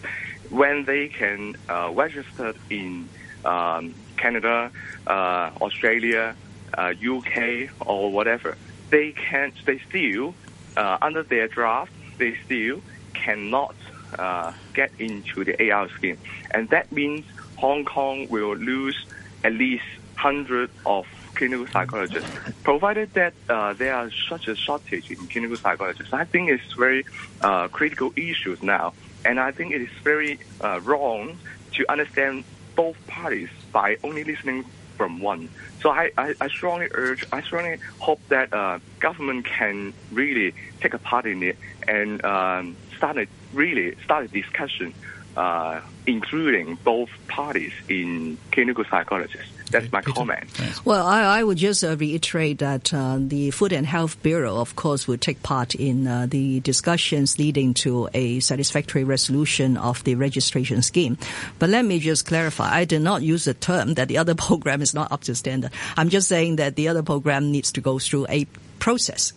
when 0.50 0.86
they 0.86 1.08
can 1.08 1.56
uh, 1.70 1.92
register 1.94 2.54
in 2.70 3.10
um, 3.46 3.96
Canada, 4.20 4.72
uh, 5.08 5.52
Australia, 5.62 6.36
uh, 6.78 6.94
UK, 7.16 7.70
or 7.86 8.12
whatever, 8.12 8.58
they 8.90 9.12
can 9.12 9.52
they 9.66 9.80
still 9.90 10.36
uh, 10.78 10.98
under 11.02 11.24
their 11.24 11.48
draft 11.48 11.92
they 12.18 12.36
still 12.46 12.82
cannot 13.14 13.76
uh, 14.18 14.52
get 14.74 14.92
into 15.00 15.44
the 15.44 15.72
AR 15.72 15.90
scheme, 15.90 16.18
and 16.52 16.70
that 16.70 16.92
means 16.92 17.26
Hong 17.58 17.86
Kong 17.86 18.28
will 18.30 18.56
lose 18.56 19.06
at 19.44 19.54
least 19.54 19.86
hundred 20.16 20.70
of 20.86 21.08
clinical 21.36 21.66
psychologists, 21.68 22.30
provided 22.64 23.14
that 23.14 23.34
uh, 23.48 23.72
there 23.74 23.96
are 23.96 24.12
such 24.28 24.50
a 24.50 24.56
shortage 24.56 25.10
in 25.10 25.16
clinical 25.28 25.56
psychologists. 25.56 26.12
I 26.14 26.26
think 26.26 26.50
it's 26.50 26.74
very 26.74 27.06
uh, 27.42 27.70
critical 27.70 28.12
issues 28.18 28.62
now, 28.62 28.94
and 29.24 29.40
I 29.40 29.52
think 29.52 29.74
it 29.74 29.82
is 29.82 29.96
very 30.04 30.40
uh, 30.60 30.82
wrong 30.84 31.38
to 31.76 31.90
understand 31.90 32.44
both 32.76 32.98
parties 33.08 33.50
by 33.72 33.98
only 34.04 34.24
listening 34.24 34.66
from 34.98 35.20
one. 35.22 35.50
So 35.82 35.90
I, 35.90 36.12
I, 36.18 36.36
I 36.42 36.48
strongly 36.50 36.90
urge, 36.92 37.24
I 37.32 37.42
strongly 37.42 37.78
hope 38.00 38.20
that 38.28 38.54
uh, 38.54 38.80
government 39.00 39.46
can 39.46 39.94
really 40.12 40.54
take 40.82 40.94
a 40.94 41.00
part 41.00 41.26
in 41.26 41.42
it 41.42 41.58
and 41.88 42.24
um, 42.26 42.76
start 42.98 43.18
a, 43.18 43.28
really 43.54 43.96
start 44.04 44.26
a 44.26 44.28
discussion, 44.28 44.94
uh, 45.38 45.80
including 46.06 46.78
both 46.84 47.10
parties 47.30 47.72
in 47.88 48.38
clinical 48.52 48.84
psychologists. 48.84 49.59
That's 49.72 49.92
my 49.92 50.02
comment. 50.02 50.46
Well, 50.86 51.06
I, 51.06 51.40
I 51.40 51.44
would 51.44 51.58
just 51.58 51.84
uh, 51.84 51.96
reiterate 51.96 52.60
that 52.60 52.94
uh, 52.94 53.18
the 53.20 53.52
Food 53.52 53.74
and 53.74 53.86
Health 53.86 54.22
Bureau, 54.24 54.58
of 54.58 54.76
course, 54.76 55.08
will 55.08 55.18
take 55.18 55.44
part 55.44 55.76
in 55.76 56.08
uh, 56.08 56.26
the 56.30 56.60
discussions 56.62 57.38
leading 57.38 57.74
to 57.76 58.10
a 58.14 58.40
satisfactory 58.40 59.04
resolution 59.04 59.78
of 59.78 60.04
the 60.04 60.16
registration 60.16 60.82
scheme. 60.82 61.18
But 61.60 61.70
let 61.70 61.86
me 61.86 62.00
just 62.00 62.26
clarify. 62.26 62.74
I 62.74 62.86
did 62.86 63.02
not 63.02 63.22
use 63.22 63.46
the 63.46 63.54
term 63.54 63.94
that 63.96 64.08
the 64.08 64.18
other 64.18 64.36
program 64.50 64.82
is 64.82 64.94
not 64.94 65.12
up 65.12 65.22
to 65.22 65.36
standard. 65.36 65.72
I'm 65.98 66.10
just 66.10 66.28
saying 66.28 66.58
that 66.58 66.76
the 66.76 66.88
other 66.88 67.04
program 67.04 67.52
needs 67.52 67.72
to 67.74 67.82
go 67.82 68.00
through 68.00 68.28
a 68.30 68.46
process. 68.80 69.34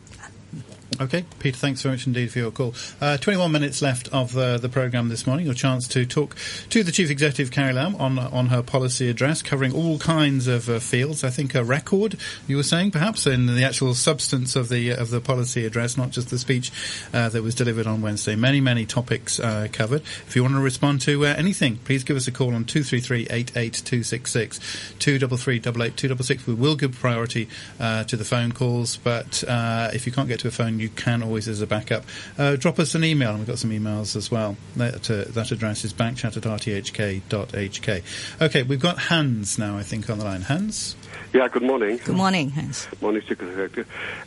Okay, 1.01 1.25
Peter, 1.39 1.57
thanks 1.57 1.83
very 1.83 1.95
much 1.95 2.07
indeed 2.07 2.31
for 2.31 2.39
your 2.39 2.51
call. 2.51 2.75
Uh, 3.01 3.17
21 3.17 3.51
minutes 3.51 3.81
left 3.81 4.09
of 4.13 4.37
uh, 4.37 4.59
the 4.59 4.69
programme 4.69 5.09
this 5.09 5.27
morning. 5.27 5.47
Your 5.47 5.55
chance 5.55 5.89
to 5.89 6.05
talk 6.05 6.37
to 6.69 6.85
the 6.85 6.93
Chief 6.93 7.11
Executive, 7.11 7.51
Carrie 7.51 7.73
Lam, 7.73 7.95
on, 7.97 8.19
on 8.19 8.49
her 8.49 8.63
policy 8.63 9.09
address, 9.09 9.43
covering 9.43 9.73
all 9.73 9.99
kinds 9.99 10.47
of 10.49 10.69
uh, 10.69 10.79
fields. 10.81 11.25
I 11.25 11.31
think 11.31 11.55
a 11.55 11.65
record, 11.65 12.17
you 12.47 12.57
were 12.57 12.63
saying, 12.63 12.91
perhaps, 12.91 13.27
in 13.27 13.47
the 13.47 13.65
actual 13.65 13.95
substance 13.95 14.55
of 14.55 14.69
the 14.69 14.91
of 14.91 15.11
the 15.11 15.21
policy 15.21 15.65
address, 15.65 15.97
not 15.97 16.11
just 16.11 16.29
the 16.29 16.39
speech 16.39 16.71
uh, 17.15 17.29
that 17.31 17.43
was 17.43 17.55
delivered 17.55 17.87
on 17.87 18.03
Wednesday. 18.03 18.37
Many, 18.37 18.61
many 18.61 18.85
topics 18.85 19.41
uh, 19.41 19.69
covered. 19.73 20.03
If 20.03 20.37
you 20.37 20.43
want 20.43 20.55
to 20.55 20.61
respond 20.61 21.01
to 21.03 21.25
uh, 21.25 21.35
anything, 21.37 21.79
please 21.79 22.05
give 22.05 22.17
us 22.17 22.29
a 22.29 22.33
call 22.33 22.55
on 22.55 22.65
233 22.65 23.29
88266, 23.31 24.95
233 24.99 25.57
88266. 25.57 26.47
We 26.47 26.55
will 26.55 26.77
give 26.77 26.93
priority 26.93 27.49
to 27.79 28.17
the 28.17 28.25
phone 28.25 28.53
calls, 28.53 28.99
but 28.99 29.43
if 29.49 30.07
you 30.07 30.13
can't 30.13 30.29
get 30.29 30.41
to 30.41 30.49
a 30.49 30.51
phone, 30.51 30.82
you 30.83 30.89
can 30.91 31.23
always, 31.23 31.49
as 31.49 31.63
a 31.63 31.67
backup, 31.67 32.05
uh, 32.37 32.57
drop 32.57 32.79
us 32.79 32.95
an 32.95 33.05
email. 33.05 33.31
And 33.31 33.39
we've 33.39 33.49
got 33.49 33.59
some 33.59 33.71
emails 33.71 34.17
as 34.17 34.31
well. 34.31 34.57
That, 34.77 35.11
uh, 35.11 35.25
that 35.29 35.53
address 35.53 35.85
is 35.85 35.95
backchat 35.95 36.37
at 36.37 36.43
rthk.hk. 36.43 38.03
Okay, 38.43 38.63
we've 38.65 38.81
got 38.81 38.99
Hans 38.99 39.59
now, 39.59 39.79
I 39.79 39.83
think, 39.83 40.11
on 40.11 40.19
the 40.19 40.25
line. 40.25 40.43
Hans? 40.43 40.97
Yeah, 41.33 41.49
good 41.49 41.63
morning. 41.63 41.99
Good 42.05 42.17
morning, 42.17 42.51
Hans. 42.51 42.87
Good 42.91 43.01
morning, 43.03 43.23
Chief 43.27 43.39
Director. 43.39 43.87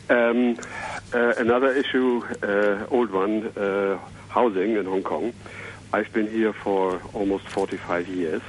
Um, 0.10 0.58
uh, 1.14 1.34
another 1.38 1.72
issue, 1.74 2.24
uh, 2.42 2.88
old 2.90 3.12
one, 3.12 3.48
uh, 3.58 4.00
housing 4.30 4.78
in 4.78 4.86
Hong 4.86 5.04
Kong. 5.04 5.34
I've 5.94 6.12
been 6.14 6.28
here 6.28 6.54
for 6.54 7.02
almost 7.14 7.48
45 7.50 8.08
years. 8.08 8.42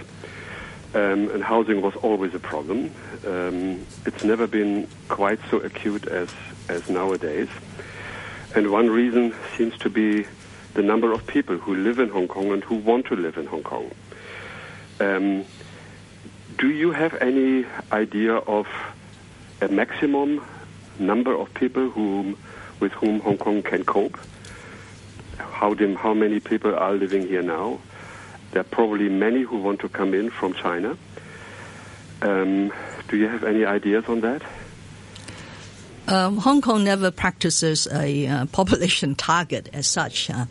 Um, 0.95 1.31
and 1.31 1.45
housing 1.45 1.83
was 1.83 1.95
always 1.97 2.35
a 2.35 2.39
problem. 2.39 2.91
Um, 3.27 3.85
it's 4.07 4.25
never 4.25 4.47
been 4.47 4.89
quite 5.09 5.39
so 5.51 5.59
acute 5.59 6.07
as, 6.07 6.31
as 6.69 6.89
nowadays. 6.89 7.49
And 8.57 8.71
one 8.71 8.89
reason 8.89 9.35
seems 9.55 9.77
to 9.81 9.91
be 9.91 10.27
the 10.73 10.83
number 10.83 11.13
of 11.13 11.27
people 11.27 11.59
who 11.59 11.75
live 11.75 11.99
in 11.99 12.09
Hong 12.09 12.27
Kong 12.27 12.53
and 12.53 12.65
who 12.65 12.77
want 12.77 13.05
to 13.07 13.15
live 13.15 13.37
in 13.37 13.45
Hong 13.45 13.63
Kong. 13.63 13.91
Um, 14.99 15.45
do 16.57 16.71
you 16.71 16.93
have 16.93 17.13
any 17.21 17.67
idea 17.93 18.37
of 18.37 18.67
a 19.61 19.69
maximum 19.69 20.43
number 20.99 21.35
of 21.35 21.53
people 21.53 21.91
whom, 21.91 22.39
with 22.81 22.93
whom 22.93 23.21
Hong 23.21 23.37
Kong 23.37 23.63
can 23.63 23.85
cope? 23.85 24.19
How, 25.37 25.75
dim, 25.75 25.95
how 25.95 26.15
many 26.15 26.41
people 26.41 26.75
are 26.75 26.95
living 26.95 27.29
here 27.29 27.43
now? 27.43 27.79
There 28.53 28.61
are 28.61 28.65
probably 28.65 29.11
many 29.11 29.43
who 29.43 29.59
want 29.59 29.81
to 29.81 29.91
come 29.91 30.15
in 30.15 30.31
from 30.31 30.55
China. 30.55 30.97
Um, 32.23 32.73
do 33.09 33.19
you 33.19 33.29
have 33.29 33.45
any 33.45 33.67
ideas 33.67 34.07
on 34.09 34.23
that? 34.23 34.41
Um, 36.09 36.37
Hong 36.39 36.61
Kong 36.61 36.85
never 36.85 37.11
practices 37.11 37.89
a 37.93 38.27
uh, 38.27 38.47
population 38.53 39.15
target 39.15 39.69
as 39.73 39.87
such, 39.87 40.31
uh, 40.31 40.47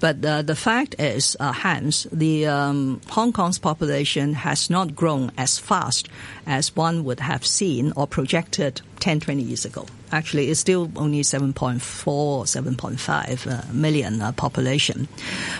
but 0.00 0.24
uh, 0.24 0.42
the 0.42 0.56
fact 0.56 0.96
is, 0.98 1.36
uh, 1.38 1.52
Hans, 1.52 2.06
the 2.12 2.46
um, 2.46 3.00
Hong 3.10 3.32
Kong's 3.32 3.58
population 3.58 4.34
has 4.34 4.68
not 4.68 4.96
grown 4.96 5.30
as 5.38 5.58
fast 5.58 6.08
as 6.46 6.74
one 6.74 7.04
would 7.04 7.20
have 7.20 7.46
seen 7.46 7.92
or 7.96 8.06
projected 8.06 8.80
10, 9.00 9.20
20 9.20 9.42
years 9.42 9.64
ago. 9.64 9.86
Actually, 10.12 10.50
it's 10.50 10.60
still 10.60 10.90
only 10.94 11.22
7.4, 11.22 11.80
7.5 11.82 13.46
uh, 13.50 13.72
million 13.72 14.22
uh, 14.22 14.30
population. 14.32 15.08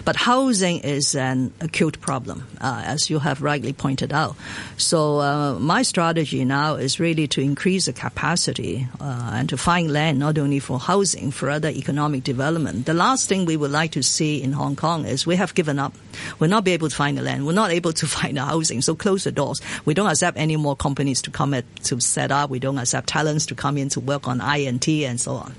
But 0.05 0.14
housing 0.14 0.78
is 0.78 1.16
an 1.16 1.53
acute 1.61 2.01
problem, 2.01 2.47
uh, 2.61 2.82
as 2.87 3.11
you 3.11 3.18
have 3.18 3.43
rightly 3.43 3.72
pointed 3.72 4.12
out. 4.12 4.37
So 4.76 5.20
uh, 5.20 5.59
my 5.59 5.82
strategy 5.82 6.45
now 6.45 6.76
is 6.76 7.01
really 7.01 7.26
to 7.28 7.41
increase 7.41 7.87
the 7.87 7.93
capacity 7.93 8.87
uh, 9.01 9.30
and 9.34 9.49
to 9.49 9.57
find 9.57 9.93
land 9.93 10.20
not 10.20 10.39
only 10.39 10.61
for 10.61 10.78
housing, 10.78 11.32
for 11.32 11.51
other 11.51 11.68
economic 11.68 12.22
development. 12.22 12.87
The 12.87 12.95
last 12.95 13.28
thing 13.28 13.47
we 13.47 13.57
would 13.57 13.72
like 13.72 13.93
to 13.93 14.03
see 14.03 14.41
in 14.41 14.53
Hong 14.53 14.76
Kong 14.76 15.07
is 15.07 15.26
we 15.26 15.37
have 15.37 15.55
given 15.55 15.80
up. 15.80 15.93
We'll 16.39 16.51
not 16.51 16.62
be 16.62 16.72
able 16.72 16.89
to 16.89 16.95
find 16.95 17.18
the 17.18 17.22
land. 17.22 17.47
We're 17.47 17.53
not 17.53 17.72
able 17.72 17.93
to 17.95 18.07
find 18.16 18.37
the 18.37 18.45
housing. 18.45 18.80
So 18.80 18.95
close 18.95 19.24
the 19.24 19.32
doors. 19.32 19.61
We 19.84 19.95
don't 19.95 20.09
accept 20.09 20.39
any 20.39 20.57
more 20.57 20.76
companies 20.76 21.20
to 21.22 21.32
come 21.32 21.57
to 21.84 22.01
set 22.01 22.30
up. 22.30 22.49
We 22.49 22.61
don't 22.61 22.78
accept 22.78 23.09
talents 23.27 23.47
to 23.47 23.55
come 23.55 23.77
in 23.77 23.89
to 23.91 24.01
work 24.01 24.29
on 24.29 24.41
I&T 24.41 25.05
and 25.05 25.20
so 25.20 25.33
on. 25.33 25.55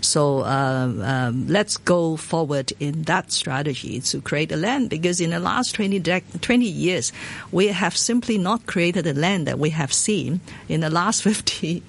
So 0.00 0.44
um, 0.44 1.02
um, 1.02 1.46
let's 1.46 1.76
go 1.76 2.16
forward 2.16 2.72
in 2.80 3.02
that 3.02 3.32
strategy 3.32 4.00
to 4.00 4.20
create 4.20 4.50
a 4.50 4.56
land 4.56 4.90
because 4.90 5.20
in 5.20 5.30
the 5.30 5.38
last 5.38 5.74
20, 5.74 6.00
dec- 6.00 6.40
20 6.40 6.64
years, 6.64 7.12
we 7.52 7.68
have 7.68 7.96
simply 7.96 8.38
not 8.38 8.66
created 8.66 9.06
a 9.06 9.14
land 9.14 9.46
that 9.46 9.58
we 9.58 9.70
have 9.70 9.92
seen 9.92 10.40
in 10.68 10.80
the 10.80 10.90
last 10.90 11.22
50 11.22 11.82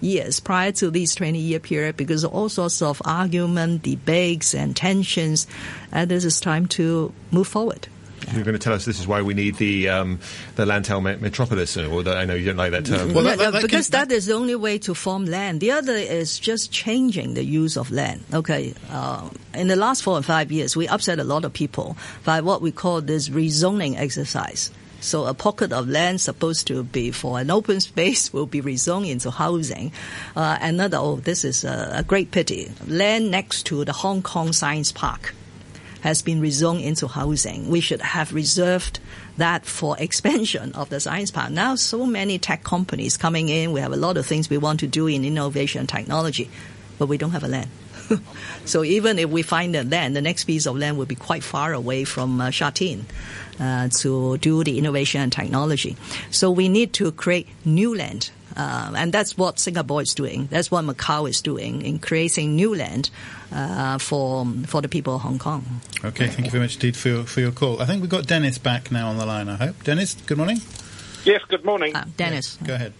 years 0.00 0.40
prior 0.40 0.72
to 0.72 0.90
this 0.90 1.14
20 1.14 1.38
year 1.38 1.60
period 1.60 1.96
because 1.96 2.24
of 2.24 2.32
all 2.32 2.48
sorts 2.48 2.82
of 2.82 3.00
argument, 3.04 3.82
debates, 3.82 4.54
and 4.54 4.74
tensions. 4.74 5.46
And 5.92 6.10
this 6.10 6.24
is 6.24 6.40
time 6.40 6.66
to 6.68 7.12
move 7.30 7.46
forward. 7.48 7.86
You're 8.32 8.44
going 8.44 8.54
to 8.54 8.58
tell 8.58 8.72
us 8.72 8.84
this 8.84 9.00
is 9.00 9.06
why 9.06 9.22
we 9.22 9.34
need 9.34 9.56
the 9.56 9.88
um, 9.88 10.20
the 10.56 10.64
Lantau 10.64 11.00
metropolis, 11.20 11.76
or 11.76 12.02
the, 12.02 12.16
I 12.16 12.24
know 12.24 12.34
you 12.34 12.46
don't 12.46 12.56
like 12.56 12.72
that 12.72 12.86
term. 12.86 13.12
Well, 13.12 13.24
that, 13.24 13.38
that, 13.38 13.52
that 13.52 13.62
because 13.62 13.90
can, 13.90 14.08
that 14.08 14.12
is 14.14 14.26
the 14.26 14.34
only 14.34 14.54
way 14.54 14.78
to 14.78 14.94
form 14.94 15.26
land. 15.26 15.60
The 15.60 15.72
other 15.72 15.94
is 15.94 16.38
just 16.38 16.72
changing 16.72 17.34
the 17.34 17.44
use 17.44 17.76
of 17.76 17.90
land. 17.90 18.24
Okay, 18.32 18.74
uh, 18.90 19.28
in 19.54 19.68
the 19.68 19.76
last 19.76 20.02
four 20.02 20.18
or 20.18 20.22
five 20.22 20.50
years, 20.50 20.76
we 20.76 20.88
upset 20.88 21.18
a 21.18 21.24
lot 21.24 21.44
of 21.44 21.52
people 21.52 21.96
by 22.24 22.40
what 22.40 22.62
we 22.62 22.72
call 22.72 23.00
this 23.00 23.28
rezoning 23.28 23.96
exercise. 23.98 24.70
So 25.00 25.26
a 25.26 25.34
pocket 25.34 25.70
of 25.70 25.86
land 25.86 26.22
supposed 26.22 26.66
to 26.68 26.82
be 26.82 27.10
for 27.10 27.38
an 27.38 27.50
open 27.50 27.80
space 27.92 28.32
will 28.32 28.46
be 28.46 28.62
rezoned 28.62 29.10
into 29.10 29.30
housing. 29.30 29.92
Uh, 30.34 30.56
another, 30.60 30.96
oh, 30.96 31.16
this 31.16 31.44
is 31.44 31.62
a, 31.62 31.92
a 31.96 32.02
great 32.02 32.30
pity. 32.30 32.72
Land 32.86 33.30
next 33.30 33.66
to 33.66 33.84
the 33.84 33.92
Hong 33.92 34.22
Kong 34.22 34.54
Science 34.54 34.92
Park 34.92 35.34
has 36.04 36.20
been 36.20 36.42
rezoned 36.42 36.82
into 36.82 37.08
housing. 37.08 37.70
We 37.70 37.80
should 37.80 38.02
have 38.02 38.34
reserved 38.34 39.00
that 39.38 39.64
for 39.64 39.96
expansion 39.98 40.72
of 40.74 40.90
the 40.90 41.00
science 41.00 41.30
park. 41.30 41.50
Now, 41.50 41.76
so 41.76 42.04
many 42.04 42.38
tech 42.38 42.62
companies 42.62 43.16
coming 43.16 43.48
in. 43.48 43.72
We 43.72 43.80
have 43.80 43.90
a 43.90 43.96
lot 43.96 44.18
of 44.18 44.26
things 44.26 44.50
we 44.50 44.58
want 44.58 44.80
to 44.80 44.86
do 44.86 45.06
in 45.06 45.24
innovation 45.24 45.80
and 45.80 45.88
technology, 45.88 46.50
but 46.98 47.06
we 47.06 47.16
don't 47.16 47.30
have 47.30 47.42
a 47.42 47.48
land. 47.48 47.70
so 48.64 48.84
even 48.84 49.18
if 49.18 49.30
we 49.30 49.42
find 49.42 49.74
the 49.74 49.84
land, 49.84 50.16
the 50.16 50.22
next 50.22 50.44
piece 50.44 50.66
of 50.66 50.76
land 50.76 50.98
will 50.98 51.06
be 51.06 51.14
quite 51.14 51.42
far 51.42 51.72
away 51.72 52.04
from 52.04 52.40
uh, 52.40 52.50
Sha 52.50 52.70
Tin. 52.70 53.06
Uh, 53.60 53.88
to 53.88 54.36
do 54.38 54.64
the 54.64 54.78
innovation 54.78 55.20
and 55.20 55.30
technology. 55.30 55.96
So 56.32 56.50
we 56.50 56.68
need 56.68 56.92
to 56.94 57.12
create 57.12 57.46
new 57.64 57.94
land. 57.94 58.32
Uh, 58.56 58.92
and 58.96 59.12
that's 59.12 59.38
what 59.38 59.60
Singapore 59.60 60.02
is 60.02 60.12
doing. 60.12 60.48
That's 60.50 60.72
what 60.72 60.84
Macau 60.84 61.28
is 61.28 61.40
doing 61.40 61.82
in 61.82 62.00
creating 62.00 62.56
new 62.56 62.74
land 62.74 63.10
uh, 63.52 63.98
for 63.98 64.44
for 64.66 64.82
the 64.82 64.88
people 64.88 65.14
of 65.14 65.22
Hong 65.22 65.38
Kong. 65.38 65.64
Okay, 66.04 66.26
thank 66.26 66.46
you 66.46 66.50
very 66.50 66.64
much 66.64 66.74
indeed 66.74 66.96
for 66.96 67.08
your, 67.08 67.24
for 67.24 67.40
your 67.40 67.52
call. 67.52 67.80
I 67.80 67.86
think 67.86 68.00
we've 68.00 68.10
got 68.10 68.26
Dennis 68.26 68.58
back 68.58 68.90
now 68.90 69.08
on 69.08 69.18
the 69.18 69.26
line, 69.26 69.48
I 69.48 69.54
hope. 69.54 69.82
Dennis, 69.84 70.14
good 70.26 70.38
morning. 70.38 70.60
Yes, 71.24 71.42
good 71.48 71.64
morning. 71.64 71.94
Uh, 71.94 72.04
Dennis. 72.16 72.58
Go 72.64 72.74
ahead. 72.74 72.92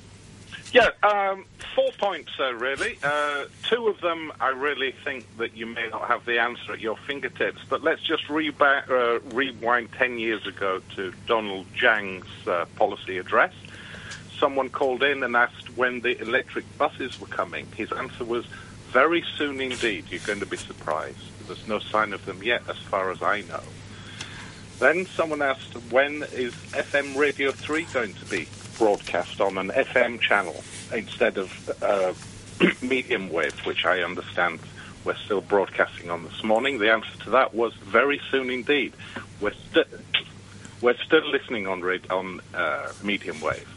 Yeah, 0.75 0.91
um, 1.05 1.45
four 1.77 1.91
points, 1.99 2.33
uh, 2.41 2.53
really. 2.55 2.99
Uh, 3.01 3.45
two 3.63 3.87
of 3.87 4.01
them, 4.01 4.33
I 4.41 4.49
really 4.49 4.93
think 5.05 5.25
that 5.37 5.57
you 5.57 5.67
may 5.67 5.89
not 5.89 6.09
have 6.09 6.25
the 6.25 6.41
answer 6.41 6.73
at 6.73 6.81
your 6.81 6.97
fingertips, 6.97 7.61
but 7.69 7.85
let's 7.85 8.03
just 8.03 8.29
reba- 8.29 8.85
uh, 8.91 9.21
rewind 9.33 9.93
10 9.93 10.19
years 10.19 10.45
ago 10.49 10.83
to 10.97 11.13
Donald 11.29 11.67
Tsang's 11.77 12.27
uh, 12.49 12.65
policy 12.75 13.19
address. 13.19 13.53
Someone 14.37 14.69
called 14.69 15.05
in 15.05 15.23
and 15.23 15.37
asked 15.37 15.77
when 15.77 16.01
the 16.01 16.21
electric 16.21 16.65
buses 16.77 17.21
were 17.21 17.29
coming. 17.29 17.67
His 17.77 17.93
answer 17.93 18.25
was, 18.25 18.45
very 18.89 19.25
soon 19.39 19.61
indeed. 19.61 20.07
You're 20.11 20.27
going 20.27 20.41
to 20.41 20.47
be 20.47 20.57
surprised. 20.57 21.19
There's 21.47 21.69
no 21.69 21.79
sign 21.79 22.13
of 22.13 22.27
them 22.27 22.43
yet, 22.43 22.63
as 22.69 22.79
far 22.79 23.13
as 23.13 23.23
I 23.23 23.43
know. 23.43 23.63
Then 24.81 25.07
someone 25.07 25.41
asked, 25.41 25.75
when 25.93 26.25
is 26.33 26.53
FM 26.73 27.17
Radio 27.17 27.53
3 27.53 27.85
going 27.93 28.15
to 28.15 28.25
be 28.25 28.49
broadcast 28.79 29.41
on 29.41 29.59
an 29.59 29.71
FM 29.71 30.21
channel 30.21 30.63
instead 30.93 31.39
of 31.39 31.83
uh, 31.83 32.13
medium 32.83 33.31
wave, 33.31 33.55
which 33.67 33.85
I 33.85 34.03
understand 34.03 34.61
we're 35.05 35.17
still 35.17 35.41
broadcasting 35.41 36.11
on 36.11 36.25
this 36.25 36.43
morning? 36.43 36.79
The 36.79 36.93
answer 36.93 37.17
to 37.25 37.31
that 37.31 37.55
was 37.55 37.75
very 37.75 38.21
soon 38.31 38.51
indeed. 38.51 38.95
We're, 39.41 39.53
st- 39.71 39.87
we're 40.81 40.97
still 40.97 41.29
listening 41.31 41.67
on, 41.67 41.83
on 42.11 42.41
uh, 42.55 42.93
medium 43.03 43.41
wave. 43.41 43.69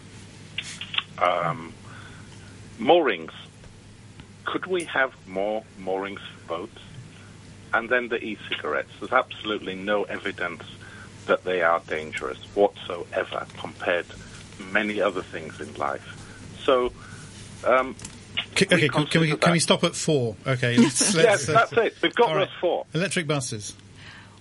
Um, 1.17 1.73
moorings. 2.79 3.31
Could 4.45 4.65
we 4.67 4.85
have 4.85 5.13
more 5.27 5.63
moorings 5.77 6.21
for 6.21 6.47
boats? 6.47 6.81
And 7.73 7.89
then 7.89 8.07
the 8.07 8.23
e-cigarettes. 8.23 8.91
There's 8.99 9.11
absolutely 9.11 9.75
no 9.75 10.03
evidence 10.03 10.63
that 11.25 11.43
they 11.43 11.61
are 11.61 11.81
dangerous 11.87 12.37
whatsoever 12.55 13.45
compared 13.57 14.07
to 14.09 14.15
many 14.59 15.01
other 15.01 15.21
things 15.21 15.59
in 15.59 15.73
life. 15.75 16.05
So, 16.63 16.91
um, 17.65 17.95
C- 18.55 18.65
okay, 18.65 18.89
can, 18.89 19.05
can 19.05 19.21
we 19.21 19.27
consider 19.27 19.37
can 19.37 19.51
we 19.53 19.59
stop 19.59 19.83
at 19.83 19.95
four? 19.95 20.35
Okay, 20.45 20.77
let's, 20.77 21.15
yes, 21.15 21.15
let's, 21.15 21.45
that's 21.45 21.73
it. 21.73 21.95
We've 22.01 22.15
got 22.15 22.29
all 22.29 22.35
those 22.35 22.47
right. 22.47 22.59
four. 22.59 22.85
Electric 22.93 23.27
buses. 23.27 23.73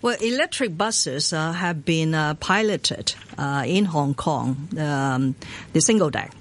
Well, 0.03 0.17
electric 0.21 0.77
buses 0.77 1.33
uh, 1.33 1.53
have 1.53 1.85
been 1.85 2.15
uh, 2.15 2.35
piloted 2.35 3.15
uh, 3.39 3.65
in 3.67 3.87
Hong 3.87 4.15
Kong, 4.15 4.69
um, 4.79 5.35
the 5.73 5.81
single 5.81 6.11
deck. 6.11 6.33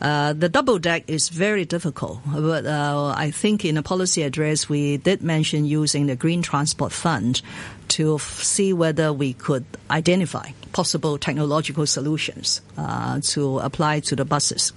Uh, 0.00 0.32
the 0.32 0.48
double 0.48 0.78
deck 0.78 1.04
is 1.06 1.28
very 1.28 1.64
difficult, 1.64 2.18
but 2.26 2.66
uh, 2.66 3.14
I 3.16 3.30
think 3.30 3.64
in 3.64 3.78
a 3.78 3.82
policy 3.82 4.22
address 4.22 4.68
we 4.68 4.96
did 4.98 5.22
mention 5.22 5.64
using 5.64 6.06
the 6.06 6.16
Green 6.16 6.42
Transport 6.42 6.92
Fund 6.92 7.40
to 7.88 8.16
f- 8.16 8.42
see 8.42 8.72
whether 8.72 9.12
we 9.12 9.32
could 9.32 9.64
identify 9.90 10.50
possible 10.74 11.16
technological 11.16 11.86
solutions 11.86 12.60
uh, 12.76 13.20
to 13.22 13.60
apply 13.60 14.00
to 14.00 14.16
the 14.16 14.24
buses. 14.24 14.72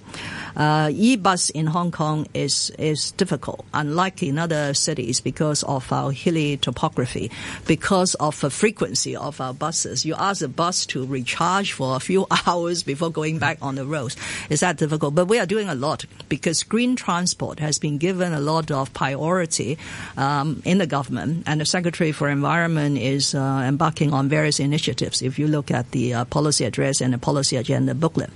Uh, 0.56 0.90
e-bus 0.92 1.50
in 1.50 1.66
Hong 1.66 1.90
Kong 1.90 2.26
is 2.34 2.70
is 2.78 3.10
difficult, 3.12 3.66
unlike 3.74 4.22
in 4.22 4.38
other 4.38 4.74
cities, 4.74 5.20
because 5.20 5.62
of 5.64 5.92
our 5.92 6.10
hilly 6.10 6.56
topography, 6.56 7.30
because 7.66 8.14
of 8.14 8.40
the 8.40 8.50
frequency 8.50 9.14
of 9.14 9.40
our 9.40 9.52
buses. 9.52 10.06
You 10.06 10.14
ask 10.14 10.40
the 10.40 10.48
bus 10.48 10.86
to 10.86 11.04
recharge 11.04 11.72
for 11.72 11.96
a 11.96 12.00
few 12.00 12.26
hours 12.46 12.82
before 12.82 13.10
going 13.10 13.38
back 13.38 13.58
on 13.60 13.74
the 13.74 13.84
roads. 13.84 14.16
It's 14.48 14.60
that 14.60 14.78
difficult, 14.78 15.14
but 15.14 15.26
we 15.26 15.38
are 15.38 15.46
doing 15.46 15.68
a 15.68 15.74
lot 15.74 16.06
because 16.28 16.62
green 16.62 16.96
transport 16.96 17.58
has 17.58 17.78
been 17.78 17.98
given 17.98 18.32
a 18.32 18.40
lot 18.40 18.70
of 18.70 18.94
priority 18.94 19.78
um, 20.16 20.62
in 20.64 20.78
the 20.78 20.86
government, 20.86 21.44
and 21.46 21.60
the 21.60 21.66
Secretary 21.66 22.12
for 22.12 22.28
Environment 22.28 22.98
is 22.98 23.34
uh, 23.34 23.64
embarking 23.66 24.12
on 24.12 24.28
various 24.28 24.60
initiatives. 24.60 25.22
If 25.22 25.38
you 25.38 25.48
look 25.48 25.70
at 25.70 25.87
the 25.92 26.14
uh, 26.14 26.24
policy 26.26 26.64
address 26.64 27.00
and 27.00 27.12
the 27.12 27.18
policy 27.18 27.56
agenda 27.56 27.94
booklet. 27.94 28.30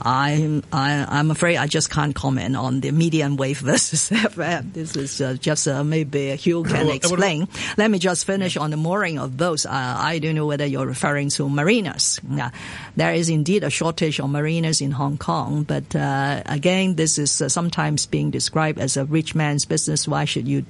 I'm 0.00 0.62
I, 0.72 1.04
I'm 1.08 1.30
afraid 1.30 1.56
I 1.56 1.66
just 1.66 1.90
can't 1.90 2.14
comment 2.14 2.56
on 2.56 2.80
the 2.80 2.92
medium 2.92 3.36
wave 3.36 3.58
versus 3.66 4.10
FM. 4.10 4.72
This 4.72 4.96
is 4.96 5.20
uh, 5.20 5.34
just 5.34 5.66
uh, 5.66 5.82
maybe 5.82 6.36
Hugh 6.36 6.62
can 6.62 6.86
Well, 6.86 6.94
explain. 6.94 7.48
Let 7.76 7.90
me 7.90 7.98
just 7.98 8.24
finish 8.24 8.56
on 8.56 8.70
the 8.70 8.76
mooring 8.76 9.18
of 9.18 9.36
boats. 9.36 9.66
Uh, 9.66 9.70
I 9.72 10.18
don't 10.20 10.34
know 10.34 10.46
whether 10.46 10.66
you're 10.66 10.86
referring 10.86 11.30
to 11.30 11.48
marinas. 11.48 12.20
Yeah. 12.30 12.50
There 12.96 13.12
is 13.12 13.28
indeed 13.28 13.64
a 13.64 13.70
shortage 13.70 14.20
of 14.20 14.30
marinas 14.30 14.80
in 14.80 14.92
Hong 14.92 15.18
Kong, 15.18 15.64
but 15.64 15.94
uh, 15.96 16.42
again, 16.46 16.94
this 16.94 17.18
is 17.18 17.42
uh, 17.42 17.48
sometimes 17.48 18.06
being 18.06 18.30
described 18.30 18.78
as 18.78 18.96
a 18.96 19.04
rich 19.04 19.34
man's 19.34 19.64
business. 19.64 20.06
Why 20.06 20.24
should 20.26 20.46
you 20.46 20.64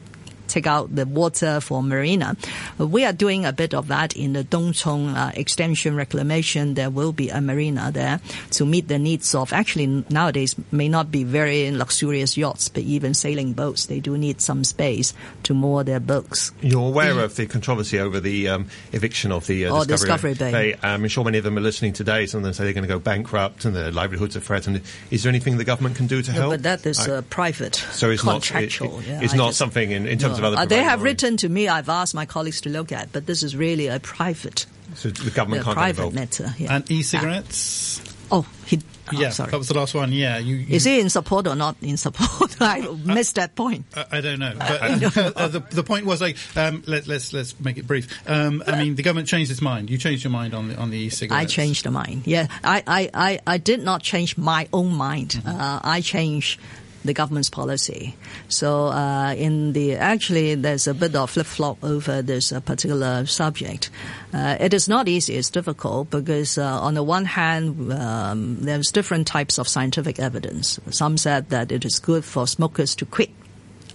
take 0.48 0.66
out 0.66 0.94
the 0.94 1.06
water 1.06 1.60
for 1.60 1.82
marina. 1.82 2.36
We 2.78 3.04
are 3.04 3.12
doing 3.12 3.44
a 3.44 3.52
bit 3.52 3.74
of 3.74 3.88
that 3.88 4.16
in 4.16 4.32
the 4.32 4.44
Tung 4.44 4.72
Chung 4.72 5.08
uh, 5.08 5.32
extension 5.34 5.94
reclamation. 5.96 6.74
There 6.74 6.90
will 6.90 7.12
be 7.12 7.28
a 7.28 7.40
marina 7.40 7.90
there 7.92 8.20
to 8.52 8.64
meet 8.66 8.88
the 8.88 8.98
needs 8.98 9.34
of 9.34 9.52
actually 9.52 10.04
nowadays 10.10 10.56
may 10.72 10.88
not 10.88 11.10
be 11.10 11.24
very 11.24 11.70
luxurious 11.70 12.36
yachts, 12.36 12.68
but 12.68 12.82
even 12.82 13.14
sailing 13.14 13.52
boats. 13.52 13.86
They 13.86 14.00
do 14.00 14.16
need 14.18 14.40
some 14.40 14.64
space 14.64 15.12
to 15.44 15.54
moor 15.54 15.84
their 15.84 16.00
boats. 16.00 16.52
You're 16.60 16.88
aware 16.88 17.18
of 17.20 17.36
the 17.36 17.46
controversy 17.46 17.98
over 17.98 18.20
the 18.20 18.48
um, 18.48 18.66
eviction 18.92 19.32
of 19.32 19.46
the 19.46 19.66
uh, 19.66 19.74
Oh, 19.76 19.84
Discovery 19.84 20.34
Bay. 20.34 20.74
Um, 20.74 21.02
I'm 21.04 21.08
sure 21.08 21.24
many 21.24 21.38
of 21.38 21.44
them 21.44 21.56
are 21.58 21.60
listening 21.60 21.92
today. 21.92 22.26
Some 22.26 22.38
of 22.38 22.44
them 22.44 22.52
say 22.52 22.64
they're 22.64 22.72
going 22.72 22.82
to 22.86 22.88
go 22.88 22.98
bankrupt 22.98 23.64
and 23.64 23.74
their 23.76 23.90
livelihoods 23.90 24.36
are 24.36 24.40
threatened. 24.40 24.80
Is 25.10 25.22
there 25.22 25.30
anything 25.30 25.56
the 25.58 25.64
government 25.64 25.96
can 25.96 26.06
do 26.06 26.22
to 26.22 26.32
No, 26.32 26.38
help? 26.40 26.52
but 26.52 26.62
that 26.64 26.86
is 26.86 26.98
I- 27.08 27.20
private, 27.22 27.76
so 27.92 28.10
it's 28.10 28.24
not. 28.24 28.38
It, 28.38 28.42
contractual. 28.48 28.98
it- 29.00 29.22
it's 29.24 29.34
I 29.34 29.36
not 29.36 29.46
just- 29.48 29.58
something 29.58 29.90
in, 29.90 30.06
in 30.06 30.18
terms 30.18 30.37
of 30.38 30.44
other. 30.44 30.56
Uh, 30.56 30.64
they 30.66 30.82
have 30.82 31.02
written 31.02 31.36
to 31.38 31.48
me. 31.48 31.68
I've 31.68 31.88
asked 31.88 32.14
my 32.14 32.26
colleagues 32.26 32.60
to 32.62 32.70
look 32.70 32.92
at, 32.92 33.12
but 33.12 33.26
this 33.26 33.42
is 33.42 33.54
really 33.56 33.86
a 33.88 34.00
private, 34.00 34.66
So 34.94 35.10
the 35.10 35.30
government 35.30 35.64
can't 35.64 35.76
get 35.76 35.80
private 35.80 36.02
involved. 36.02 36.14
matter. 36.16 36.54
Yeah. 36.58 36.74
And 36.76 36.90
e-cigarettes. 36.90 38.00
oh, 38.30 38.46
he. 38.66 38.80
oh, 39.12 39.18
yeah, 39.18 39.30
sorry. 39.30 39.50
that 39.50 39.58
was 39.58 39.68
the 39.68 39.74
last 39.74 39.94
one. 39.94 40.12
Yeah, 40.12 40.38
you. 40.38 40.56
you 40.56 40.76
Is 40.76 40.84
he 40.84 41.00
in 41.00 41.08
support 41.10 41.46
or 41.46 41.54
not 41.54 41.76
in 41.80 41.96
support? 41.96 42.56
I 42.60 42.80
missed 43.04 43.36
that 43.36 43.54
point. 43.56 43.86
I 43.94 44.18
I 44.18 44.20
don't 44.20 44.38
know, 44.38 44.52
but 44.58 44.70
uh, 45.16 45.32
uh, 45.36 45.48
the, 45.48 45.60
the 45.60 45.82
point 45.82 46.04
was 46.06 46.20
like 46.20 46.36
um, 46.56 46.82
let, 46.86 47.06
let's 47.06 47.32
let's 47.32 47.58
make 47.60 47.78
it 47.78 47.86
brief. 47.86 48.06
Um, 48.28 48.62
I 48.66 48.76
mean, 48.82 48.94
the 48.96 49.02
government 49.02 49.28
changed 49.28 49.50
its 49.50 49.62
mind. 49.62 49.88
You 49.90 49.96
changed 49.98 50.24
your 50.24 50.30
mind 50.30 50.54
on 50.54 50.68
the 50.68 50.76
on 50.76 50.90
the 50.90 50.98
e-cigarettes. 50.98 51.42
I 51.42 51.46
changed 51.46 51.84
the 51.84 51.90
mind. 51.90 52.26
Yeah, 52.26 52.48
I, 52.62 52.82
I, 52.86 53.10
I, 53.14 53.40
I 53.46 53.58
did 53.58 53.82
not 53.82 54.02
change 54.02 54.36
my 54.36 54.68
own 54.72 54.92
mind. 54.94 55.30
Mm-hmm. 55.30 55.48
Uh, 55.48 55.80
I 55.82 56.00
changed 56.02 56.60
the 57.04 57.14
government's 57.14 57.50
policy. 57.50 58.16
So 58.48 58.86
uh, 58.86 59.34
in 59.34 59.72
the 59.72 59.96
actually, 59.96 60.54
there's 60.54 60.86
a 60.86 60.94
bit 60.94 61.14
of 61.14 61.30
flip 61.30 61.46
flop 61.46 61.82
over 61.82 62.22
this 62.22 62.52
uh, 62.52 62.60
particular 62.60 63.26
subject. 63.26 63.90
Uh, 64.32 64.56
it 64.60 64.74
is 64.74 64.88
not 64.88 65.08
easy. 65.08 65.36
It's 65.36 65.50
difficult 65.50 66.10
because 66.10 66.58
uh, 66.58 66.80
on 66.80 66.94
the 66.94 67.02
one 67.02 67.24
hand, 67.24 67.92
um, 67.92 68.56
there's 68.60 68.90
different 68.90 69.26
types 69.26 69.58
of 69.58 69.68
scientific 69.68 70.18
evidence. 70.18 70.78
Some 70.90 71.16
said 71.16 71.50
that 71.50 71.72
it 71.72 71.84
is 71.84 71.98
good 71.98 72.24
for 72.24 72.46
smokers 72.46 72.94
to 72.96 73.06
quit 73.06 73.30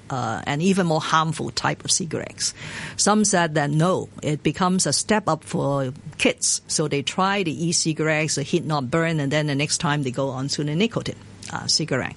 uh, 0.10 0.41
an 0.45 0.62
even 0.62 0.86
more 0.86 1.01
harmful 1.01 1.49
type 1.51 1.84
of 1.84 1.91
cigarettes. 1.91 2.54
Some 2.97 3.26
said 3.26 3.56
that 3.56 3.70
no, 3.70 4.10
it 4.22 4.43
becomes 4.43 4.86
a 4.86 4.93
step 4.93 5.28
up 5.28 5.43
for 5.43 5.93
kids. 6.18 6.62
So 6.68 6.88
they 6.88 7.01
try 7.01 7.43
the 7.43 7.68
e-cigarettes, 7.68 8.36
the 8.36 8.43
heat 8.43 8.66
not 8.66 8.91
burn, 8.91 9.20
and 9.20 9.32
then 9.32 9.47
the 9.47 9.56
next 9.56 9.80
time 9.80 10.04
they 10.04 10.12
go 10.12 10.30
on 10.30 10.47
to 10.49 10.64
the 10.64 10.76
nicotine 10.76 11.16
uh, 11.51 11.68
cigarette. 11.68 12.16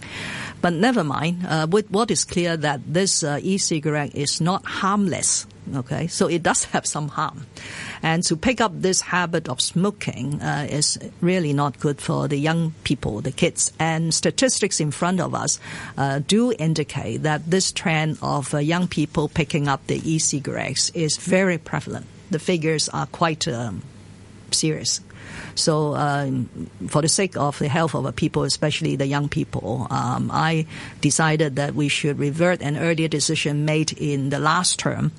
But 0.66 0.74
never 0.74 1.04
mind. 1.04 1.46
Uh, 1.46 1.68
with 1.70 1.88
what 1.92 2.10
is 2.10 2.24
clear 2.24 2.56
that 2.56 2.80
this 2.92 3.22
uh, 3.22 3.38
e-cigarette 3.40 4.16
is 4.16 4.40
not 4.40 4.64
harmless. 4.64 5.46
Okay, 5.72 6.08
so 6.08 6.26
it 6.26 6.42
does 6.42 6.64
have 6.74 6.84
some 6.86 7.06
harm, 7.06 7.46
and 8.02 8.24
to 8.24 8.36
pick 8.36 8.60
up 8.60 8.72
this 8.74 9.00
habit 9.00 9.48
of 9.48 9.60
smoking 9.60 10.42
uh, 10.42 10.66
is 10.68 10.98
really 11.20 11.52
not 11.52 11.78
good 11.78 12.00
for 12.00 12.26
the 12.26 12.36
young 12.36 12.74
people, 12.82 13.20
the 13.20 13.30
kids. 13.30 13.72
And 13.78 14.12
statistics 14.12 14.80
in 14.80 14.90
front 14.90 15.20
of 15.20 15.36
us 15.36 15.60
uh, 15.96 16.18
do 16.26 16.52
indicate 16.58 17.22
that 17.22 17.48
this 17.48 17.70
trend 17.70 18.18
of 18.20 18.52
uh, 18.52 18.58
young 18.58 18.88
people 18.88 19.28
picking 19.28 19.68
up 19.68 19.86
the 19.86 20.02
e-cigarettes 20.02 20.90
is 20.94 21.16
very 21.16 21.58
prevalent. 21.58 22.06
The 22.32 22.40
figures 22.40 22.88
are 22.88 23.06
quite 23.06 23.46
um, 23.46 23.82
serious. 24.50 25.00
So, 25.54 25.94
um, 25.94 26.48
for 26.88 27.02
the 27.02 27.08
sake 27.08 27.36
of 27.36 27.58
the 27.58 27.68
health 27.68 27.94
of 27.94 28.06
our 28.06 28.12
people, 28.12 28.42
especially 28.44 28.96
the 28.96 29.06
young 29.06 29.28
people, 29.28 29.86
um, 29.90 30.30
I 30.32 30.66
decided 31.00 31.56
that 31.56 31.74
we 31.74 31.88
should 31.88 32.18
revert 32.18 32.62
an 32.62 32.76
earlier 32.76 33.08
decision 33.08 33.64
made 33.64 33.92
in 33.92 34.30
the 34.30 34.38
last 34.38 34.78
term 34.78 35.12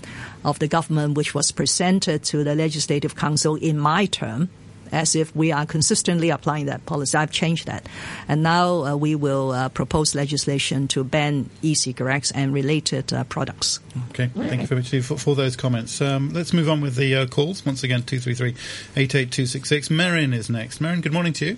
of 0.43 0.60
the 0.60 0.68
government, 0.68 1.18
which 1.18 1.34
was 1.34 1.51
presented 1.51 2.24
to 2.26 2.43
the 2.43 2.55
Legislative 2.55 3.16
Council 3.16 3.55
in 3.55 3.78
my 3.80 4.05
term. 4.05 4.49
As 4.92 5.16
if 5.16 5.36
we 5.36 5.52
are 5.52 5.66
consistently 5.66 6.30
applying 6.30 6.66
that 6.68 6.86
policy. 6.86 7.18
I've 7.18 7.32
changed 7.32 7.68
that. 7.68 7.88
And 8.28 8.44
now 8.44 8.86
uh, 8.86 8.96
we 8.96 9.16
will 9.16 9.52
uh, 9.52 9.70
propose 9.70 10.16
legislation 10.16 10.88
to 10.90 11.04
ban 11.04 11.50
e-cigarettes 11.62 12.32
and 12.32 12.54
related 12.54 13.14
uh, 13.14 13.24
products. 13.26 13.80
Okay, 14.10 14.28
thank 14.28 14.62
you 14.62 14.68
very 14.68 14.82
much 14.82 14.90
for, 15.06 15.18
for 15.18 15.36
those 15.36 15.56
comments. 15.56 16.02
Um, 16.02 16.32
let's 16.34 16.54
move 16.54 16.70
on 16.70 16.82
with 16.82 16.96
the 16.96 17.16
uh, 17.16 17.26
calls. 17.28 17.66
Once 17.66 17.84
again, 17.84 18.02
233-88266. 18.04 19.90
Merrin 19.90 20.34
is 20.34 20.50
next. 20.50 20.80
Merrin, 20.82 21.02
good 21.02 21.14
morning 21.14 21.34
to 21.34 21.46
you. 21.46 21.58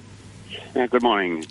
Yeah, 0.76 0.88
good 0.88 1.04
morning. 1.04 1.46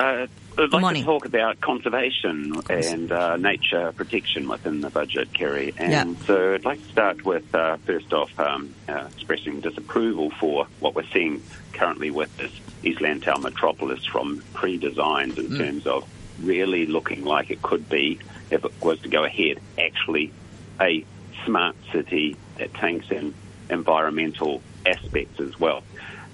Uh, 0.00 0.26
I'd 0.56 0.72
like 0.72 0.96
to 0.96 1.02
talk 1.04 1.26
about 1.26 1.60
conservation 1.60 2.62
and 2.70 3.12
uh, 3.12 3.36
nature 3.36 3.92
protection 3.92 4.48
within 4.48 4.80
the 4.80 4.88
budget, 4.90 5.32
Carrie. 5.34 5.74
And 5.76 5.92
Yeah. 5.92 6.26
so 6.26 6.54
I'd 6.54 6.64
like 6.64 6.82
to 6.82 6.90
start 6.90 7.24
with, 7.24 7.54
uh, 7.54 7.76
first 7.84 8.12
off, 8.14 8.30
um, 8.40 8.74
uh, 8.88 9.08
expressing 9.12 9.60
disapproval 9.60 10.30
for 10.40 10.66
what 10.80 10.94
we're 10.94 11.10
seeing 11.12 11.42
currently 11.74 12.10
with 12.10 12.34
this 12.38 12.50
East 12.82 13.00
Lantau 13.00 13.38
metropolis 13.42 14.04
from 14.06 14.42
pre-designs 14.54 15.38
in 15.38 15.48
Mm. 15.48 15.58
terms 15.58 15.86
of 15.86 16.08
really 16.42 16.86
looking 16.86 17.24
like 17.24 17.50
it 17.50 17.60
could 17.60 17.86
be, 17.90 18.18
if 18.50 18.64
it 18.64 18.72
was 18.82 18.98
to 19.00 19.08
go 19.08 19.24
ahead, 19.24 19.58
actually 19.78 20.32
a 20.80 21.04
smart 21.44 21.76
city 21.92 22.36
that 22.56 22.72
takes 22.74 23.10
in 23.10 23.34
environmental 23.68 24.62
aspects 24.86 25.40
as 25.40 25.58
well. 25.60 25.82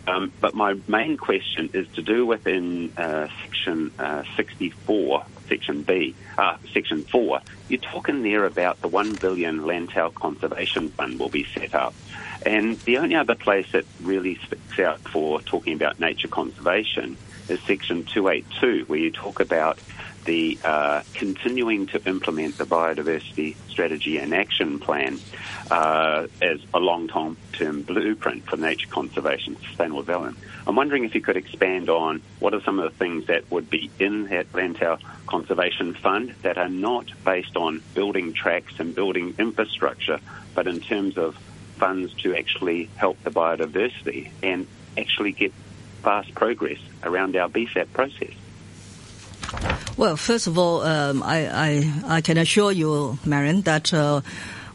Um, 0.06 0.32
but 0.40 0.54
my 0.54 0.76
main 0.86 1.16
question 1.16 1.70
is 1.72 1.88
to 1.94 2.02
do 2.02 2.24
within 2.24 2.92
uh, 2.96 3.28
section 3.42 3.90
uh, 3.98 4.22
64, 4.36 5.24
section 5.48 5.82
B, 5.82 6.14
uh, 6.38 6.56
section 6.72 7.02
4. 7.04 7.40
You 7.68 7.78
talk 7.78 8.08
in 8.08 8.22
there 8.22 8.44
about 8.44 8.80
the 8.80 8.88
1 8.88 9.16
billion 9.16 9.60
Lantau 9.62 10.14
Conservation 10.14 10.90
Fund 10.90 11.18
will 11.18 11.28
be 11.28 11.44
set 11.54 11.74
up. 11.74 11.94
And 12.44 12.78
the 12.80 12.98
only 12.98 13.16
other 13.16 13.34
place 13.34 13.66
that 13.72 13.84
really 14.00 14.36
sticks 14.46 14.78
out 14.78 15.00
for 15.00 15.40
talking 15.42 15.72
about 15.72 15.98
nature 15.98 16.28
conservation 16.28 17.16
is 17.48 17.60
section 17.62 18.04
282, 18.04 18.84
where 18.86 18.98
you 18.98 19.10
talk 19.10 19.40
about 19.40 19.80
the 20.26 20.58
uh, 20.62 21.02
continuing 21.14 21.86
to 21.86 22.06
implement 22.06 22.58
the 22.58 22.66
biodiversity 22.66 23.56
strategy 23.68 24.18
and 24.18 24.34
action 24.34 24.78
plan 24.78 25.18
uh, 25.70 26.26
as 26.42 26.60
a 26.74 26.78
long-term 26.78 27.82
blueprint 27.82 28.44
for 28.44 28.56
nature 28.56 28.88
conservation, 28.90 29.56
sustainable 29.68 30.02
development. 30.02 30.36
I'm 30.66 30.76
wondering 30.76 31.04
if 31.04 31.14
you 31.14 31.20
could 31.20 31.36
expand 31.36 31.88
on 31.88 32.20
what 32.40 32.52
are 32.54 32.60
some 32.62 32.78
of 32.78 32.90
the 32.90 32.98
things 32.98 33.26
that 33.26 33.50
would 33.50 33.70
be 33.70 33.90
in 33.98 34.24
that 34.24 34.52
Lantau 34.52 34.98
Conservation 35.26 35.94
Fund 35.94 36.34
that 36.42 36.58
are 36.58 36.68
not 36.68 37.06
based 37.24 37.56
on 37.56 37.82
building 37.94 38.32
tracks 38.32 38.74
and 38.78 38.94
building 38.94 39.34
infrastructure, 39.38 40.20
but 40.54 40.66
in 40.66 40.80
terms 40.80 41.16
of 41.16 41.36
funds 41.78 42.12
to 42.14 42.34
actually 42.34 42.90
help 42.96 43.22
the 43.22 43.30
biodiversity 43.30 44.30
and 44.42 44.66
actually 44.98 45.32
get 45.32 45.52
fast 46.02 46.34
progress 46.34 46.78
around 47.02 47.36
our 47.36 47.48
BSAP 47.48 47.92
process. 47.92 48.32
Well, 49.96 50.16
first 50.16 50.46
of 50.46 50.58
all, 50.58 50.82
um, 50.82 51.22
I, 51.22 51.48
I, 51.48 52.16
I 52.16 52.20
can 52.20 52.36
assure 52.36 52.70
you, 52.70 53.18
Marion, 53.24 53.62
that 53.62 53.94
uh, 53.94 54.20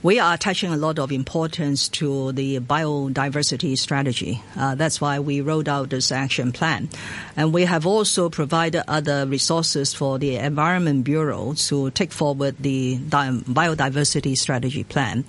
we 0.03 0.19
are 0.19 0.33
attaching 0.33 0.73
a 0.73 0.77
lot 0.77 0.97
of 0.97 1.11
importance 1.11 1.87
to 1.89 2.31
the 2.31 2.59
biodiversity 2.59 3.77
strategy. 3.77 4.41
Uh, 4.57 4.73
that's 4.73 4.99
why 4.99 5.19
we 5.19 5.41
rolled 5.41 5.69
out 5.69 5.89
this 5.89 6.11
action 6.11 6.51
plan. 6.51 6.89
And 7.35 7.53
we 7.53 7.65
have 7.65 7.85
also 7.85 8.29
provided 8.29 8.83
other 8.87 9.27
resources 9.27 9.93
for 9.93 10.17
the 10.17 10.37
Environment 10.37 11.03
Bureau 11.03 11.53
to 11.53 11.91
take 11.91 12.11
forward 12.11 12.55
the 12.59 12.97
di- 12.97 13.41
biodiversity 13.47 14.35
strategy 14.37 14.83
plan. 14.83 15.23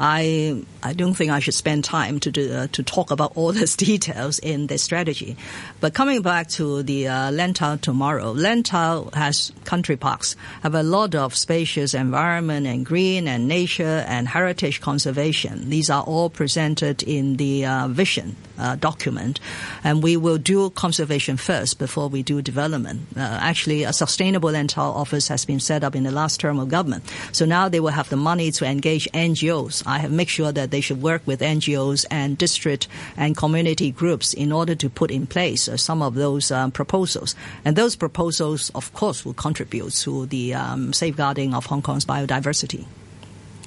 I 0.00 0.62
I 0.82 0.92
don't 0.92 1.14
think 1.14 1.30
I 1.30 1.40
should 1.40 1.54
spend 1.54 1.84
time 1.84 2.20
to 2.20 2.30
do, 2.30 2.52
uh, 2.52 2.66
to 2.72 2.82
talk 2.82 3.10
about 3.10 3.32
all 3.36 3.52
these 3.58 3.76
details 3.76 4.38
in 4.38 4.66
the 4.66 4.78
strategy. 4.78 5.36
But 5.80 5.94
coming 5.94 6.22
back 6.22 6.48
to 6.50 6.82
the 6.82 7.08
uh, 7.08 7.30
Lantau 7.30 7.80
tomorrow, 7.80 8.34
Lantau 8.34 9.12
has 9.14 9.52
country 9.64 9.96
parks, 9.96 10.36
have 10.62 10.74
a 10.74 10.82
lot 10.82 11.14
of 11.14 11.34
spacious 11.34 11.94
environment 11.94 12.66
and 12.66 12.86
green 12.86 13.26
and 13.26 13.48
nature 13.48 14.04
and 14.06 14.17
heritage 14.26 14.80
conservation. 14.80 15.70
These 15.70 15.90
are 15.90 16.02
all 16.02 16.30
presented 16.30 17.02
in 17.02 17.36
the 17.36 17.66
uh, 17.66 17.88
vision 17.88 18.36
uh, 18.58 18.76
document, 18.76 19.40
and 19.84 20.02
we 20.02 20.16
will 20.16 20.38
do 20.38 20.70
conservation 20.70 21.36
first 21.36 21.78
before 21.78 22.08
we 22.08 22.22
do 22.22 22.42
development. 22.42 23.02
Uh, 23.16 23.20
actually, 23.20 23.84
a 23.84 23.92
sustainable 23.92 24.50
Lantau 24.50 24.94
office 24.94 25.28
has 25.28 25.44
been 25.44 25.60
set 25.60 25.84
up 25.84 25.94
in 25.94 26.02
the 26.02 26.10
last 26.10 26.40
term 26.40 26.58
of 26.58 26.68
government, 26.68 27.04
so 27.32 27.44
now 27.44 27.68
they 27.68 27.80
will 27.80 27.88
have 27.90 28.08
the 28.08 28.16
money 28.16 28.50
to 28.50 28.64
engage 28.64 29.08
NGOs. 29.12 29.82
I 29.86 29.98
have 29.98 30.12
made 30.12 30.28
sure 30.28 30.52
that 30.52 30.70
they 30.70 30.80
should 30.80 31.02
work 31.02 31.22
with 31.26 31.40
NGOs 31.40 32.06
and 32.10 32.36
district 32.36 32.88
and 33.16 33.36
community 33.36 33.90
groups 33.90 34.34
in 34.34 34.52
order 34.52 34.74
to 34.74 34.90
put 34.90 35.10
in 35.10 35.26
place 35.26 35.68
uh, 35.68 35.76
some 35.76 36.02
of 36.02 36.14
those 36.14 36.50
um, 36.50 36.70
proposals. 36.70 37.34
And 37.64 37.76
those 37.76 37.96
proposals, 37.96 38.70
of 38.74 38.92
course, 38.92 39.24
will 39.24 39.34
contribute 39.34 39.92
to 40.04 40.26
the 40.26 40.54
um, 40.54 40.92
safeguarding 40.92 41.54
of 41.54 41.66
Hong 41.66 41.82
Kong's 41.82 42.04
biodiversity. 42.04 42.86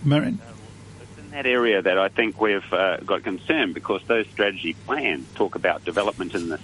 Marion? 0.04 0.40
in 1.18 1.32
that 1.32 1.46
area 1.46 1.82
that 1.82 1.98
I 1.98 2.10
think 2.10 2.42
we've 2.42 2.74
uh, 2.74 2.98
got 2.98 3.24
concern 3.24 3.74
because 3.74 4.02
those 4.08 4.28
strategy 4.28 4.74
plans 4.74 5.28
talk 5.36 5.56
about 5.56 5.86
development 5.86 6.36
in 6.36 6.50
the 6.50 6.60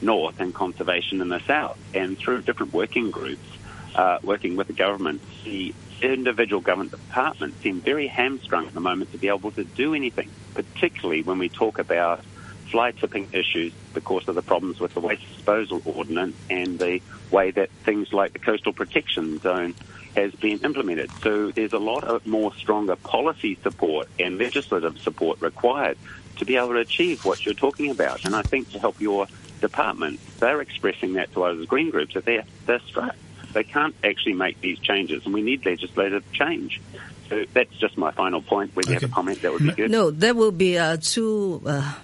north 0.00 0.40
and 0.40 0.54
conservation 0.54 1.20
in 1.20 1.28
the 1.28 1.40
south. 1.40 1.78
And 1.94 2.18
through 2.18 2.42
different 2.42 2.72
working 2.72 3.10
groups, 3.10 3.46
uh, 3.94 4.18
working 4.22 4.56
with 4.56 4.66
the 4.66 4.72
government, 4.72 5.22
the 5.44 5.74
individual 6.02 6.60
government 6.60 6.90
departments 6.90 7.58
seem 7.62 7.80
very 7.80 8.08
hamstrung 8.08 8.66
at 8.66 8.74
the 8.74 8.80
moment 8.80 9.12
to 9.12 9.18
be 9.18 9.28
able 9.28 9.50
to 9.52 9.64
do 9.64 9.94
anything, 9.94 10.30
particularly 10.54 11.22
when 11.22 11.38
we 11.38 11.48
talk 11.48 11.78
about 11.78 12.24
fly 12.70 12.90
tipping 12.90 13.28
issues 13.32 13.72
because 13.92 14.26
of 14.28 14.34
the 14.34 14.42
problems 14.42 14.80
with 14.80 14.94
the 14.94 15.00
waste 15.00 15.22
disposal 15.34 15.82
ordinance 15.84 16.36
and 16.48 16.78
the 16.78 17.00
way 17.30 17.50
that 17.50 17.70
things 17.84 18.12
like 18.12 18.32
the 18.32 18.38
coastal 18.38 18.72
protection 18.72 19.38
zone 19.40 19.74
has 20.14 20.32
been 20.34 20.58
implemented. 20.60 21.10
So 21.22 21.50
there's 21.50 21.72
a 21.72 21.78
lot 21.78 22.04
of 22.04 22.26
more 22.26 22.54
stronger 22.54 22.96
policy 22.96 23.58
support 23.62 24.08
and 24.18 24.38
legislative 24.38 24.98
support 24.98 25.40
required 25.40 25.98
to 26.36 26.44
be 26.44 26.56
able 26.56 26.70
to 26.70 26.80
achieve 26.80 27.24
what 27.24 27.44
you're 27.44 27.54
talking 27.54 27.90
about. 27.90 28.24
And 28.24 28.34
I 28.34 28.42
think 28.42 28.70
to 28.72 28.78
help 28.78 29.00
your 29.00 29.26
department, 29.60 30.20
they're 30.38 30.60
expressing 30.60 31.14
that 31.14 31.32
to 31.32 31.44
us 31.44 31.58
as 31.58 31.66
green 31.66 31.90
groups 31.90 32.14
that 32.14 32.24
they're 32.24 32.44
they're 32.66 32.80
struck. 32.80 33.16
They 33.52 33.64
can't 33.64 33.94
actually 34.02 34.32
make 34.32 34.60
these 34.60 34.78
changes, 34.78 35.24
and 35.26 35.34
we 35.34 35.42
need 35.42 35.64
legislative 35.66 36.30
change. 36.32 36.80
So 37.28 37.44
that's 37.52 37.74
just 37.76 37.98
my 37.98 38.10
final 38.10 38.40
point. 38.40 38.74
Whether 38.74 38.90
you 38.90 38.94
have 38.94 39.04
a 39.04 39.08
comment, 39.08 39.42
that 39.42 39.52
would 39.52 39.62
be 39.62 39.72
good. 39.72 39.90
No, 39.90 40.10
there 40.10 40.34
will 40.34 40.52
be 40.52 40.78
uh, 40.78 40.96
two. 41.00 41.62
Uh, 41.64 41.94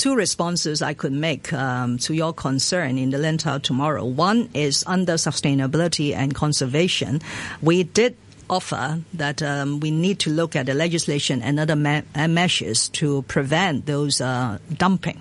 Two 0.00 0.14
responses 0.14 0.80
I 0.80 0.94
could 0.94 1.12
make 1.12 1.52
um, 1.52 1.98
to 1.98 2.14
your 2.14 2.32
concern 2.32 2.96
in 2.96 3.10
the 3.10 3.18
Lantau 3.18 3.60
tomorrow. 3.60 4.02
One 4.02 4.48
is 4.54 4.82
under 4.86 5.16
sustainability 5.16 6.14
and 6.14 6.34
conservation. 6.34 7.20
We 7.60 7.82
did 7.82 8.16
offer 8.48 9.02
that 9.12 9.42
um, 9.42 9.78
we 9.80 9.90
need 9.90 10.18
to 10.20 10.30
look 10.30 10.56
at 10.56 10.64
the 10.64 10.72
legislation 10.72 11.42
and 11.42 11.60
other 11.60 11.76
me- 11.76 12.00
measures 12.16 12.88
to 13.00 13.20
prevent 13.28 13.84
those 13.84 14.22
uh, 14.22 14.56
dumping. 14.74 15.20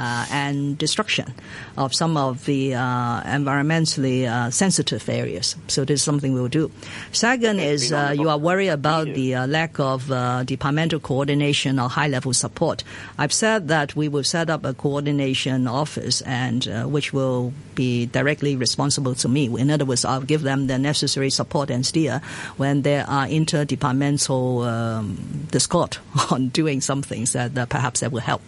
Uh, 0.00 0.24
and 0.30 0.78
destruction 0.78 1.34
of 1.76 1.94
some 1.94 2.16
of 2.16 2.46
the 2.46 2.74
uh, 2.74 3.20
environmentally 3.24 4.26
uh, 4.26 4.48
sensitive 4.48 5.06
areas. 5.10 5.56
So 5.68 5.84
this 5.84 6.00
is 6.00 6.02
something 6.02 6.32
we'll 6.32 6.48
do. 6.48 6.70
Second 7.12 7.60
is 7.60 7.92
uh, 7.92 8.14
you 8.16 8.30
are 8.30 8.38
worried 8.38 8.68
about 8.68 9.08
the 9.08 9.34
uh, 9.34 9.46
lack 9.46 9.78
of 9.78 10.10
uh, 10.10 10.42
departmental 10.44 11.00
coordination 11.00 11.78
or 11.78 11.90
high-level 11.90 12.32
support. 12.32 12.82
I've 13.18 13.34
said 13.34 13.68
that 13.68 13.94
we 13.94 14.08
will 14.08 14.24
set 14.24 14.48
up 14.48 14.64
a 14.64 14.72
coordination 14.72 15.68
office 15.68 16.22
and 16.22 16.66
uh, 16.66 16.84
which 16.84 17.12
will 17.12 17.52
be 17.74 18.06
directly 18.06 18.56
responsible 18.56 19.14
to 19.16 19.28
me. 19.28 19.54
In 19.60 19.70
other 19.70 19.84
words, 19.84 20.06
I'll 20.06 20.22
give 20.22 20.40
them 20.40 20.66
the 20.66 20.78
necessary 20.78 21.28
support 21.28 21.68
and 21.68 21.84
steer 21.84 22.22
when 22.56 22.80
there 22.82 23.04
are 23.06 23.26
interdepartmental 23.26 24.66
um, 24.66 25.46
discord 25.50 25.98
on 26.30 26.48
doing 26.48 26.80
some 26.80 27.02
things 27.02 27.34
that 27.34 27.68
perhaps 27.68 28.00
that 28.00 28.12
will 28.12 28.20
help. 28.20 28.40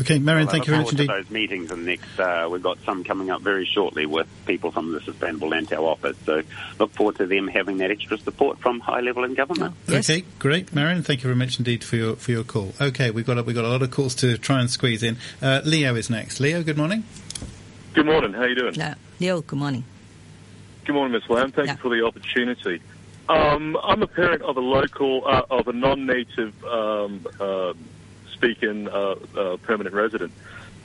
Okay, 0.00 0.18
Marion, 0.18 0.46
Well, 0.46 0.52
thank 0.52 0.66
you 0.66 0.76
look 0.76 0.76
very 0.76 0.84
much 0.84 0.92
indeed. 0.92 1.08
those 1.08 1.30
meetings 1.30 1.70
and 1.70 1.86
next 1.86 2.18
uh, 2.20 2.48
we've 2.50 2.62
got 2.62 2.78
some 2.84 3.04
coming 3.04 3.30
up 3.30 3.40
very 3.42 3.64
shortly 3.66 4.06
with 4.06 4.26
people 4.46 4.70
from 4.70 4.92
the 4.92 5.00
Sustainable 5.00 5.50
Lantau 5.50 5.82
office. 5.82 6.16
So 6.24 6.42
look 6.78 6.92
forward 6.92 7.16
to 7.16 7.26
them 7.26 7.48
having 7.48 7.78
that 7.78 7.90
extra 7.90 8.18
support 8.18 8.58
from 8.58 8.80
high 8.80 9.00
level 9.00 9.24
in 9.24 9.34
government. 9.34 9.74
Okay, 9.88 10.24
great, 10.38 10.74
Marion. 10.74 11.02
Thank 11.02 11.20
you 11.20 11.28
very 11.28 11.36
much 11.36 11.58
indeed 11.58 11.82
for 11.82 11.96
your 11.96 12.16
for 12.16 12.30
your 12.30 12.44
call. 12.44 12.72
Okay, 12.80 13.10
we've 13.10 13.26
got 13.26 13.38
a, 13.38 13.42
we've 13.42 13.56
got 13.56 13.64
a 13.64 13.68
lot 13.68 13.82
of 13.82 13.90
calls 13.90 14.14
to 14.16 14.36
try 14.38 14.60
and 14.60 14.70
squeeze 14.70 15.02
in. 15.02 15.16
Uh, 15.42 15.62
Leo 15.64 15.94
is 15.94 16.10
next. 16.10 16.38
Leo, 16.40 16.62
good 16.62 16.76
morning. 16.76 17.04
Good 17.94 18.06
morning. 18.06 18.32
How 18.34 18.42
are 18.42 18.48
you 18.48 18.54
doing? 18.54 18.74
Yeah. 18.74 18.94
Leo, 19.20 19.40
good 19.40 19.58
morning. 19.58 19.84
Good 20.84 20.92
morning, 20.94 21.12
Ms. 21.12 21.28
Lam. 21.28 21.52
Thank 21.52 21.68
you 21.70 21.76
for 21.76 21.88
the 21.88 22.04
opportunity. 22.04 22.80
Um, 23.28 23.76
I'm 23.82 24.02
a 24.02 24.06
parent 24.06 24.40
of 24.42 24.56
a 24.56 24.60
local, 24.60 25.22
uh, 25.26 25.42
of 25.50 25.68
a 25.68 25.72
non-native 25.74 26.64
um, 26.64 27.26
uh, 27.38 27.74
speaking 28.38 28.88
uh, 28.88 29.16
uh, 29.36 29.56
permanent 29.58 29.94
resident. 29.94 30.32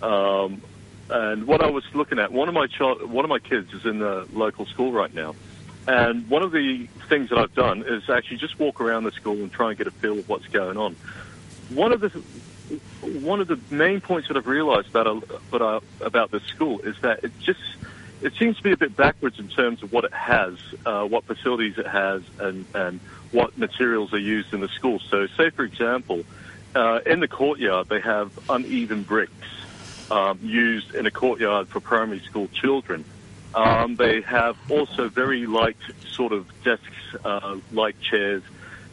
Um, 0.01 0.61
and 1.09 1.45
what 1.45 1.61
I 1.61 1.69
was 1.69 1.83
looking 1.93 2.19
at, 2.19 2.31
one 2.31 2.47
of 2.47 2.53
my 2.53 2.67
child, 2.67 3.09
one 3.09 3.23
of 3.23 3.29
my 3.29 3.39
kids 3.39 3.71
is 3.73 3.85
in 3.85 3.99
the 3.99 4.27
local 4.33 4.65
school 4.65 4.91
right 4.91 5.13
now. 5.13 5.35
And 5.87 6.29
one 6.29 6.43
of 6.43 6.51
the 6.51 6.87
things 7.09 7.29
that 7.29 7.37
I've 7.37 7.53
done 7.53 7.83
is 7.85 8.09
actually 8.09 8.37
just 8.37 8.57
walk 8.57 8.81
around 8.81 9.03
the 9.03 9.11
school 9.11 9.35
and 9.35 9.51
try 9.51 9.69
and 9.69 9.77
get 9.77 9.85
a 9.85 9.91
feel 9.91 10.17
of 10.17 10.27
what's 10.29 10.47
going 10.47 10.77
on. 10.77 10.95
One 11.69 11.91
of 11.91 11.99
the 11.99 12.09
one 13.01 13.41
of 13.41 13.47
the 13.47 13.59
main 13.69 13.99
points 13.99 14.29
that 14.29 14.37
I've 14.37 14.47
realised 14.47 14.89
about 14.89 15.23
about, 15.51 15.83
about 15.99 16.31
this 16.31 16.43
school 16.43 16.79
is 16.79 16.95
that 17.01 17.23
it 17.23 17.37
just 17.39 17.59
it 18.21 18.33
seems 18.39 18.55
to 18.57 18.63
be 18.63 18.71
a 18.71 18.77
bit 18.77 18.95
backwards 18.95 19.37
in 19.37 19.49
terms 19.49 19.83
of 19.83 19.91
what 19.91 20.05
it 20.05 20.13
has, 20.13 20.57
uh, 20.85 21.03
what 21.03 21.25
facilities 21.25 21.77
it 21.77 21.85
has, 21.85 22.23
and, 22.39 22.65
and 22.73 23.01
what 23.31 23.57
materials 23.57 24.13
are 24.13 24.19
used 24.19 24.53
in 24.53 24.61
the 24.61 24.69
school. 24.69 24.99
So, 24.99 25.27
say 25.35 25.49
for 25.49 25.63
example, 25.63 26.23
uh, 26.75 26.99
in 27.05 27.19
the 27.19 27.27
courtyard 27.27 27.89
they 27.89 27.99
have 27.99 28.31
uneven 28.49 29.03
bricks 29.03 29.31
um, 30.11 30.39
used 30.41 30.93
in 30.95 31.05
a 31.05 31.11
courtyard 31.11 31.67
for 31.67 31.79
primary 31.79 32.19
school 32.19 32.47
children. 32.49 33.05
Um, 33.55 33.95
they 33.95 34.21
have 34.21 34.57
also 34.69 35.09
very 35.09 35.45
light 35.45 35.77
sort 36.09 36.33
of 36.33 36.47
desks, 36.63 36.85
uh, 37.23 37.57
light 37.71 37.99
chairs, 38.01 38.43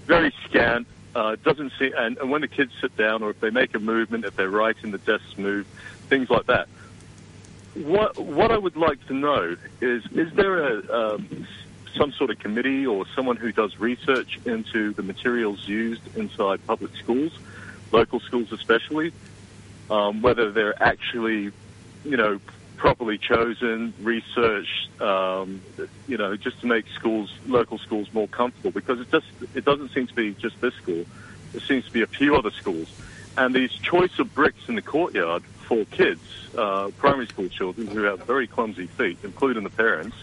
very 0.06 0.32
scant. 0.44 0.86
Uh, 1.12 1.34
doesn't 1.42 1.72
see, 1.76 1.90
and, 1.96 2.18
and 2.18 2.30
when 2.30 2.40
the 2.40 2.48
kids 2.48 2.72
sit 2.80 2.96
down 2.96 3.24
or 3.24 3.30
if 3.30 3.40
they 3.40 3.50
make 3.50 3.74
a 3.74 3.80
movement, 3.80 4.24
if 4.24 4.36
they're 4.36 4.50
writing, 4.50 4.92
the 4.92 4.98
desks 4.98 5.36
move, 5.36 5.66
things 6.08 6.30
like 6.30 6.46
that 6.46 6.68
what 7.74 8.18
what 8.18 8.50
I 8.50 8.58
would 8.58 8.76
like 8.76 9.04
to 9.06 9.14
know 9.14 9.56
is 9.80 10.04
is 10.12 10.32
there 10.34 10.58
a 10.58 11.14
um, 11.14 11.46
some 11.96 12.12
sort 12.12 12.30
of 12.30 12.38
committee 12.38 12.86
or 12.86 13.04
someone 13.14 13.36
who 13.36 13.52
does 13.52 13.78
research 13.78 14.38
into 14.44 14.92
the 14.92 15.02
materials 15.02 15.66
used 15.68 16.02
inside 16.16 16.64
public 16.66 16.94
schools, 16.96 17.32
local 17.92 18.20
schools 18.20 18.52
especially, 18.52 19.12
um, 19.90 20.22
whether 20.22 20.50
they're 20.50 20.80
actually, 20.82 21.50
you 22.04 22.16
know, 22.16 22.40
properly 22.76 23.18
chosen, 23.18 23.92
researched, 24.00 25.00
um, 25.02 25.60
you 26.08 26.16
know, 26.16 26.34
just 26.36 26.60
to 26.60 26.66
make 26.66 26.86
schools, 26.88 27.30
local 27.46 27.78
schools 27.78 28.08
more 28.14 28.28
comfortable 28.28 28.70
because 28.70 29.00
it 29.00 29.10
just 29.10 29.26
it 29.54 29.64
doesn't 29.64 29.90
seem 29.92 30.06
to 30.06 30.14
be 30.14 30.34
just 30.34 30.60
this 30.60 30.74
school. 30.74 31.04
It 31.52 31.62
seems 31.62 31.84
to 31.84 31.92
be 31.92 32.02
a 32.02 32.06
few 32.06 32.36
other 32.36 32.50
schools, 32.50 32.88
and 33.36 33.54
these 33.54 33.72
choice 33.72 34.18
of 34.18 34.34
bricks 34.34 34.68
in 34.68 34.76
the 34.76 34.82
courtyard 34.82 35.42
for 35.42 35.84
kids, 35.86 36.22
uh, 36.56 36.90
primary 36.98 37.26
school 37.26 37.48
children 37.48 37.86
who 37.86 38.02
have 38.02 38.20
very 38.20 38.46
clumsy 38.46 38.86
feet, 38.86 39.18
including 39.22 39.62
the 39.62 39.70
parents, 39.70 40.16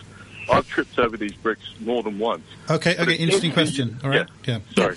I've 0.49 0.67
tripped 0.67 0.97
over 0.99 1.17
these 1.17 1.33
bricks 1.33 1.73
more 1.79 2.03
than 2.03 2.19
once. 2.19 2.43
Okay, 2.69 2.95
okay, 2.97 3.13
interesting 3.15 3.51
question. 3.51 3.99
All 4.03 4.09
right, 4.09 4.27
yeah. 4.45 4.59
Sorry. 4.75 4.95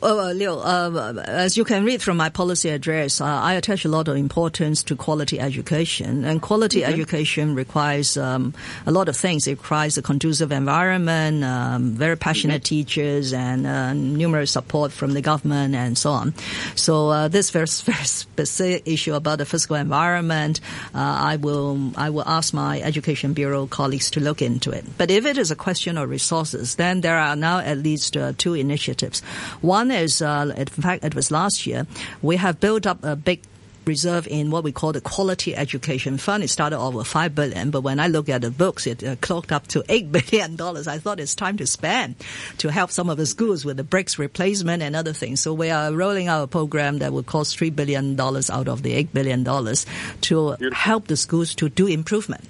Well, 0.00 0.20
uh, 0.20 0.32
Leo, 0.32 0.58
uh, 0.58 1.22
as 1.26 1.56
you 1.56 1.64
can 1.64 1.84
read 1.84 2.02
from 2.02 2.16
my 2.16 2.28
policy 2.28 2.68
address, 2.70 3.20
uh, 3.20 3.24
I 3.24 3.54
attach 3.54 3.84
a 3.84 3.88
lot 3.88 4.08
of 4.08 4.16
importance 4.16 4.82
to 4.84 4.96
quality 4.96 5.38
education, 5.40 6.24
and 6.24 6.40
quality 6.40 6.80
Mm-hmm. 6.82 6.92
education 6.92 7.54
requires 7.54 8.16
um, 8.16 8.54
a 8.86 8.90
lot 8.92 9.08
of 9.08 9.16
things. 9.16 9.46
It 9.46 9.52
requires 9.58 9.98
a 9.98 10.02
conducive 10.02 10.52
environment, 10.52 11.44
um, 11.44 11.92
very 11.92 12.16
passionate 12.16 12.62
Mm-hmm. 12.62 12.74
teachers, 12.76 13.32
and 13.32 13.66
uh, 13.66 13.92
numerous 13.92 14.50
support 14.52 14.92
from 14.92 15.12
the 15.14 15.20
government, 15.20 15.74
and 15.74 15.96
so 15.98 16.10
on. 16.12 16.34
So 16.76 17.08
uh, 17.10 17.28
this 17.28 17.50
very, 17.50 17.66
very 17.84 18.04
specific 18.04 18.82
issue 18.86 19.14
about 19.14 19.38
the 19.38 19.46
physical 19.46 19.76
environment, 19.76 20.60
uh, 20.94 20.98
I 21.32 21.36
will 21.36 21.92
I 21.96 22.10
will 22.10 22.26
ask 22.26 22.52
my 22.54 22.80
education 22.80 23.32
bureau 23.32 23.66
colleagues 23.66 24.10
to 24.12 24.20
look 24.20 24.42
into 24.42 24.70
it. 24.70 24.84
But 24.98 25.10
if 25.10 25.26
it 25.26 25.38
is 25.38 25.50
a 25.50 25.56
question 25.56 25.98
of 25.98 26.08
resources, 26.08 26.76
then 26.76 27.00
there 27.00 27.18
are 27.18 27.36
now 27.36 27.58
at 27.58 27.78
least 27.78 28.16
uh, 28.16 28.32
two 28.36 28.54
initiatives. 28.54 29.20
One 29.60 29.90
is, 29.90 30.22
uh, 30.22 30.52
in 30.56 30.66
fact, 30.66 31.04
it 31.04 31.14
was 31.14 31.30
last 31.30 31.66
year, 31.66 31.86
we 32.20 32.36
have 32.36 32.60
built 32.60 32.86
up 32.86 33.02
a 33.04 33.16
big 33.16 33.42
reserve 33.86 34.26
in 34.28 34.50
what 34.50 34.64
we 34.64 34.72
call 34.72 34.92
the 34.92 35.00
quality 35.00 35.54
education 35.56 36.18
fund. 36.18 36.44
It 36.44 36.48
started 36.48 36.78
off 36.78 36.94
with 36.94 37.06
five 37.06 37.34
billion, 37.34 37.70
but 37.70 37.82
when 37.82 38.00
I 38.00 38.06
look 38.06 38.28
at 38.28 38.42
the 38.42 38.50
books, 38.50 38.86
it 38.86 39.02
uh, 39.02 39.16
clocked 39.16 39.52
up 39.52 39.66
to 39.68 39.84
eight 39.88 40.12
billion 40.30 40.56
dollars. 40.56 40.88
I 40.88 40.98
thought 40.98 41.20
it's 41.20 41.34
time 41.34 41.56
to 41.58 41.66
spend 41.66 42.16
to 42.58 42.70
help 42.70 42.90
some 42.90 43.10
of 43.10 43.16
the 43.16 43.26
schools 43.26 43.64
with 43.64 43.76
the 43.76 43.84
bricks 43.84 44.18
replacement 44.18 44.82
and 44.82 44.94
other 44.94 45.12
things. 45.12 45.40
So 45.40 45.52
we 45.52 45.70
are 45.70 45.92
rolling 45.92 46.28
out 46.28 46.44
a 46.44 46.46
program 46.46 46.98
that 46.98 47.12
will 47.12 47.22
cost 47.22 47.56
three 47.56 47.70
billion 47.70 48.16
dollars 48.16 48.50
out 48.50 48.68
of 48.68 48.82
the 48.82 48.92
eight 48.92 49.12
billion 49.12 49.44
dollars 49.44 49.86
to 50.22 50.56
help 50.72 51.06
the 51.08 51.16
schools 51.16 51.54
to 51.56 51.68
do 51.68 51.86
improvement. 51.86 52.44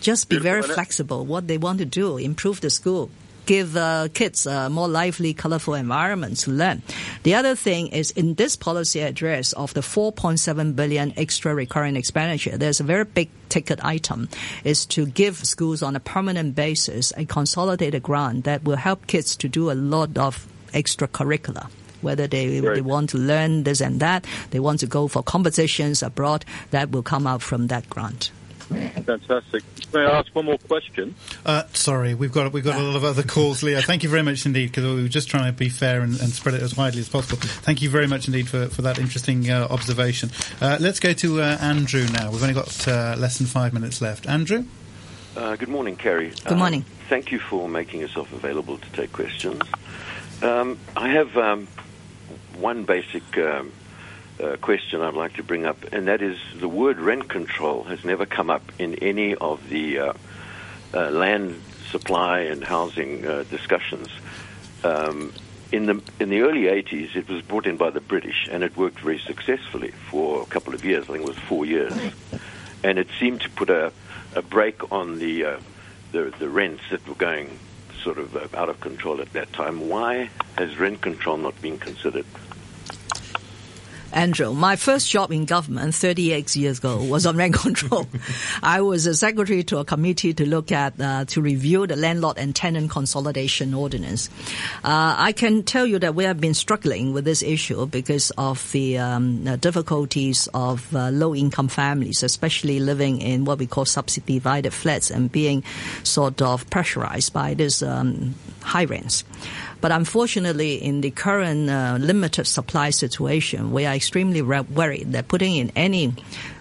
Just 0.00 0.28
be 0.28 0.38
very 0.38 0.62
flexible. 0.62 1.24
What 1.24 1.48
they 1.48 1.58
want 1.58 1.78
to 1.78 1.84
do, 1.84 2.16
improve 2.16 2.60
the 2.60 2.70
school 2.70 3.10
give 3.46 3.76
uh, 3.76 4.08
kids 4.12 4.44
a 4.46 4.68
more 4.68 4.88
lively, 4.88 5.32
colorful 5.32 5.74
environment 5.74 6.36
to 6.38 6.50
learn. 6.50 6.82
The 7.22 7.34
other 7.34 7.54
thing 7.54 7.88
is 7.88 8.10
in 8.10 8.34
this 8.34 8.56
policy 8.56 9.00
address 9.00 9.52
of 9.52 9.72
the 9.72 9.80
4.7 9.80 10.76
billion 10.76 11.14
extra 11.16 11.54
recurring 11.54 11.96
expenditure, 11.96 12.58
there's 12.58 12.80
a 12.80 12.84
very 12.84 13.04
big 13.04 13.30
ticket 13.48 13.82
item 13.84 14.28
is 14.64 14.84
to 14.86 15.06
give 15.06 15.36
schools 15.44 15.82
on 15.82 15.96
a 15.96 16.00
permanent 16.00 16.54
basis 16.54 17.12
a 17.16 17.24
consolidated 17.24 18.02
grant 18.02 18.44
that 18.44 18.64
will 18.64 18.76
help 18.76 19.06
kids 19.06 19.36
to 19.36 19.48
do 19.48 19.70
a 19.70 19.74
lot 19.74 20.18
of 20.18 20.46
extracurricular 20.74 21.70
whether 22.02 22.26
they, 22.26 22.60
Right. 22.60 22.74
they 22.74 22.80
want 22.82 23.10
to 23.10 23.18
learn 23.18 23.64
this 23.64 23.80
and 23.80 23.98
that, 24.00 24.26
they 24.50 24.60
want 24.60 24.80
to 24.80 24.86
go 24.86 25.08
for 25.08 25.22
competitions 25.22 26.02
abroad, 26.02 26.44
that 26.70 26.90
will 26.90 27.02
come 27.02 27.26
out 27.26 27.42
from 27.42 27.68
that 27.68 27.88
grant. 27.88 28.30
Fantastic. 28.68 29.62
May 29.94 30.00
I 30.00 30.18
ask 30.18 30.34
one 30.34 30.46
more 30.46 30.58
question? 30.58 31.14
Uh, 31.44 31.62
sorry, 31.72 32.14
we've 32.14 32.32
got 32.32 32.52
we've 32.52 32.64
got 32.64 32.78
a 32.78 32.82
lot 32.82 32.96
of 32.96 33.04
other 33.04 33.22
calls, 33.22 33.62
Leo. 33.62 33.80
Thank 33.80 34.02
you 34.02 34.08
very 34.08 34.22
much 34.22 34.44
indeed, 34.46 34.66
because 34.66 34.84
we 34.84 35.02
were 35.02 35.08
just 35.08 35.28
trying 35.28 35.46
to 35.46 35.56
be 35.56 35.68
fair 35.68 36.00
and, 36.00 36.18
and 36.20 36.30
spread 36.30 36.54
it 36.54 36.62
as 36.62 36.76
widely 36.76 37.00
as 37.00 37.08
possible. 37.08 37.38
Thank 37.38 37.82
you 37.82 37.88
very 37.90 38.06
much 38.08 38.26
indeed 38.26 38.48
for, 38.48 38.66
for 38.68 38.82
that 38.82 38.98
interesting 38.98 39.48
uh, 39.48 39.68
observation. 39.70 40.30
Uh, 40.60 40.78
let's 40.80 40.98
go 41.00 41.12
to 41.12 41.40
uh, 41.40 41.58
Andrew 41.60 42.06
now. 42.12 42.30
We've 42.30 42.42
only 42.42 42.54
got 42.54 42.88
uh, 42.88 43.14
less 43.18 43.38
than 43.38 43.46
five 43.46 43.72
minutes 43.72 44.00
left. 44.00 44.26
Andrew, 44.28 44.64
Uh, 45.36 45.54
good 45.56 45.68
morning, 45.68 45.96
Carrie. 45.96 46.32
Good 46.46 46.58
morning. 46.58 46.84
Thank 47.08 47.30
you 47.30 47.38
for 47.38 47.68
making 47.68 48.00
yourself 48.00 48.32
available 48.32 48.78
to 48.78 48.88
take 48.92 49.12
questions. 49.12 49.62
Um, 50.42 50.78
I 50.96 51.08
have 51.08 51.36
um, 51.36 51.68
one 52.58 52.84
basic 52.84 53.22
um, 53.38 53.70
uh, 54.42 54.56
question 54.56 55.00
I'd 55.00 55.14
like 55.14 55.34
to 55.34 55.42
bring 55.42 55.64
up, 55.64 55.92
and 55.92 56.08
that 56.08 56.22
is 56.22 56.38
the 56.56 56.68
word 56.68 56.98
rent 56.98 57.28
control 57.28 57.84
has 57.84 58.04
never 58.04 58.26
come 58.26 58.50
up 58.50 58.62
in 58.78 58.94
any 58.96 59.34
of 59.34 59.68
the 59.68 59.98
uh, 59.98 60.12
uh, 60.94 61.10
land 61.10 61.60
supply 61.90 62.40
and 62.40 62.62
housing 62.62 63.26
uh, 63.26 63.44
discussions. 63.50 64.08
Um, 64.84 65.32
in 65.72 65.86
the 65.86 66.02
in 66.20 66.28
the 66.28 66.42
early 66.42 66.64
80s, 66.64 67.16
it 67.16 67.28
was 67.28 67.42
brought 67.42 67.66
in 67.66 67.76
by 67.76 67.90
the 67.90 68.00
British, 68.00 68.48
and 68.50 68.62
it 68.62 68.76
worked 68.76 69.00
very 69.00 69.18
successfully 69.18 69.90
for 70.10 70.42
a 70.42 70.46
couple 70.46 70.74
of 70.74 70.84
years. 70.84 71.04
I 71.04 71.14
think 71.14 71.20
it 71.20 71.28
was 71.28 71.38
four 71.38 71.64
years, 71.64 71.92
and 72.84 72.98
it 72.98 73.08
seemed 73.18 73.40
to 73.42 73.50
put 73.50 73.70
a, 73.70 73.92
a 74.34 74.42
break 74.42 74.92
on 74.92 75.18
the, 75.18 75.44
uh, 75.44 75.60
the 76.12 76.32
the 76.38 76.48
rents 76.48 76.82
that 76.90 77.06
were 77.08 77.14
going 77.14 77.58
sort 78.02 78.18
of 78.18 78.36
uh, 78.36 78.46
out 78.56 78.68
of 78.68 78.80
control 78.80 79.20
at 79.20 79.32
that 79.32 79.52
time. 79.52 79.88
Why 79.88 80.30
has 80.56 80.78
rent 80.78 81.00
control 81.00 81.36
not 81.36 81.60
been 81.60 81.78
considered? 81.78 82.26
Andrew, 84.12 84.52
my 84.52 84.76
first 84.76 85.10
job 85.10 85.32
in 85.32 85.44
government 85.44 85.94
38 85.94 86.54
years 86.56 86.78
ago 86.78 87.02
was 87.02 87.26
on 87.26 87.36
rent 87.36 87.54
control. 87.66 88.06
I 88.62 88.80
was 88.80 89.06
a 89.06 89.14
secretary 89.14 89.64
to 89.64 89.78
a 89.78 89.84
committee 89.84 90.32
to 90.34 90.46
look 90.46 90.72
at, 90.72 91.00
uh, 91.00 91.24
to 91.26 91.42
review 91.42 91.86
the 91.86 91.96
landlord 91.96 92.38
and 92.38 92.54
tenant 92.54 92.90
consolidation 92.90 93.74
ordinance. 93.74 94.28
Uh, 94.84 95.14
I 95.18 95.32
can 95.32 95.62
tell 95.64 95.86
you 95.86 95.98
that 95.98 96.14
we 96.14 96.24
have 96.24 96.40
been 96.40 96.54
struggling 96.54 97.12
with 97.12 97.24
this 97.24 97.42
issue 97.42 97.86
because 97.86 98.30
of 98.38 98.70
the 98.72 98.98
um, 98.98 99.44
difficulties 99.58 100.48
of 100.54 100.94
uh, 100.94 101.10
low-income 101.10 101.68
families, 101.68 102.22
especially 102.22 102.80
living 102.80 103.20
in 103.20 103.44
what 103.44 103.58
we 103.58 103.66
call 103.66 103.84
subdivided 103.84 104.72
flats 104.72 105.10
and 105.10 105.30
being 105.30 105.62
sort 106.02 106.40
of 106.40 106.68
pressurized 106.70 107.32
by 107.32 107.54
this 107.54 107.82
um, 107.82 108.34
high 108.62 108.84
rents. 108.84 109.24
But 109.80 109.92
unfortunately, 109.92 110.82
in 110.82 111.00
the 111.00 111.10
current 111.10 111.68
uh, 111.68 111.98
limited 112.00 112.46
supply 112.46 112.90
situation, 112.90 113.72
we 113.72 113.86
are 113.86 113.94
extremely 113.94 114.42
worried 114.42 115.12
that 115.12 115.28
putting 115.28 115.56
in 115.56 115.70
any 115.76 116.14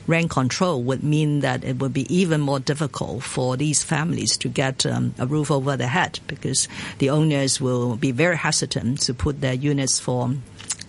rent 0.07 0.29
control 0.29 0.83
would 0.83 1.03
mean 1.03 1.39
that 1.39 1.63
it 1.63 1.79
would 1.79 1.93
be 1.93 2.13
even 2.15 2.41
more 2.41 2.59
difficult 2.59 3.23
for 3.23 3.57
these 3.57 3.83
families 3.83 4.37
to 4.37 4.47
get 4.47 4.85
um, 4.85 5.15
a 5.17 5.25
roof 5.25 5.49
over 5.49 5.75
their 5.75 5.87
head 5.87 6.19
because 6.27 6.67
the 6.99 7.09
owners 7.09 7.59
will 7.59 7.95
be 7.95 8.11
very 8.11 8.37
hesitant 8.37 8.99
to 9.01 9.13
put 9.13 9.41
their 9.41 9.53
units 9.53 9.99
for 9.99 10.31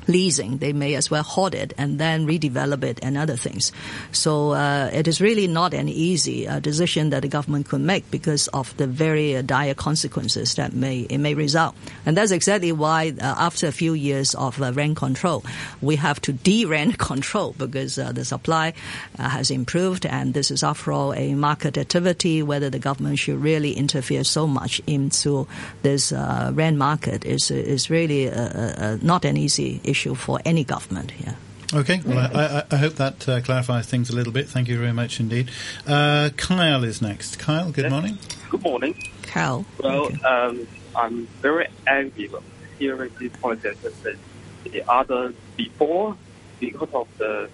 leasing, 0.09 0.59
they 0.59 0.73
may 0.73 0.95
as 0.95 1.11
well 1.11 1.23
hoard 1.23 1.55
it 1.55 1.73
and 1.79 1.99
then 1.99 2.27
redevelop 2.27 2.85
it 2.85 3.01
and 3.03 3.17
other 3.17 3.37
things. 3.37 3.73
So 4.13 4.53
uh, 4.53 4.91
it 4.93 5.09
is 5.09 5.21
really 5.21 5.47
not 5.47 5.75
an 5.75 5.89
easy 5.89 6.47
uh, 6.47 6.61
decision 6.61 7.11
that 7.11 7.23
the 7.23 7.29
government 7.29 7.69
could 7.69 7.81
make 7.81 8.11
because 8.11 8.49
of 8.49 8.77
the 8.77 8.87
very 8.87 9.37
uh, 9.37 9.43
dire 9.43 9.75
consequences 9.75 10.55
that 10.55 10.73
may 10.73 11.01
it 11.01 11.19
may 11.19 11.35
result. 11.35 11.75
And 12.05 12.17
that's 12.17 12.33
exactly 12.33 12.73
why 12.73 13.15
uh, 13.21 13.35
after 13.39 13.67
a 13.67 13.73
few 13.73 13.95
years 13.95 14.35
of 14.35 14.61
uh, 14.61 14.73
rent 14.73 14.97
control, 14.97 15.45
we 15.81 15.97
have 15.97 16.21
to 16.23 16.33
de-rent 16.33 16.99
control 17.11 17.55
because 17.59 17.99
uh, 17.99 18.13
the 18.13 18.25
supply 18.25 18.75
has 19.19 19.51
improved 19.51 20.07
and 20.07 20.35
this 20.35 20.51
is 20.51 20.63
after 20.63 20.93
all 20.93 21.13
a 21.15 21.35
market 21.35 21.79
activity. 21.79 22.43
Whether 22.43 22.71
the 22.71 22.79
government 22.79 23.19
should 23.19 23.41
really 23.43 23.73
interfere 23.73 24.25
so 24.25 24.47
much 24.47 24.81
into 24.87 25.47
this 25.83 26.13
rent 26.13 26.77
market 26.77 27.25
is 27.25 27.51
is 27.51 27.91
really 27.91 28.31
not 29.03 29.25
an 29.25 29.37
easy 29.37 29.81
issue 29.85 29.96
for 30.05 30.41
any 30.45 30.65
government. 30.65 31.13
Yeah. 31.19 31.35
Okay, 31.75 32.01
well, 32.05 32.19
I, 32.19 32.59
I, 32.59 32.65
I 32.71 32.77
hope 32.77 32.95
that 32.95 33.29
uh, 33.29 33.41
clarifies 33.41 33.87
things 33.87 34.09
a 34.09 34.15
little 34.15 34.33
bit. 34.33 34.49
Thank 34.49 34.69
you 34.69 34.79
very 34.79 34.93
much 34.93 35.19
indeed. 35.19 35.51
Uh, 35.85 36.31
Kyle 36.37 36.85
is 36.85 37.03
next. 37.03 37.41
Kyle, 37.41 37.73
good 37.73 37.91
morning. 37.91 38.19
Good 38.51 38.63
morning. 38.63 38.95
Cal. 39.23 39.67
Well, 39.83 40.11
um, 40.25 40.69
I'm 40.95 41.27
very 41.43 41.67
angry 41.87 42.29
with 42.29 42.45
hearing 42.79 43.11
this 43.19 43.33
point 43.37 43.63
that 43.63 43.83
that 43.83 44.17
the 44.65 44.89
other 44.89 45.35
before 45.57 46.17
because 46.61 46.93
of 46.93 47.09
the 47.19 47.49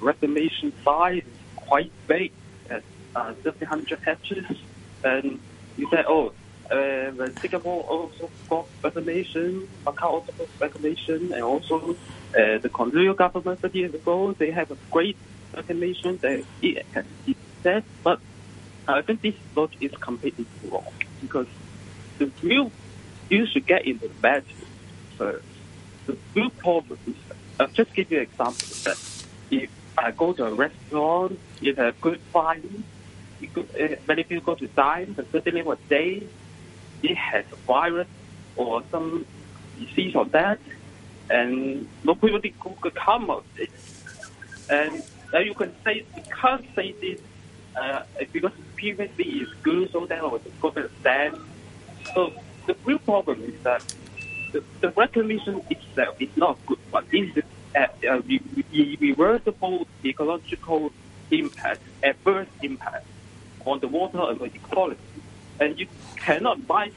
reclamation 0.00 0.72
size 0.84 1.22
is 1.22 1.56
quite 1.56 1.90
big 2.06 2.32
at 2.70 2.82
uh, 3.16 3.34
700 3.42 3.98
hectares. 4.00 4.58
And 5.04 5.40
you 5.76 5.88
said, 5.90 6.04
oh, 6.06 6.32
uh, 6.70 7.28
Singapore 7.40 7.82
also 7.82 8.30
got 8.48 8.66
reclamation, 8.82 9.68
Macau 9.84 10.04
also 10.04 10.32
got 10.32 10.48
reclamation, 10.60 11.32
and 11.32 11.42
also 11.42 11.96
uh, 12.36 12.58
the 12.58 12.70
colonial 12.72 13.14
government 13.14 13.60
30 13.60 13.78
years 13.78 13.94
ago, 13.94 14.32
they 14.32 14.50
have 14.50 14.70
a 14.70 14.76
great 14.90 15.16
reclamation 15.54 16.18
that 16.18 16.44
it 16.62 16.86
has 16.92 17.04
said, 17.62 17.84
but 18.04 18.20
I 18.86 19.02
think 19.02 19.22
this 19.22 19.34
logic 19.54 19.82
is 19.82 19.92
completely 19.92 20.46
wrong 20.70 20.86
because 21.20 21.46
the 22.18 22.30
real 22.42 22.70
you 23.28 23.46
should 23.46 23.66
get 23.66 23.86
into 23.86 24.08
the 24.08 24.14
matter 24.22 24.44
first. 25.16 25.44
The 26.06 26.16
real 26.34 26.50
problem 26.50 26.98
is 27.06 27.14
I'll 27.60 27.68
just 27.68 27.92
give 27.94 28.10
you 28.10 28.18
an 28.18 28.22
example 28.24 28.68
that 28.84 28.96
if 29.50 29.70
I 29.96 30.10
go 30.12 30.32
to 30.32 30.46
a 30.46 30.54
restaurant, 30.54 31.38
if 31.60 31.76
a 31.76 31.92
good 32.00 32.20
go, 32.32 33.62
uh, 33.62 33.96
many 34.06 34.24
people 34.24 34.54
go 34.54 34.54
to 34.54 34.66
dine, 34.68 35.12
but 35.12 35.30
suddenly 35.30 35.62
one 35.62 35.78
day 35.88 36.26
it 37.02 37.16
has 37.16 37.44
a 37.52 37.56
virus 37.56 38.08
or 38.56 38.82
some 38.90 39.24
disease 39.78 40.14
or 40.14 40.24
that, 40.26 40.58
and 41.30 41.88
nobody 42.04 42.54
could 42.60 42.94
come 42.94 43.30
of 43.30 43.44
it. 43.56 43.70
And 44.70 45.02
now 45.32 45.38
you 45.40 45.54
can 45.54 45.74
say 45.84 46.04
you 46.16 46.22
can't 46.40 46.64
say 46.74 46.92
this 47.00 47.20
uh, 47.76 48.02
because 48.32 48.52
previously 48.76 49.24
it's 49.24 49.52
good, 49.62 49.90
so 49.92 50.06
then 50.06 50.20
I 50.20 50.26
was 50.26 50.42
to 50.42 50.90
stand. 51.00 51.38
So 52.14 52.32
the 52.66 52.76
real 52.84 52.98
problem 52.98 53.42
is 53.42 53.62
that 53.62 53.82
the, 54.52 54.62
the 54.80 54.90
reclamation 54.90 55.62
itself 55.70 56.20
is 56.20 56.34
not 56.36 56.58
good, 56.66 56.78
but 56.90 57.08
this 57.10 57.36
is 57.36 57.44
uh, 57.76 57.86
uh, 58.08 58.20
re- 58.22 58.40
re- 58.72 58.98
reversible 59.00 59.86
ecological 60.04 60.90
impact, 61.30 61.80
adverse 62.02 62.48
impact 62.62 63.06
on 63.64 63.80
the 63.80 63.88
water 63.88 64.20
and 64.30 64.40
the 64.40 64.44
equality. 64.46 65.00
And 65.60 65.78
you 65.78 65.86
cannot 66.16 66.66
buy 66.66 66.90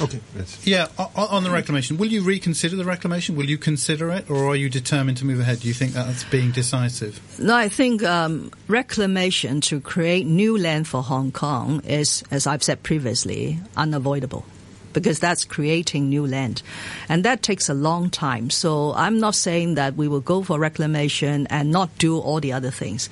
Okay. 0.00 0.20
Yeah, 0.62 0.86
o- 0.98 1.10
o- 1.14 1.26
on 1.26 1.44
the 1.44 1.50
reclamation, 1.50 1.98
will 1.98 2.08
you 2.08 2.22
reconsider 2.22 2.74
the 2.76 2.84
reclamation? 2.86 3.36
Will 3.36 3.50
you 3.50 3.58
consider 3.58 4.10
it, 4.10 4.30
or 4.30 4.46
are 4.46 4.56
you 4.56 4.70
determined 4.70 5.18
to 5.18 5.26
move 5.26 5.40
ahead? 5.40 5.60
Do 5.60 5.68
you 5.68 5.74
think 5.74 5.92
that's 5.92 6.24
being 6.24 6.52
decisive? 6.52 7.20
No, 7.38 7.54
I 7.54 7.68
think 7.68 8.02
um, 8.02 8.50
reclamation 8.66 9.60
to 9.62 9.80
create 9.80 10.26
new 10.26 10.56
land 10.56 10.88
for 10.88 11.02
Hong 11.02 11.32
Kong 11.32 11.82
is, 11.84 12.24
as 12.30 12.46
I've 12.46 12.62
said 12.62 12.82
previously, 12.82 13.60
unavoidable 13.76 14.44
because 14.92 15.20
that's 15.20 15.44
creating 15.44 16.08
new 16.08 16.26
land. 16.26 16.62
And 17.08 17.24
that 17.24 17.42
takes 17.42 17.68
a 17.68 17.74
long 17.74 18.10
time. 18.10 18.50
So 18.50 18.92
I'm 18.94 19.20
not 19.20 19.36
saying 19.36 19.76
that 19.76 19.94
we 19.94 20.08
will 20.08 20.20
go 20.20 20.42
for 20.42 20.58
reclamation 20.58 21.46
and 21.46 21.70
not 21.70 21.96
do 21.98 22.18
all 22.18 22.40
the 22.40 22.52
other 22.52 22.72
things. 22.72 23.08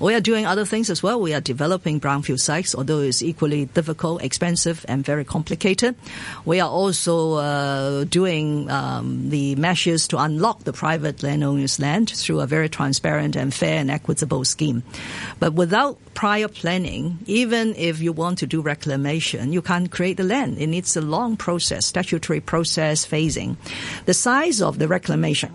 We 0.00 0.14
are 0.14 0.20
doing 0.20 0.46
other 0.46 0.64
things 0.64 0.88
as 0.88 1.02
well. 1.02 1.20
We 1.20 1.34
are 1.34 1.42
developing 1.42 2.00
brownfield 2.00 2.40
sites, 2.40 2.74
although 2.74 3.00
it's 3.00 3.22
equally 3.22 3.66
difficult, 3.66 4.22
expensive, 4.22 4.84
and 4.88 5.04
very 5.04 5.26
complicated. 5.26 5.94
We 6.46 6.58
are 6.58 6.70
also 6.70 7.34
uh, 7.34 8.04
doing 8.04 8.70
um, 8.70 9.28
the 9.28 9.56
measures 9.56 10.08
to 10.08 10.18
unlock 10.18 10.64
the 10.64 10.72
private 10.72 11.22
landowners' 11.22 11.78
land 11.78 12.08
through 12.08 12.40
a 12.40 12.46
very 12.46 12.70
transparent 12.70 13.36
and 13.36 13.52
fair 13.52 13.78
and 13.78 13.90
equitable 13.90 14.46
scheme. 14.46 14.82
But 15.38 15.52
without 15.52 15.98
prior 16.14 16.48
planning, 16.48 17.18
even 17.26 17.74
if 17.76 18.00
you 18.00 18.12
want 18.12 18.38
to 18.38 18.46
do 18.46 18.62
reclamation, 18.62 19.52
you 19.52 19.60
can't 19.60 19.90
create 19.90 20.16
the 20.16 20.24
land. 20.24 20.56
It 20.58 20.68
needs 20.68 20.96
a 20.96 21.02
long 21.02 21.36
process, 21.36 21.84
statutory 21.84 22.40
process, 22.40 23.06
phasing. 23.06 23.56
The 24.06 24.14
size 24.14 24.62
of 24.62 24.78
the 24.78 24.88
reclamation 24.88 25.52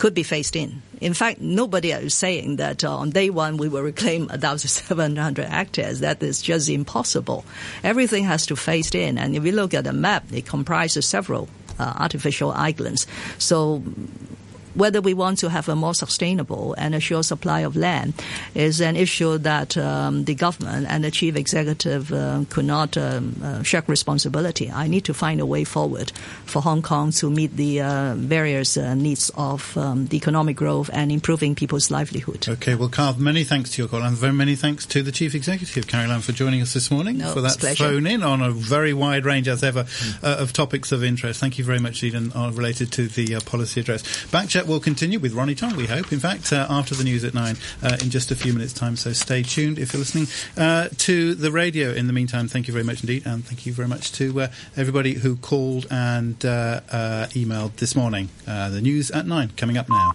could 0.00 0.14
be 0.14 0.22
phased 0.22 0.56
in. 0.56 0.80
In 1.02 1.12
fact, 1.12 1.42
nobody 1.42 1.92
is 1.92 2.14
saying 2.14 2.56
that 2.56 2.82
uh, 2.82 2.96
on 2.96 3.10
day 3.10 3.28
one 3.28 3.58
we 3.58 3.68
will 3.68 3.82
reclaim 3.82 4.28
1,700 4.28 5.44
hectares. 5.44 6.00
That 6.00 6.22
is 6.22 6.40
just 6.40 6.70
impossible. 6.70 7.44
Everything 7.84 8.24
has 8.24 8.46
to 8.46 8.56
phase 8.56 8.94
in. 8.94 9.18
And 9.18 9.36
if 9.36 9.44
you 9.44 9.52
look 9.52 9.74
at 9.74 9.84
the 9.84 9.92
map, 9.92 10.24
it 10.32 10.46
comprises 10.46 11.04
several 11.04 11.50
uh, 11.78 11.92
artificial 11.98 12.50
islands. 12.50 13.06
So 13.36 13.82
whether 14.74 15.00
we 15.00 15.14
want 15.14 15.38
to 15.38 15.48
have 15.48 15.68
a 15.68 15.76
more 15.76 15.94
sustainable 15.94 16.74
and 16.78 16.94
a 16.94 17.00
sure 17.00 17.22
supply 17.22 17.60
of 17.60 17.76
land 17.76 18.14
is 18.54 18.80
an 18.80 18.96
issue 18.96 19.38
that 19.38 19.76
um, 19.76 20.24
the 20.24 20.34
government 20.34 20.86
and 20.88 21.04
the 21.04 21.10
chief 21.10 21.36
executive 21.36 22.12
uh, 22.12 22.44
could 22.48 22.64
not 22.64 22.96
um, 22.96 23.34
uh, 23.42 23.62
shirk 23.62 23.88
responsibility. 23.88 24.70
I 24.70 24.86
need 24.86 25.04
to 25.04 25.14
find 25.14 25.40
a 25.40 25.46
way 25.46 25.64
forward 25.64 26.12
for 26.44 26.62
Hong 26.62 26.82
Kong 26.82 27.10
to 27.12 27.30
meet 27.30 27.56
the 27.56 27.80
uh, 27.80 28.14
various 28.16 28.76
uh, 28.76 28.94
needs 28.94 29.30
of 29.36 29.76
um, 29.76 30.06
the 30.06 30.16
economic 30.16 30.56
growth 30.56 30.90
and 30.92 31.10
improving 31.10 31.54
people's 31.54 31.90
livelihood. 31.90 32.48
Okay, 32.48 32.74
well, 32.74 32.88
Carl, 32.88 33.16
many 33.18 33.44
thanks 33.44 33.70
to 33.72 33.82
your 33.82 33.88
call, 33.88 34.02
and 34.02 34.16
very 34.16 34.32
many 34.32 34.56
thanks 34.56 34.86
to 34.86 35.02
the 35.02 35.12
Chief 35.12 35.34
Executive, 35.34 35.86
Carrie 35.86 36.08
Lam, 36.08 36.20
for 36.20 36.32
joining 36.32 36.62
us 36.62 36.74
this 36.74 36.90
morning, 36.90 37.18
No, 37.18 37.32
for 37.32 37.40
that 37.40 37.58
phone 37.76 38.06
in 38.06 38.22
on 38.22 38.42
a 38.42 38.50
very 38.50 38.92
wide 38.92 39.24
range, 39.24 39.48
as 39.48 39.62
ever, 39.62 39.86
uh, 40.22 40.36
of 40.38 40.52
topics 40.52 40.92
of 40.92 41.02
interest. 41.04 41.40
Thank 41.40 41.58
you 41.58 41.64
very 41.64 41.78
much, 41.78 42.02
Eden, 42.02 42.32
uh, 42.34 42.50
related 42.52 42.92
to 42.92 43.08
the 43.08 43.36
uh, 43.36 43.40
policy 43.40 43.80
address. 43.80 44.02
Will 44.66 44.80
continue 44.80 45.18
with 45.18 45.32
Ronny 45.32 45.54
Tong, 45.54 45.76
we 45.76 45.86
hope. 45.86 46.12
In 46.12 46.20
fact, 46.20 46.52
uh, 46.52 46.66
after 46.68 46.94
the 46.94 47.04
news 47.04 47.24
at 47.24 47.34
nine, 47.34 47.56
uh, 47.82 47.96
in 48.02 48.10
just 48.10 48.30
a 48.30 48.36
few 48.36 48.52
minutes' 48.52 48.72
time, 48.72 48.96
so 48.96 49.12
stay 49.12 49.42
tuned 49.42 49.78
if 49.78 49.92
you're 49.92 50.00
listening 50.00 50.26
uh, 50.56 50.88
to 50.98 51.34
the 51.34 51.50
radio. 51.50 51.90
In 51.90 52.06
the 52.06 52.12
meantime, 52.12 52.48
thank 52.48 52.66
you 52.68 52.72
very 52.72 52.84
much 52.84 53.02
indeed, 53.02 53.26
and 53.26 53.44
thank 53.44 53.66
you 53.66 53.72
very 53.72 53.88
much 53.88 54.12
to 54.12 54.42
uh, 54.42 54.48
everybody 54.76 55.14
who 55.14 55.36
called 55.36 55.86
and 55.90 56.44
uh, 56.44 56.80
emailed 57.30 57.76
this 57.76 57.94
morning. 57.94 58.28
The 58.44 58.80
news 58.80 59.10
at 59.10 59.26
nine, 59.26 59.50
coming 59.56 59.76
up 59.76 59.88
now. 59.88 60.12